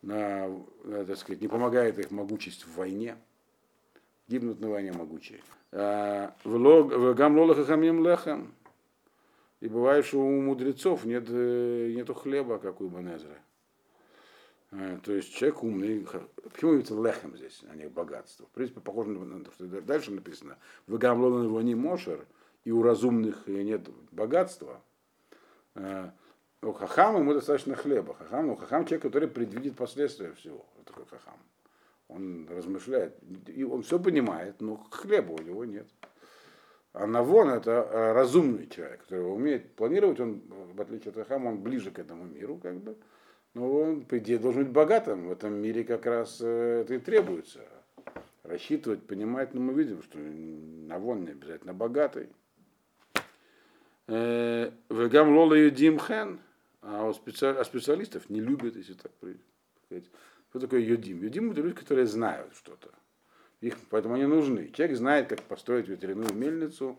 на, 0.03 0.49
так 0.83 1.17
сказать, 1.17 1.41
не 1.41 1.49
помогает 1.49 1.99
их 2.01 2.11
могучесть 2.11 2.65
в 2.65 2.77
войне. 2.77 3.17
Гибнут 4.27 4.61
на 4.61 4.69
войне 4.69 4.93
могучие. 4.93 5.41
А, 5.71 6.35
в 6.43 7.15
Гамлола 7.15 7.55
Хахамим 7.55 8.05
Лехам. 8.05 8.53
И 9.61 9.69
бывает, 9.69 10.07
что 10.07 10.19
у 10.19 10.41
мудрецов 10.41 11.05
нет, 11.05 11.27
э, 11.29 11.93
нету 11.95 12.15
хлеба, 12.15 12.59
как 12.59 12.81
у 12.81 12.89
Банезра. 12.89 13.39
А, 14.77 14.99
то 14.99 15.13
есть 15.13 15.33
человек 15.33 15.63
умный. 15.63 16.07
Почему 16.53 16.73
является 16.73 17.01
лехом 17.01 17.37
здесь, 17.37 17.63
а 17.71 17.77
не 17.77 17.89
богатство? 17.89 18.47
В 18.47 18.51
принципе, 18.51 18.81
похоже 18.81 19.11
на 19.11 19.45
то, 19.45 19.53
что 19.53 19.67
дальше 19.81 20.11
написано. 20.11 20.59
В 20.87 20.99
Гамлона 20.99 21.45
его 21.45 21.61
не 21.63 21.75
мошер, 21.75 22.27
и 22.65 22.73
у 22.73 22.83
разумных 22.83 23.47
нет 23.47 23.89
богатства. 24.11 24.83
А, 25.77 26.13
у 26.63 26.73
хахама 26.73 27.21
ему 27.21 27.35
достаточно 27.35 27.77
хлеба. 27.77 28.15
Хахам, 28.15 28.49
ну, 28.49 28.57
хахам 28.57 28.85
человек, 28.85 29.03
который 29.03 29.29
предвидит 29.29 29.77
последствия 29.77 30.33
всего. 30.33 30.67
Это 30.77 30.93
такой 30.93 31.07
хахам. 31.07 31.39
Он 32.09 32.49
размышляет. 32.49 33.17
И 33.47 33.63
он 33.63 33.83
все 33.83 34.01
понимает, 34.01 34.61
но 34.61 34.77
хлеба 34.91 35.33
у 35.33 35.43
него 35.43 35.65
нет. 35.65 35.87
А 36.95 37.07
Навон 37.07 37.51
это 37.51 37.83
а, 37.83 38.13
разумный 38.13 38.67
человек, 38.67 39.03
который 39.03 39.21
умеет 39.21 39.75
планировать, 39.75 40.19
он, 40.21 40.43
в 40.75 40.81
отличие 40.81 41.11
от 41.11 41.17
Хахама, 41.17 41.49
он 41.49 41.61
ближе 41.61 41.91
к 41.91 41.99
этому 41.99 42.25
миру, 42.25 42.57
как 42.57 42.77
бы. 42.77 42.97
Но 43.55 43.73
он, 43.73 44.05
по 44.05 44.19
идее, 44.19 44.39
должен 44.39 44.65
быть 44.65 44.73
богатым. 44.73 45.29
В 45.29 45.33
этом 45.33 45.55
мире 45.55 45.85
как 45.85 46.07
раз 46.07 46.39
э, 46.41 46.83
это 46.83 46.95
и 46.95 46.99
требуется. 46.99 47.61
Рассчитывать, 48.43 49.07
понимать, 49.07 49.55
но 49.55 49.61
мы 49.61 49.73
видим, 49.73 50.03
что 50.03 50.19
Навон 50.19 51.25
не 51.25 51.31
обязательно 51.31 51.73
богатый. 51.73 52.29
Э, 54.09 54.71
Вегам 54.91 55.37
Лола 55.37 55.55
Юдим 55.55 55.99
Хэн, 55.99 56.39
а 56.83 57.07
у 57.07 57.15
специалистов 57.15 58.29
не 58.29 58.41
любят, 58.41 58.77
если 58.77 58.95
так 58.95 59.13
сказать. 59.17 60.05
Что 60.51 60.59
такое 60.59 60.81
Юдим? 60.81 61.23
Юдим 61.23 61.53
это 61.53 61.63
люди, 61.63 61.77
которые 61.77 62.07
знают 62.07 62.55
что-то. 62.55 62.91
Их, 63.61 63.79
поэтому 63.89 64.15
они 64.15 64.27
нужны. 64.27 64.71
Человек 64.73 64.97
знает, 64.97 65.29
как 65.29 65.41
построить 65.43 65.89
ветряную 65.89 66.35
мельницу, 66.35 66.99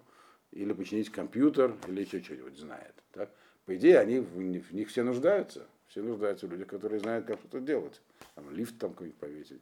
или 0.51 0.72
починить 0.74 1.12
компьютер, 1.12 1.76
или 1.88 2.01
еще 2.01 2.22
что-нибудь 2.22 2.58
знает. 2.58 2.95
Так? 3.12 3.30
По 3.66 3.76
идее, 3.76 3.99
они 3.99 4.20
в 4.20 4.74
них 4.74 4.89
все 4.89 5.03
нуждаются. 5.03 5.68
Все 5.88 6.02
нуждаются 6.02 6.48
в 6.48 6.52
людях, 6.52 6.68
которые 6.68 7.00
знают, 7.00 7.26
как 7.26 7.40
что-то 7.40 7.60
делать. 7.60 8.02
Там, 8.36 8.50
лифт 8.52 8.78
там 8.78 8.92
какой-нибудь 8.92 9.20
повесить. 9.20 9.62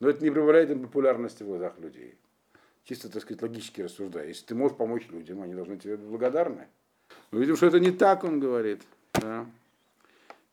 Но 0.00 0.08
это 0.08 0.22
не 0.22 0.30
прибавляет 0.30 0.70
им 0.70 0.82
популярности 0.82 1.42
в 1.42 1.46
глазах 1.46 1.78
людей. 1.78 2.16
Чисто, 2.84 3.08
так 3.08 3.22
сказать, 3.22 3.42
логически 3.42 3.80
рассуждая. 3.82 4.28
Если 4.28 4.44
ты 4.44 4.54
можешь 4.54 4.76
помочь 4.76 5.08
людям, 5.08 5.42
они 5.42 5.54
должны 5.54 5.78
тебе 5.78 5.96
быть 5.96 6.06
благодарны. 6.06 6.68
Мы 7.30 7.40
видим, 7.40 7.56
что 7.56 7.66
это 7.66 7.80
не 7.80 7.90
так, 7.90 8.24
он 8.24 8.40
говорит. 8.40 8.82
Да. 9.14 9.46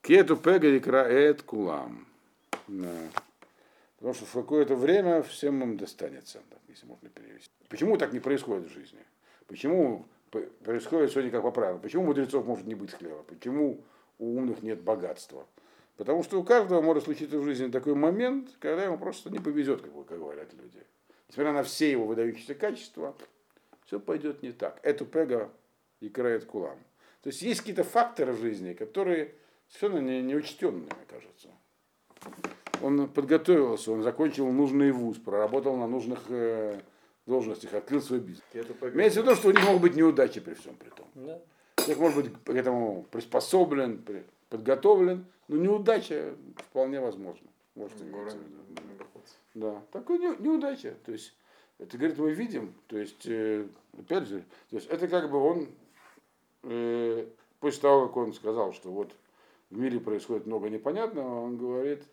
Кету 0.01 0.37
пега 0.37 0.77
икраэт 0.77 1.41
кулам. 1.43 2.07
Да. 2.67 2.95
Потому 3.97 4.13
что 4.15 4.25
в 4.25 4.33
какое-то 4.33 4.75
время 4.75 5.21
всем 5.21 5.61
им 5.61 5.77
достанется, 5.77 6.41
если 6.67 6.85
можно 6.87 7.09
перевести. 7.09 7.51
Почему 7.69 7.97
так 7.97 8.13
не 8.13 8.19
происходит 8.19 8.69
в 8.69 8.73
жизни? 8.73 8.99
Почему 9.47 10.07
происходит 10.63 11.15
не 11.15 11.29
как 11.29 11.43
по 11.43 11.51
правилам? 11.51 11.81
Почему 11.81 12.05
мудрецов 12.05 12.45
может 12.45 12.65
не 12.65 12.73
быть 12.73 12.91
хлеба? 12.91 13.23
Почему 13.23 13.83
у 14.21 14.37
умных 14.37 14.61
нет 14.61 14.81
богатства. 14.81 15.45
Потому 15.97 16.23
что 16.23 16.39
у 16.39 16.43
каждого 16.43 16.81
может 16.81 17.03
случиться 17.03 17.37
в 17.37 17.43
жизни 17.43 17.69
такой 17.69 17.95
момент, 17.95 18.49
когда 18.59 18.83
ему 18.85 18.97
просто 18.97 19.29
не 19.29 19.39
повезет, 19.39 19.81
как, 19.81 19.91
как 20.07 20.19
говорят 20.19 20.53
люди. 20.53 20.79
Несмотря 21.27 21.53
на 21.53 21.63
все 21.63 21.91
его 21.91 22.05
выдающиеся 22.05 22.55
качества, 22.55 23.15
все 23.85 23.99
пойдет 23.99 24.41
не 24.41 24.51
так. 24.51 24.79
Это 24.83 25.05
пега 25.05 25.49
и 25.99 26.09
крает 26.09 26.45
кулам. 26.45 26.77
То 27.21 27.27
есть 27.27 27.41
есть 27.41 27.59
какие-то 27.59 27.83
факторы 27.83 28.33
в 28.33 28.39
жизни, 28.39 28.73
которые 28.73 29.35
совершенно 29.67 29.99
не, 29.99 30.21
неучтенные, 30.21 30.83
мне 30.83 31.05
кажется. 31.07 31.49
Он 32.81 33.07
подготовился, 33.07 33.91
он 33.91 34.01
закончил 34.01 34.51
нужный 34.51 34.91
вуз, 34.91 35.17
проработал 35.17 35.75
на 35.77 35.87
нужных 35.87 36.23
э, 36.29 36.79
должностях, 37.25 37.73
открыл 37.73 38.01
свой 38.01 38.19
бизнес. 38.19 38.43
Имеется 38.53 39.21
в 39.21 39.23
виду, 39.23 39.35
что 39.35 39.49
у 39.49 39.51
них 39.51 39.63
могут 39.63 39.81
быть 39.81 39.95
неудачи 39.95 40.39
при 40.39 40.55
всем 40.55 40.75
при 40.75 40.89
том. 40.89 41.07
Да. 41.13 41.41
Человек 41.81 41.99
может 41.99 42.23
быть 42.23 42.43
к 42.43 42.49
этому 42.49 43.05
приспособлен, 43.11 44.05
подготовлен, 44.49 45.25
но 45.47 45.57
неудача 45.57 46.35
вполне 46.57 46.99
возможна. 46.99 47.47
Может 47.75 47.97
Да, 49.53 49.81
такой 49.91 50.19
не, 50.19 50.35
неудача. 50.37 50.95
То 51.05 51.11
есть, 51.11 51.33
это, 51.79 51.97
говорит, 51.97 52.17
мы 52.17 52.31
видим, 52.31 52.73
то 52.87 52.97
есть, 52.97 53.25
э, 53.25 53.65
опять 53.97 54.27
же, 54.27 54.43
то 54.69 54.75
есть, 54.75 54.87
это 54.89 55.07
как 55.07 55.31
бы 55.31 55.37
он, 55.37 55.67
э, 56.63 57.27
после 57.59 57.81
того, 57.81 58.07
как 58.07 58.17
он 58.17 58.33
сказал, 58.33 58.73
что 58.73 58.91
вот 58.91 59.13
в 59.69 59.77
мире 59.77 59.99
происходит 59.99 60.45
много 60.45 60.69
непонятного, 60.69 61.41
он 61.41 61.57
говорит, 61.57 62.03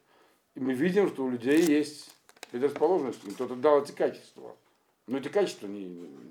и 0.54 0.60
мы 0.60 0.72
видим, 0.72 1.08
что 1.08 1.24
у 1.24 1.30
людей 1.30 1.62
есть 1.62 2.10
предрасположенность, 2.50 3.20
кто-то 3.34 3.54
дал 3.54 3.82
эти 3.82 3.92
качества. 3.92 4.56
Но 5.06 5.18
эти 5.18 5.28
качества 5.28 5.66
не, 5.66 5.88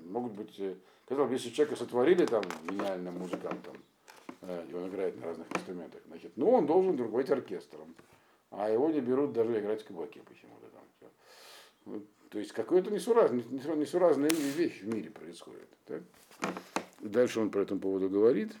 могут 0.08 0.32
быть 0.32 0.60
Казалось, 1.08 1.32
если 1.32 1.50
человека 1.50 1.76
сотворили 1.76 2.26
там 2.26 2.42
гениальным 2.68 3.14
музыкантом, 3.14 3.74
э, 4.42 4.66
и 4.70 4.74
он 4.74 4.88
играет 4.88 5.18
на 5.18 5.28
разных 5.28 5.50
инструментах, 5.56 6.02
значит, 6.06 6.32
ну 6.36 6.50
он 6.50 6.66
должен 6.66 7.00
руководить 7.00 7.30
оркестром. 7.30 7.94
А 8.50 8.68
его 8.68 8.90
не 8.90 9.00
берут 9.00 9.32
даже 9.32 9.58
играть 9.58 9.82
в 9.82 9.86
кабаке 9.86 10.20
почему-то 10.28 10.66
там. 10.68 10.82
Ну, 11.86 12.04
то 12.28 12.38
есть 12.38 12.52
какое-то 12.52 12.90
несуразная, 12.90 13.42
несуразная 13.42 14.28
вещь 14.28 14.82
в 14.82 14.94
мире 14.94 15.10
происходит. 15.10 15.68
Так? 15.86 16.02
Дальше 17.00 17.40
он 17.40 17.50
по 17.50 17.58
этому 17.58 17.80
поводу 17.80 18.10
говорит. 18.10 18.52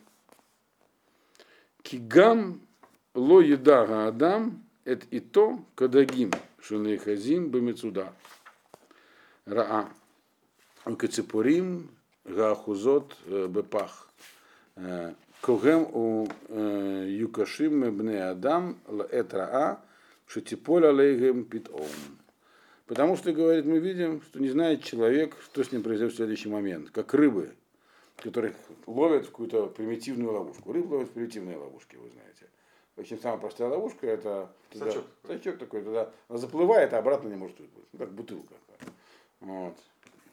Кигам 1.82 2.62
ло 3.14 3.40
еда 3.40 4.08
адам 4.08 4.64
эт 4.86 5.04
и 5.10 5.20
то 5.20 5.60
кадагим 5.74 6.32
шунейхазим 6.60 7.50
бамецуда. 7.50 8.14
Раа. 9.44 9.90
Кацепурим 10.96 11.90
Гаахузот 12.28 13.16
Бепах. 13.26 14.08
Когем 15.40 15.86
у 15.92 16.28
Юкашим 16.48 17.96
Бне 17.96 18.24
Адам 18.24 18.76
Этраа 19.10 19.80
Шатиполь 20.26 20.86
Алейгем 20.86 21.44
Питом. 21.44 21.86
Потому 22.86 23.16
что, 23.16 23.32
говорит, 23.32 23.66
мы 23.66 23.78
видим, 23.78 24.22
что 24.22 24.40
не 24.40 24.48
знает 24.48 24.82
человек, 24.82 25.36
что 25.44 25.62
с 25.62 25.72
ним 25.72 25.82
произойдет 25.82 26.14
в 26.14 26.16
следующий 26.16 26.48
момент. 26.48 26.90
Как 26.90 27.12
рыбы, 27.14 27.54
которых 28.16 28.54
ловят 28.86 29.26
в 29.26 29.30
какую-то 29.30 29.66
примитивную 29.66 30.32
ловушку. 30.32 30.72
Рыб 30.72 30.90
ловят 30.90 31.08
в 31.08 31.12
примитивные 31.12 31.56
ловушки, 31.56 31.96
вы 31.96 32.08
знаете. 32.10 32.46
Очень 32.96 33.20
самая 33.20 33.38
простая 33.38 33.68
ловушка 33.68 34.06
это 34.06 34.50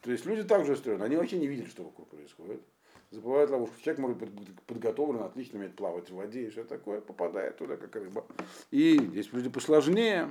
То 0.06 0.12
есть 0.12 0.24
люди 0.28 0.44
также 0.44 0.74
устроены, 0.74 1.02
они 1.02 1.16
вообще 1.16 1.40
не 1.40 1.48
видят, 1.48 1.68
что 1.68 1.84
вокруг 1.84 2.08
происходит. 2.10 2.62
Забывают 3.10 3.50
ловушку. 3.50 3.76
Человек 3.82 4.00
может 4.00 4.18
быть 4.18 4.30
подготовлен, 4.68 5.24
отлично 5.24 5.58
умеет 5.58 5.76
плавать 5.76 6.12
в 6.12 6.16
воде 6.16 6.46
и 6.46 6.50
все 6.52 6.64
такое, 6.64 7.02
попадает 7.02 7.58
туда, 7.58 7.76
как 7.76 7.96
рыба. 7.96 8.24
И 8.70 9.00
есть 9.14 9.34
люди 9.34 9.50
посложнее, 9.50 10.30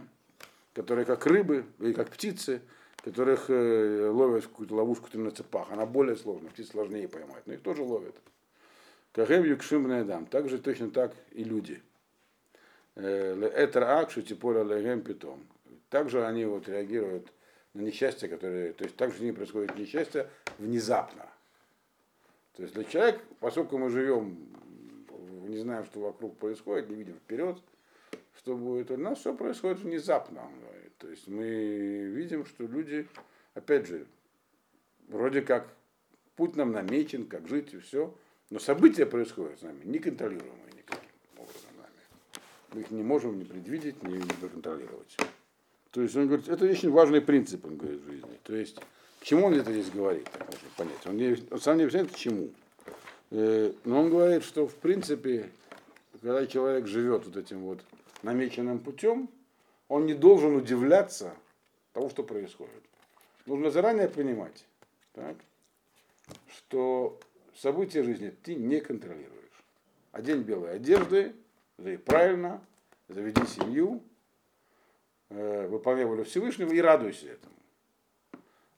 которые 0.75 1.05
как 1.05 1.27
рыбы 1.27 1.67
или 1.81 1.93
как 1.93 2.11
птицы, 2.11 2.63
которых 2.99 3.51
э, 3.51 4.09
ловят 4.11 4.45
в 4.45 4.49
какую-то 4.49 4.77
ловушку 4.77 5.09
на 5.19 5.33
цепах. 5.33 5.73
Она 5.73 5.87
более 5.87 6.15
сложная, 6.15 6.51
птиц 6.51 6.69
сложнее 6.71 7.09
поймать, 7.09 7.45
но 7.47 7.55
их 7.55 7.61
тоже 7.61 7.83
ловят. 7.83 8.15
Кахем 9.11 9.43
юкшим 9.43 9.89
дам. 10.07 10.27
Также 10.27 10.59
точно 10.59 10.93
так 10.93 11.17
и 11.33 11.43
люди. 11.43 11.83
Э, 12.95 13.51
это 13.57 13.99
акшу 13.99 14.23
типоля 14.23 14.63
легем 14.63 15.03
питом. 15.03 15.45
Также 15.91 16.25
они 16.25 16.45
вот 16.45 16.69
реагируют 16.69 17.33
на 17.75 17.83
несчастье, 17.83 18.29
которое, 18.29 18.73
то 18.73 18.85
есть 18.85 18.97
также 18.97 19.23
не 19.23 19.33
происходит 19.33 19.77
несчастье 19.77 20.31
внезапно. 20.59 21.29
То 22.55 22.63
есть 22.63 22.75
для 22.75 22.85
человека, 22.85 23.21
поскольку 23.41 23.79
мы 23.79 23.91
живем, 23.91 24.39
не 25.49 25.59
знаем, 25.59 25.85
что 25.85 26.01
вокруг 26.01 26.37
происходит, 26.39 26.89
не 26.89 26.97
видим 26.97 27.15
вперед, 27.17 27.59
что 28.39 28.57
будет, 28.57 28.91
у 28.91 28.97
нас 28.97 29.19
все 29.19 29.35
происходит 29.35 29.81
внезапно. 29.81 30.49
То 30.99 31.09
есть 31.09 31.27
мы 31.27 31.45
видим, 31.45 32.47
что 32.47 32.65
люди, 32.65 33.09
опять 33.55 33.87
же, 33.87 34.07
вроде 35.09 35.43
как 35.43 35.69
путь 36.37 36.57
нам 36.57 36.73
намечен, 36.73 37.27
как 37.27 37.49
жить 37.49 37.75
и 37.75 37.79
все, 37.79 38.15
но 38.51 38.59
события 38.61 39.07
происходят 39.07 39.59
с 39.59 39.63
нами 39.63 39.85
неконтролируемые 39.85 40.73
никаким 40.77 41.11
образом 41.37 41.71
нами. 41.77 42.41
Мы 42.73 42.81
их 42.83 42.91
не 42.93 43.03
можем 43.03 43.39
не 43.39 43.45
предвидеть, 43.45 44.03
не 44.05 44.21
проконтролировать. 44.41 45.17
То 45.95 46.03
есть 46.03 46.17
он 46.17 46.27
говорит, 46.27 46.49
это 46.49 46.65
очень 46.65 46.91
важный 46.91 47.21
принцип, 47.21 47.65
он 47.65 47.77
говорит, 47.77 48.01
в 48.01 48.11
жизни. 48.11 48.37
То 48.43 48.57
есть, 48.57 48.81
к 49.21 49.23
чему 49.23 49.47
он 49.47 49.55
это 49.55 49.71
здесь 49.73 49.91
говорит, 49.91 50.25
так 50.25 50.45
можно 50.45 50.69
понять. 50.77 51.07
Он, 51.07 51.17
не, 51.17 51.37
он 51.53 51.61
сам 51.61 51.77
не 51.77 51.85
объясняет, 51.85 52.11
к 52.11 52.17
чему. 52.17 52.51
Э, 53.31 53.73
но 53.85 54.01
он 54.01 54.11
говорит, 54.11 54.43
что 54.43 54.67
в 54.67 54.75
принципе, 54.75 55.49
когда 56.21 56.49
человек 56.49 56.89
живет 56.89 57.27
вот 57.27 57.37
этим 57.37 57.61
вот 57.61 57.79
намеченным 58.25 58.81
путем, 58.81 59.31
он 59.87 60.07
не 60.07 60.15
должен 60.15 60.57
удивляться 60.57 61.33
того, 61.93 62.11
что 62.11 62.25
происходит. 62.25 62.83
Нужно 63.47 63.71
заранее 63.71 64.09
понимать, 64.09 64.67
так, 65.13 65.37
что 66.49 67.21
события 67.55 68.03
жизни 68.03 68.35
ты 68.43 68.57
не 68.57 68.81
контролируешь. 68.81 69.31
Одень 70.11 70.43
белые 70.43 70.73
одежды, 70.73 71.37
живи 71.79 71.99
правильно, 71.99 72.61
заведи 73.09 73.47
семью, 73.47 74.03
выполняй 75.69 76.05
волю 76.05 76.25
Всевышнего 76.25 76.73
и 76.73 76.81
радуйся 76.81 77.29
этому. 77.29 77.55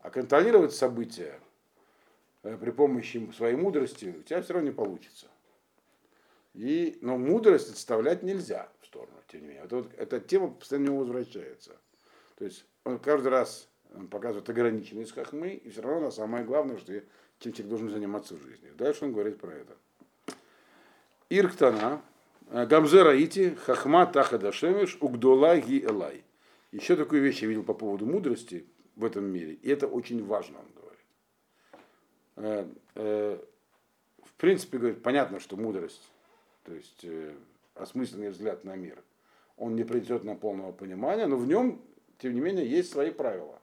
А 0.00 0.11
контролировать 0.11 0.74
события 0.74 1.38
э, 2.42 2.57
при 2.57 2.70
помощи 2.70 3.30
своей 3.36 3.57
мудрости 3.57 4.14
у 4.18 4.22
тебя 4.22 4.42
все 4.42 4.54
равно 4.54 4.68
не 4.70 4.74
получится. 4.74 5.26
И, 6.54 6.98
но 7.02 7.18
мудрость 7.18 7.70
отставлять 7.70 8.22
нельзя 8.22 8.68
в 8.80 8.86
сторону, 8.86 9.18
тем 9.28 9.42
не 9.42 9.48
менее. 9.48 9.64
Это 9.64 9.76
вот, 9.76 9.90
эта 9.96 10.20
тема 10.20 10.48
постоянно 10.48 10.96
возвращается. 10.96 11.76
То 12.36 12.44
есть 12.44 12.64
он 12.84 12.98
каждый 12.98 13.28
раз 13.28 13.68
он 13.94 14.09
показывает 14.09 14.48
ограниченность 14.48 15.14
хахмы, 15.14 15.50
и 15.50 15.70
все 15.70 15.82
равно 15.82 16.11
самое 16.11 16.44
главное, 16.44 16.78
что 16.78 16.92
чем 17.38 17.52
человек 17.52 17.68
должен 17.68 17.90
заниматься 17.90 18.34
в 18.34 18.42
жизни. 18.42 18.70
Дальше 18.76 19.04
он 19.04 19.12
говорит 19.12 19.38
про 19.38 19.52
это. 19.52 19.76
Ирктана, 21.28 22.02
э, 22.50 22.66
Гамзера 22.66 23.14
Ити, 23.16 23.57
Хахма 23.64 24.07
Тахадашемиш, 24.07 24.98
Угдола 25.00 25.59
Ги 25.59 25.84
Элай. 25.84 26.24
Еще 26.77 26.95
такую 26.95 27.22
вещь 27.22 27.41
я 27.41 27.49
видел 27.49 27.62
по 27.62 27.72
поводу 27.72 28.05
мудрости 28.05 28.66
в 28.97 29.05
этом 29.07 29.24
мире, 29.24 29.55
и 29.55 29.70
это 29.70 29.87
очень 29.87 30.22
важно, 30.22 30.59
он 30.59 30.66
говорит. 30.74 31.07
Э, 32.37 32.68
э, 32.97 33.39
в 34.22 34.35
принципе, 34.35 34.77
говорит, 34.77 35.03
понятно, 35.03 35.41
что 35.41 35.57
мудрость, 35.57 36.03
то 36.64 36.74
есть 36.74 37.07
осмысленный 37.77 38.29
взгляд 38.29 38.64
на 38.64 38.77
мир, 38.77 39.03
он 39.57 39.74
не 39.74 39.85
придет 39.85 40.22
на 40.24 40.35
полного 40.35 40.70
понимания, 40.70 41.27
но 41.27 41.39
в 41.39 41.47
нем, 41.47 41.81
тем 42.18 42.35
не 42.35 42.43
менее, 42.43 42.68
есть 42.68 42.93
свои 42.93 43.11
правила. 43.11 43.59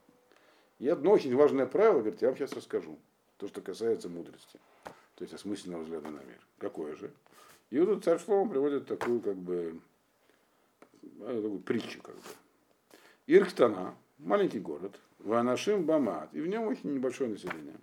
И 0.80 0.88
одно 0.88 1.11
очень 1.11 1.36
важное 1.36 1.68
правило, 1.68 1.99
говорит, 1.99 2.20
я 2.24 2.30
вам 2.30 2.38
сейчас 2.38 2.53
расскажу 2.53 2.97
то, 3.38 3.47
что 3.47 3.61
касается 3.61 4.09
мудрости, 4.09 4.59
то 5.14 5.24
есть 5.24 5.36
осмысленного 5.36 5.84
взгляда 5.84 6.09
на 6.09 6.22
мир. 6.24 6.39
Какое 6.57 6.95
же? 6.95 7.11
И 7.70 7.78
вот 7.78 7.89
тут 7.89 8.05
царь 8.05 8.18
Шлома 8.18 8.49
приводит 8.49 8.88
такую, 8.88 9.22
как 9.22 9.36
бы, 9.36 9.80
э, 11.20 11.41
такую 11.43 11.59
притчу, 11.59 12.01
как 12.01 12.16
бы. 12.16 12.22
Ирктана, 13.28 13.95
маленький 14.17 14.59
город, 14.59 14.99
Ванашим 15.19 15.86
Бамат, 15.86 16.34
и 16.34 16.41
в 16.41 16.47
нем 16.47 16.67
очень 16.67 16.93
небольшое 16.93 17.30
население. 17.30 17.78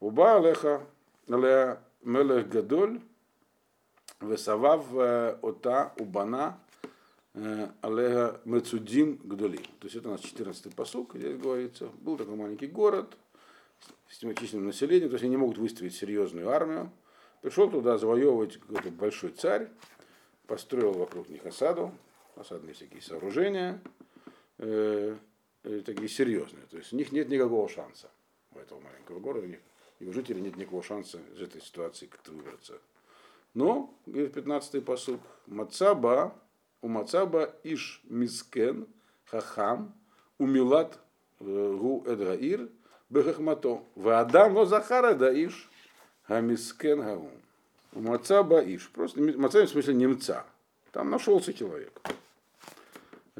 Уба 0.00 0.36
Алеха, 0.36 0.86
Мелех 1.26 2.48
Гадоль, 2.48 3.00
Весавав 4.20 4.86
э, 4.94 5.38
Ота 5.42 5.92
Убана, 5.98 6.58
э, 7.34 7.68
Алега 7.82 8.40
Мецудим 8.44 9.16
Гдоли. 9.24 9.56
То 9.56 9.84
есть 9.84 9.96
это 9.96 10.08
у 10.08 10.12
нас 10.12 10.20
14-й 10.20 10.72
посук, 10.72 11.16
здесь 11.16 11.36
говорится. 11.36 11.88
Был 12.00 12.16
такой 12.16 12.36
маленький 12.36 12.68
город, 12.68 13.16
с 14.08 14.18
численным 14.18 14.66
населением, 14.66 15.10
то 15.10 15.14
есть 15.14 15.24
они 15.24 15.32
не 15.32 15.36
могут 15.36 15.58
выставить 15.58 15.94
серьезную 15.94 16.48
армию. 16.48 16.90
Пришел 17.42 17.70
туда 17.70 17.98
завоевывать 17.98 18.58
какой-то 18.58 18.90
большой 18.90 19.30
царь, 19.30 19.68
построил 20.46 20.92
вокруг 20.92 21.28
них 21.28 21.44
осаду, 21.46 21.92
осадные 22.38 22.74
всякие 22.74 23.02
сооружения, 23.02 23.80
э, 24.58 25.16
э, 25.64 25.82
такие 25.84 26.08
серьезные. 26.08 26.64
То 26.70 26.78
есть 26.78 26.92
у 26.92 26.96
них 26.96 27.12
нет 27.12 27.28
никакого 27.28 27.68
шанса 27.68 28.08
у 28.54 28.58
этого 28.58 28.80
маленького 28.80 29.20
города, 29.20 29.46
у 29.46 29.50
них 29.50 29.60
и 29.98 30.06
у 30.06 30.12
жителей 30.12 30.40
нет 30.40 30.56
никакого 30.56 30.82
шанса 30.82 31.20
из 31.34 31.42
этой 31.42 31.60
ситуации 31.60 32.06
как-то 32.06 32.30
выбраться. 32.32 32.78
Но, 33.54 33.92
говорит 34.06 34.36
15-й 34.36 34.80
посуд, 34.80 35.20
Мацаба, 35.46 36.34
у 36.82 36.88
Мацаба 36.88 37.54
Иш 37.64 38.00
Мискен, 38.04 38.86
Хахам, 39.24 39.92
Умилат 40.38 40.98
э, 41.40 41.76
Гу 41.78 42.04
Эдраир, 42.06 42.68
Бехахмато. 43.10 43.82
Ваадам 43.94 44.54
но 44.54 44.64
Захара 44.66 45.14
даиш 45.14 45.68
Хамискен 46.24 47.00
Гаум. 47.00 47.32
Маца 47.92 48.42
Баиш. 48.42 48.90
Просто 48.90 49.20
маца 49.20 49.64
в 49.64 49.68
смысле 49.68 49.94
немца. 49.94 50.44
Там 50.92 51.10
нашелся 51.10 51.52
человек. 51.54 52.00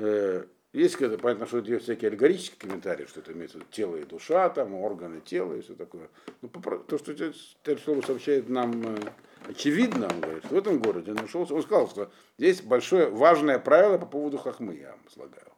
Э, 0.00 0.44
есть, 0.72 0.98
понятно, 0.98 1.46
что 1.46 1.58
есть 1.58 1.84
всякие 1.84 2.08
аллегорические 2.08 2.58
комментарии, 2.58 3.06
что 3.06 3.20
это 3.20 3.32
имеется 3.32 3.58
тело 3.70 3.96
и 3.96 4.04
душа, 4.04 4.48
там, 4.50 4.74
органы 4.74 5.20
тела 5.20 5.54
и 5.54 5.60
все 5.60 5.74
такое. 5.74 6.08
Но 6.42 6.48
то, 6.48 6.98
что 6.98 7.12
это 7.12 7.82
слово 7.82 8.02
сообщает 8.02 8.48
нам 8.48 8.82
э, 8.82 8.96
очевидно, 9.46 10.08
он 10.08 10.20
говорит, 10.20 10.44
что 10.44 10.54
в 10.54 10.58
этом 10.58 10.78
городе 10.78 11.12
нашелся, 11.12 11.54
он 11.54 11.62
сказал, 11.62 11.88
что 11.88 12.12
здесь 12.36 12.62
большое 12.62 13.08
важное 13.08 13.58
правило 13.58 13.98
по 13.98 14.06
поводу 14.06 14.38
хахмы, 14.38 14.76
я 14.76 14.90
вам 14.90 15.00
слагаю. 15.10 15.52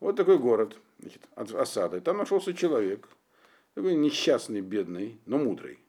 Вот 0.00 0.16
такой 0.16 0.38
город, 0.38 0.76
значит, 1.00 1.22
осада. 1.34 1.96
И 1.96 2.00
там 2.00 2.18
нашелся 2.18 2.54
человек, 2.54 3.08
такой 3.74 3.94
несчастный, 3.94 4.60
бедный, 4.60 5.20
но 5.26 5.38
мудрый. 5.38 5.80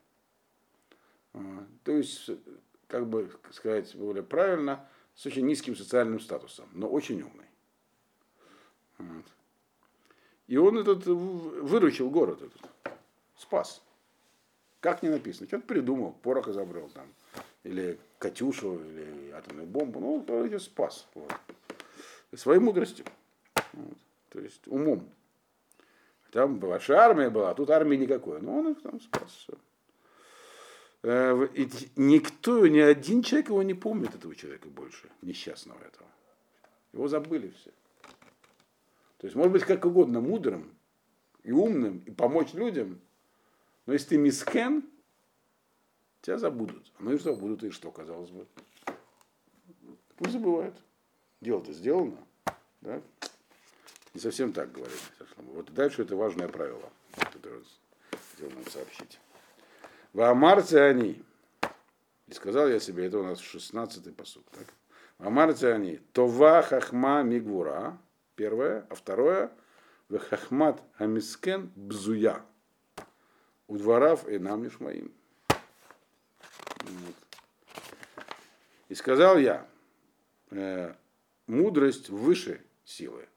А, 1.33 1.39
то 1.83 1.91
есть, 1.91 2.29
как 2.87 3.07
бы 3.07 3.29
сказать 3.51 3.93
более 3.95 4.23
правильно, 4.23 4.87
с 5.15 5.25
очень 5.25 5.45
низким 5.45 5.75
социальным 5.75 6.19
статусом, 6.19 6.69
но 6.73 6.87
очень 6.87 7.21
умный. 7.21 7.42
Вот. 9.09 9.25
И 10.47 10.57
он 10.57 10.77
этот 10.77 11.05
выручил 11.05 12.09
город 12.09 12.41
этот, 12.41 12.93
спас. 13.37 13.81
Как 14.79 15.01
не 15.01 15.09
написано, 15.09 15.47
что-то 15.47 15.65
придумал, 15.65 16.13
порох 16.21 16.47
изобрел 16.49 16.89
там, 16.89 17.07
или 17.63 17.97
Катюшу, 18.19 18.79
или 18.79 19.31
атомную 19.31 19.67
бомбу, 19.67 19.99
ну, 19.99 20.25
он 20.27 20.59
спас. 20.59 21.07
Вот. 21.13 21.31
Своей 22.35 22.59
мудростью, 22.59 23.05
вот. 23.73 23.97
то 24.29 24.39
есть 24.39 24.67
умом. 24.67 25.07
Там 26.31 26.57
большая 26.57 26.97
армия 26.97 27.29
была, 27.29 27.51
а 27.51 27.53
тут 27.53 27.69
армии 27.69 27.95
никакой. 27.95 28.41
Но 28.41 28.57
он 28.59 28.71
их 28.71 28.81
там 28.81 28.99
спас. 28.99 29.31
Все. 29.31 29.53
Э, 31.03 31.47
и 31.53 31.69
никто, 31.95 32.65
ни 32.65 32.79
один 32.79 33.21
человек 33.21 33.49
его 33.49 33.61
не 33.61 33.73
помнит, 33.73 34.15
этого 34.15 34.33
человека 34.35 34.67
больше, 34.69 35.09
несчастного 35.21 35.79
этого. 35.79 36.09
Его 36.93 37.07
забыли 37.07 37.53
все. 37.59 37.71
То 39.23 39.27
есть, 39.27 39.37
может 39.37 39.53
быть, 39.53 39.63
как 39.63 39.85
угодно 39.85 40.19
мудрым 40.19 40.69
и 41.43 41.53
умным, 41.53 41.99
и 41.99 42.11
помочь 42.11 42.51
людям, 42.53 42.99
но 43.85 43.93
если 43.93 44.09
ты 44.09 44.17
мискен, 44.17 44.83
тебя 46.21 46.37
забудут. 46.37 46.91
Ну 46.99 47.13
и 47.13 47.17
что, 47.17 47.33
будут 47.33 47.63
и 47.63 47.69
что, 47.69 47.89
казалось 47.89 48.31
бы. 48.31 48.45
Пусть 50.17 50.33
забывают. 50.33 50.75
Дело-то 51.39 51.71
сделано. 51.71 52.17
Да? 52.81 53.01
Не 54.13 54.19
совсем 54.19 54.51
так 54.51 54.73
говорит. 54.73 54.99
Вот 55.37 55.73
дальше 55.73 56.01
это 56.01 56.17
важное 56.17 56.49
правило, 56.49 56.91
которое 57.15 57.61
хотел 58.33 58.49
нам 58.49 58.67
сообщить. 58.67 59.21
ואמרתי 60.11 60.81
אני. 60.81 61.23
И 62.27 62.33
сказал 62.33 62.67
я 62.67 62.77
себе, 62.77 63.05
это 63.05 63.19
у 63.19 63.23
нас 63.23 63.39
16-й 63.39 64.11
пасук. 64.11 64.45
Так? 64.51 64.67
ואמרתי 65.17 65.71
אני. 65.71 66.01
טובה 66.11 66.61
חכמה 66.61 67.23
מגבורה. 67.23 67.97
Первое. 68.35 68.85
А 68.89 68.95
второе. 68.95 69.51
В 70.09 70.19
хахмат 70.19 70.81
хамискен 70.97 71.71
бзуя. 71.75 72.43
у 73.67 73.77
дворов 73.77 74.27
и 74.27 74.37
нам 74.37 74.63
лишь 74.63 74.79
моим. 74.79 75.11
Вот. 75.49 77.15
И 78.89 78.95
сказал 78.95 79.37
я, 79.37 79.65
э, 80.51 80.93
мудрость 81.47 82.09
выше 82.09 82.61
силы. 82.83 83.27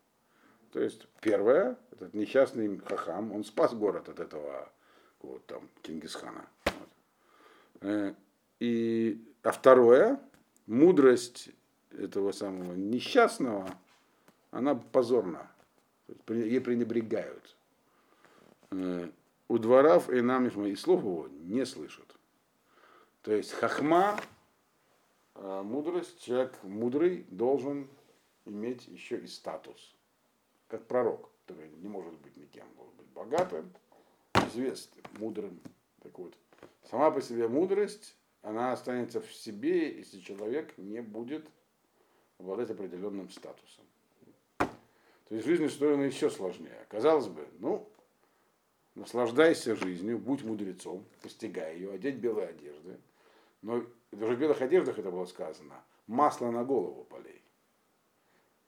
То 0.72 0.80
есть 0.80 1.06
первое, 1.20 1.78
этот 1.92 2.12
несчастный 2.12 2.78
хахам, 2.78 3.32
он 3.32 3.44
спас 3.44 3.72
город 3.72 4.08
от 4.08 4.20
этого 4.20 4.70
вот 5.22 5.46
там 5.46 5.68
Кингисхана. 5.82 6.46
Вот. 6.64 6.88
Э, 7.82 8.14
и, 8.60 9.34
а 9.42 9.52
второе, 9.52 10.20
мудрость 10.66 11.50
этого 11.90 12.32
самого 12.32 12.74
несчастного, 12.74 13.68
она 14.56 14.74
позорна. 14.74 15.50
Ей 16.28 16.60
пренебрегают. 16.60 17.56
Э, 18.70 19.10
у 19.48 19.58
дворов 19.58 20.08
и 20.10 20.20
нам 20.20 20.46
и 20.46 20.76
слов 20.76 21.00
его 21.00 21.28
не 21.28 21.66
слышат. 21.66 22.16
То 23.22 23.32
есть 23.32 23.52
хахма, 23.52 24.18
э, 25.34 25.62
мудрость, 25.62 26.22
человек 26.22 26.54
мудрый 26.62 27.26
должен 27.30 27.88
иметь 28.44 28.86
еще 28.88 29.18
и 29.18 29.26
статус, 29.26 29.94
как 30.68 30.86
пророк, 30.86 31.30
который 31.44 31.68
не 31.68 31.88
может 31.88 32.14
быть 32.20 32.36
никем, 32.36 32.66
должен 32.76 32.94
быть 32.96 33.08
богатым, 33.08 33.72
известным, 34.34 35.04
мудрым. 35.18 35.60
Так 36.02 36.18
вот, 36.18 36.34
сама 36.88 37.10
по 37.10 37.20
себе 37.20 37.48
мудрость, 37.48 38.16
она 38.42 38.72
останется 38.72 39.20
в 39.20 39.32
себе, 39.32 39.96
если 39.96 40.20
человек 40.20 40.78
не 40.78 41.02
будет 41.02 41.46
обладать 42.38 42.70
определенным 42.70 43.28
статусом. 43.30 43.85
То 45.28 45.34
есть 45.34 45.46
жизнь 45.46 45.64
устроена 45.64 46.02
еще 46.02 46.30
сложнее. 46.30 46.86
Казалось 46.88 47.26
бы, 47.26 47.48
ну, 47.58 47.88
наслаждайся 48.94 49.74
жизнью, 49.74 50.18
будь 50.18 50.44
мудрецом, 50.44 51.04
постигай 51.20 51.76
ее, 51.76 51.92
одеть 51.92 52.16
белые 52.16 52.48
одежды. 52.48 52.98
Но 53.62 53.84
даже 54.12 54.36
в 54.36 54.38
белых 54.38 54.62
одеждах 54.62 54.98
это 54.98 55.10
было 55.10 55.26
сказано, 55.26 55.82
масло 56.06 56.50
на 56.50 56.64
голову 56.64 57.04
полей. 57.04 57.42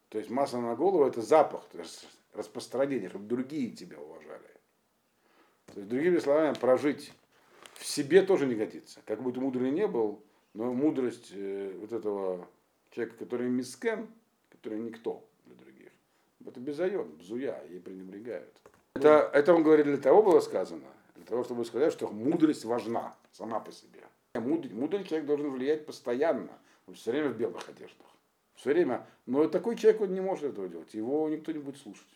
То 0.09 0.19
есть 0.19 0.31
масло 0.31 0.59
на 0.59 0.75
голову 0.75 1.05
это 1.05 1.23
запах, 1.23 1.65
распространение, 2.33 3.09
чтобы 3.09 3.27
другие 3.27 3.71
тебя 3.71 4.01
уважали. 4.01 4.49
То 5.67 5.81
есть, 5.81 5.89
другими 5.89 6.19
словами, 6.19 6.55
прожить 6.55 7.13
в 7.75 7.85
себе 7.87 8.23
тоже 8.23 8.47
не 8.47 8.55
годится. 8.55 9.01
Как 9.05 9.23
бы 9.23 9.33
ты 9.33 9.39
мудрый 9.39 9.71
не 9.71 9.87
был, 9.87 10.25
но 10.55 10.73
мудрость 10.73 11.31
э, 11.31 11.77
вот 11.79 11.93
этого 11.93 12.49
человека, 12.91 13.19
который 13.19 13.49
мискен, 13.49 14.09
который 14.49 14.81
никто 14.81 15.28
это 16.49 16.61
безайон, 16.61 17.09
бзуя, 17.19 17.63
ей 17.69 17.81
пренебрегают. 17.81 18.55
Это, 18.95 19.31
это 19.33 19.55
он 19.55 19.63
говорит 19.63 19.87
для 19.87 19.99
того 19.99 20.23
было 20.23 20.41
сказано, 20.41 20.87
для 21.15 21.25
того, 21.25 21.45
чтобы 21.45 21.65
сказать, 21.65 21.93
что 21.93 22.09
мудрость 22.09 22.65
важна 22.65 23.15
сама 23.33 23.61
по 23.61 23.71
себе. 23.71 24.01
Мудрый, 24.35 24.73
мудрый 24.73 25.05
человек 25.05 25.27
должен 25.27 25.51
влиять 25.51 25.87
постоянно, 25.87 26.53
он 26.87 26.95
все 26.95 27.11
время 27.11 27.31
в 27.31 27.37
белых 27.37 27.69
одеждах. 27.69 28.07
Все 28.55 28.73
время. 28.73 29.07
Но 29.27 29.47
такой 29.49 29.77
человек 29.77 30.01
он 30.01 30.15
не 30.15 30.21
может 30.21 30.53
этого 30.53 30.69
делать, 30.69 30.93
его 30.95 31.29
никто 31.29 31.53
не 31.53 31.59
будет 31.59 31.79
слушать. 31.79 32.09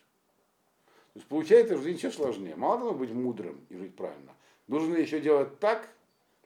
То 1.12 1.18
есть 1.18 1.28
получается 1.28 1.76
в 1.76 1.82
жизни 1.82 1.98
еще 1.98 2.10
сложнее. 2.10 2.56
Мало 2.56 2.78
того 2.78 2.94
быть 2.94 3.12
мудрым 3.12 3.60
и 3.68 3.76
жить 3.76 3.94
правильно, 3.94 4.32
нужно 4.66 4.96
еще 4.96 5.20
делать 5.20 5.58
так, 5.58 5.88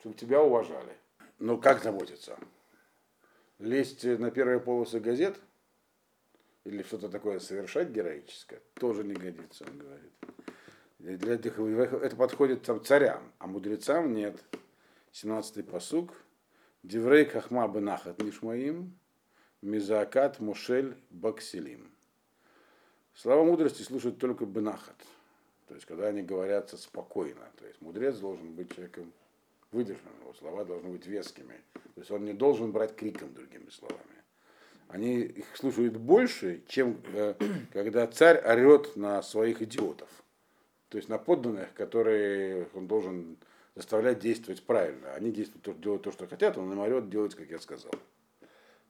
чтобы 0.00 0.16
тебя 0.16 0.42
уважали. 0.42 0.96
Но 1.38 1.56
как 1.56 1.82
заботиться? 1.82 2.36
Лезть 3.58 4.04
на 4.04 4.30
первые 4.30 4.60
полосы 4.60 5.00
газет 5.00 5.38
или 6.66 6.82
что-то 6.82 7.08
такое 7.08 7.38
совершать 7.38 7.90
героическое 7.90 8.60
тоже 8.74 9.04
не 9.04 9.14
годится, 9.14 9.64
он 9.64 9.78
говорит. 9.78 10.12
Для 10.98 11.34
этих, 11.34 11.58
это 11.60 12.16
подходит 12.16 12.62
там, 12.62 12.84
царям, 12.84 13.32
а 13.38 13.46
мудрецам 13.46 14.12
нет. 14.12 14.42
17-й 15.12 15.62
посук. 15.62 16.12
Деврей 16.82 17.24
Кахма 17.24 17.68
Бенахат 17.68 18.20
Нишмаим, 18.20 18.98
Мизакат 19.62 20.40
Мушель 20.40 20.96
Бакселим. 21.10 21.90
Слова 23.14 23.44
мудрости 23.44 23.82
слушают 23.82 24.18
только 24.18 24.44
Бенахат. 24.44 24.96
То 25.68 25.74
есть, 25.74 25.86
когда 25.86 26.08
они 26.08 26.22
говорятся 26.22 26.76
спокойно. 26.76 27.48
То 27.58 27.66
есть, 27.66 27.80
мудрец 27.80 28.16
должен 28.16 28.54
быть 28.54 28.74
человеком 28.74 29.12
выдержанным, 29.70 30.20
его 30.20 30.34
слова 30.34 30.64
должны 30.64 30.90
быть 30.90 31.06
вескими. 31.06 31.60
То 31.72 32.00
есть, 32.00 32.10
он 32.10 32.24
не 32.24 32.32
должен 32.32 32.72
брать 32.72 32.96
криком, 32.96 33.32
другими 33.34 33.70
словами. 33.70 34.15
Они 34.88 35.20
их 35.22 35.56
слушают 35.56 35.96
больше, 35.96 36.62
чем 36.68 37.00
э, 37.12 37.34
когда 37.72 38.06
царь 38.06 38.38
орет 38.44 38.96
на 38.96 39.22
своих 39.22 39.62
идиотов. 39.62 40.08
То 40.88 40.98
есть, 40.98 41.08
на 41.08 41.18
подданных, 41.18 41.72
которые 41.74 42.68
он 42.74 42.86
должен 42.86 43.36
заставлять 43.74 44.20
действовать 44.20 44.62
правильно. 44.62 45.12
Они 45.14 45.32
действуют, 45.32 45.80
делают 45.80 46.02
то, 46.02 46.12
что 46.12 46.26
хотят, 46.26 46.56
он 46.56 46.72
им 46.72 46.78
орет 46.78 47.10
делать, 47.10 47.34
как 47.34 47.50
я 47.50 47.58
сказал. 47.58 47.92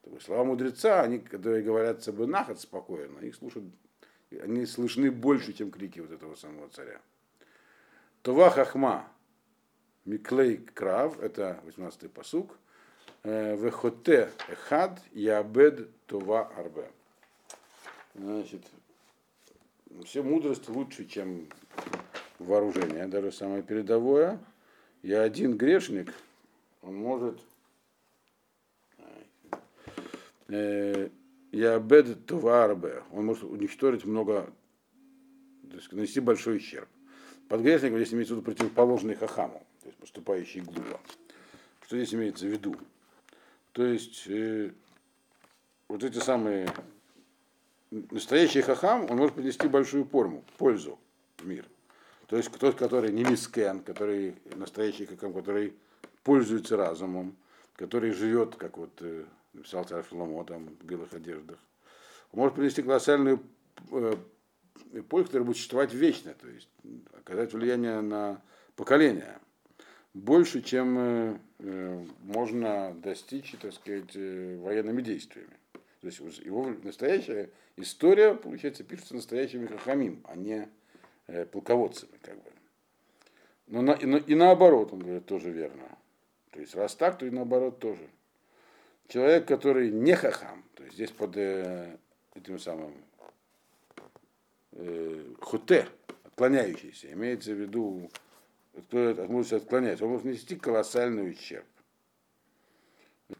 То 0.03 0.11
есть, 0.11 0.25
слова 0.25 0.43
мудреца, 0.43 1.01
они, 1.01 1.19
которые 1.19 1.63
говорят 1.63 2.07
бы 2.13 2.27
наход 2.27 2.59
спокойно, 2.59 3.19
их 3.19 3.35
слушают 3.35 3.65
они 4.31 4.65
слышны 4.65 5.11
больше, 5.11 5.53
чем 5.53 5.71
крики 5.71 5.99
вот 5.99 6.11
этого 6.11 6.35
самого 6.35 6.69
царя. 6.69 6.99
Това 8.21 8.49
хахма, 8.49 9.07
миклей 10.05 10.57
крав, 10.57 11.19
это 11.19 11.61
18-й 11.65 12.09
посук, 12.09 12.57
вехоте 13.27 14.31
эхад 14.47 15.01
ябед 15.13 15.89
това 16.05 16.47
арбе. 16.57 16.89
Значит, 18.15 18.61
все 20.05 20.23
мудрость 20.23 20.69
лучше, 20.69 21.05
чем 21.05 21.47
вооружение, 22.39 23.07
даже 23.07 23.31
самое 23.31 23.63
передовое. 23.63 24.39
И 25.01 25.13
один 25.13 25.57
грешник, 25.57 26.13
он 26.81 26.95
может 26.95 27.39
э, 30.47 31.09
Ябед 31.51 32.25
Туварбе, 32.25 33.03
он 33.11 33.25
может 33.25 33.43
уничтожить 33.43 34.05
много, 34.05 34.51
то 35.69 35.75
есть 35.75 35.91
нанести 35.91 36.19
большой 36.19 36.57
ущерб. 36.57 36.89
Под 37.47 37.61
грешником 37.61 37.97
здесь 37.97 38.13
имеется 38.13 38.33
в 38.33 38.37
виду 38.37 38.45
противоположный 38.45 39.15
хахаму, 39.15 39.65
то 39.81 39.87
есть 39.87 39.97
поступающий 39.97 40.61
глупо. 40.61 40.99
Что 41.85 41.95
здесь 41.97 42.13
имеется 42.13 42.45
в 42.45 42.49
виду? 42.49 42.75
То 43.77 43.85
есть 43.85 44.23
э, 44.25 44.71
вот 45.87 46.03
эти 46.03 46.17
самые 46.17 46.67
настоящий 47.91 48.61
хахам, 48.61 49.05
он 49.07 49.17
может 49.17 49.35
принести 49.35 49.67
большую 49.67 50.03
польму, 50.03 50.43
пользу 50.57 50.97
в 51.37 51.45
мир. 51.45 51.63
То 52.25 52.37
есть 52.37 52.51
тот, 52.57 52.73
который 52.73 53.11
не 53.11 53.23
мискен, 53.23 53.81
который 53.81 54.35
настоящий 54.55 55.05
хахам, 55.05 55.31
который 55.31 55.75
пользуется 56.23 56.75
разумом, 56.75 57.37
который 57.75 58.13
живет, 58.13 58.55
как 58.55 58.79
вот 58.79 58.99
э, 59.01 59.25
написал 59.53 59.83
царь 59.83 60.03
Шаломо, 60.09 60.43
там, 60.43 60.69
в 60.81 60.83
белых 60.83 61.13
одеждах. 61.13 61.59
Он 62.31 62.39
может 62.39 62.55
принести 62.55 62.81
колоссальную 62.81 63.43
э, 63.91 64.15
пользу, 65.07 65.27
которая 65.27 65.45
будет 65.45 65.57
существовать 65.57 65.93
вечно, 65.93 66.33
то 66.33 66.47
есть 66.47 66.67
оказать 67.13 67.53
влияние 67.53 68.01
на 68.01 68.41
поколение. 68.75 69.37
Больше, 70.15 70.63
чем 70.63 70.97
э, 70.97 71.39
можно 71.59 72.93
достичь, 73.01 73.55
так 73.59 73.73
сказать, 73.73 74.13
военными 74.13 75.01
действиями. 75.01 75.57
То 76.01 76.07
есть 76.07 76.19
его 76.19 76.69
настоящая 76.83 77.49
история, 77.75 78.35
получается, 78.35 78.83
пишется 78.83 79.15
настоящими 79.15 79.65
хахамим, 79.65 80.23
а 80.25 80.35
не 80.35 80.69
полководцами, 81.51 82.17
как 82.21 82.35
бы. 82.35 82.51
Но 83.67 83.81
на, 83.81 83.91
и, 83.91 84.05
на, 84.05 84.17
и 84.17 84.35
наоборот, 84.35 84.93
он 84.93 84.99
говорит, 84.99 85.25
тоже 85.25 85.49
верно. 85.51 85.97
То 86.51 86.59
есть 86.59 86.75
раз 86.75 86.95
так, 86.95 87.17
то 87.17 87.25
и 87.25 87.31
наоборот 87.31 87.79
тоже 87.79 88.07
человек, 89.07 89.47
который 89.47 89.91
не 89.91 90.15
хахам, 90.15 90.63
то 90.75 90.83
есть 90.83 90.95
здесь 90.95 91.11
под 91.11 91.37
э, 91.37 91.97
этим 92.35 92.59
самым 92.59 92.93
э, 94.73 95.33
хуте, 95.39 95.87
отклоняющийся, 96.25 97.11
имеется 97.13 97.53
в 97.53 97.55
виду, 97.59 98.09
кто 98.83 99.09
от 99.09 99.29
мудрости 99.29 99.55
отклоняется, 99.55 100.05
он 100.05 100.11
может 100.11 100.25
нести 100.25 100.55
колоссальный 100.55 101.29
ущерб. 101.31 101.65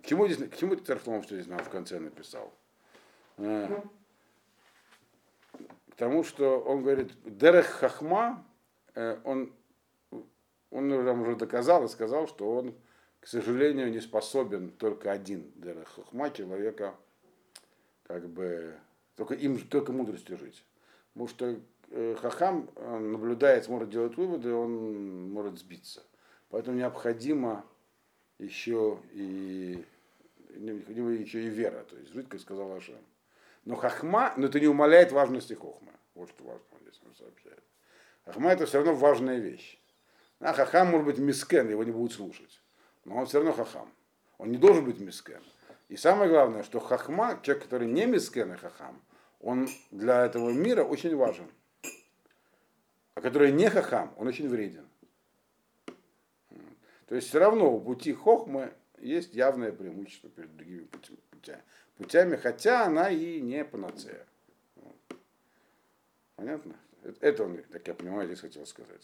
К 0.02 0.06
чему, 0.06 0.28
здесь, 0.28 0.50
к 0.50 0.58
чему 0.58 0.76
Тархлом 0.76 1.24
что 1.24 1.36
здесь 1.36 1.48
нам 1.48 1.60
в 1.60 1.70
конце 1.70 2.00
написал? 2.00 2.54
А, 3.38 3.84
к 5.92 5.96
тому, 5.96 6.24
что 6.24 6.60
он 6.60 6.84
говорит, 6.84 7.12
Дерех 7.24 7.66
Хахма, 7.68 8.46
э, 8.96 9.18
он, 9.24 9.54
он 10.72 10.92
уже 10.92 11.36
доказал 11.36 11.86
и 11.86 11.88
сказал, 11.88 12.28
что 12.28 12.54
он 12.54 12.76
к 13.28 13.30
сожалению, 13.30 13.92
не 13.92 14.00
способен 14.00 14.72
только 14.72 15.12
один 15.12 15.52
Дерехахма 15.56 16.32
человека, 16.32 16.96
как 18.04 18.30
бы, 18.30 18.74
только 19.18 19.34
им, 19.34 19.60
только 19.68 19.92
мудростью 19.92 20.38
жить. 20.38 20.64
Потому 21.12 21.28
что 21.28 21.60
Хахам 21.92 22.70
наблюдает, 22.76 23.68
может 23.70 23.90
делать 23.90 24.18
выводы, 24.18 24.54
он 24.54 25.32
может 25.32 25.58
сбиться. 25.58 26.04
Поэтому 26.50 26.78
необходимо 26.78 27.66
еще 28.40 29.00
и 29.14 29.86
необходимо 30.50 31.12
еще 31.12 31.44
и 31.44 31.50
вера, 31.50 31.84
то 31.84 31.98
есть 31.98 32.14
жить, 32.14 32.30
как 32.30 32.40
сказал 32.40 32.72
Ашем. 32.74 33.00
Но 33.66 33.76
хахма, 33.76 34.34
но 34.38 34.48
это 34.48 34.60
не 34.60 34.68
умаляет 34.68 35.12
важности 35.12 35.54
хохма. 35.54 35.92
Вот 36.16 36.30
что 36.30 36.44
важно 36.44 36.64
здесь 36.82 37.00
он 37.06 37.16
сообщает. 37.16 37.64
Хахма 38.26 38.52
это 38.52 38.66
все 38.66 38.78
равно 38.78 38.94
важная 38.94 39.40
вещь. 39.40 39.80
А 40.40 40.54
хахам 40.54 40.88
может 40.88 41.06
быть 41.06 41.18
мискен, 41.18 41.70
его 41.70 41.84
не 41.84 41.92
будут 41.92 42.14
слушать. 42.14 42.62
Но 43.06 43.18
он 43.18 43.26
все 43.26 43.40
равно 43.40 43.54
хахам. 43.54 43.92
Он 44.38 44.52
не 44.52 44.58
должен 44.58 44.86
быть 44.86 45.00
мискен. 45.00 45.42
И 45.90 45.96
самое 45.98 46.30
главное, 46.30 46.64
что 46.64 46.80
хахма, 46.80 47.40
человек, 47.42 47.64
который 47.64 47.88
не 47.88 48.06
мискен 48.06 48.54
и 48.54 48.58
хахам, 48.58 49.02
он 49.40 49.68
для 49.92 50.26
этого 50.26 50.50
мира 50.52 50.84
очень 50.84 51.16
важен. 51.16 51.48
А 53.18 53.22
который 53.22 53.52
не 53.52 53.68
хахам, 53.68 54.14
он 54.18 54.28
очень 54.28 54.48
вреден. 54.48 54.88
То 57.08 57.16
есть 57.16 57.30
все 57.30 57.40
равно 57.40 57.74
у 57.74 57.82
пути 57.82 58.14
хохмы 58.14 58.72
есть 59.00 59.34
явное 59.34 59.72
преимущество 59.72 60.30
перед 60.30 60.56
другими 60.56 60.88
путями, 61.32 61.64
путями 61.98 62.36
хотя 62.36 62.86
она 62.86 63.10
и 63.10 63.42
не 63.42 63.66
панацея. 63.66 64.24
Понятно? 66.36 66.76
Это 67.20 67.46
он, 67.46 67.58
так 67.64 67.88
я 67.88 67.96
понимаю, 67.96 68.28
здесь 68.28 68.42
хотел 68.42 68.68
сказать. 68.68 69.02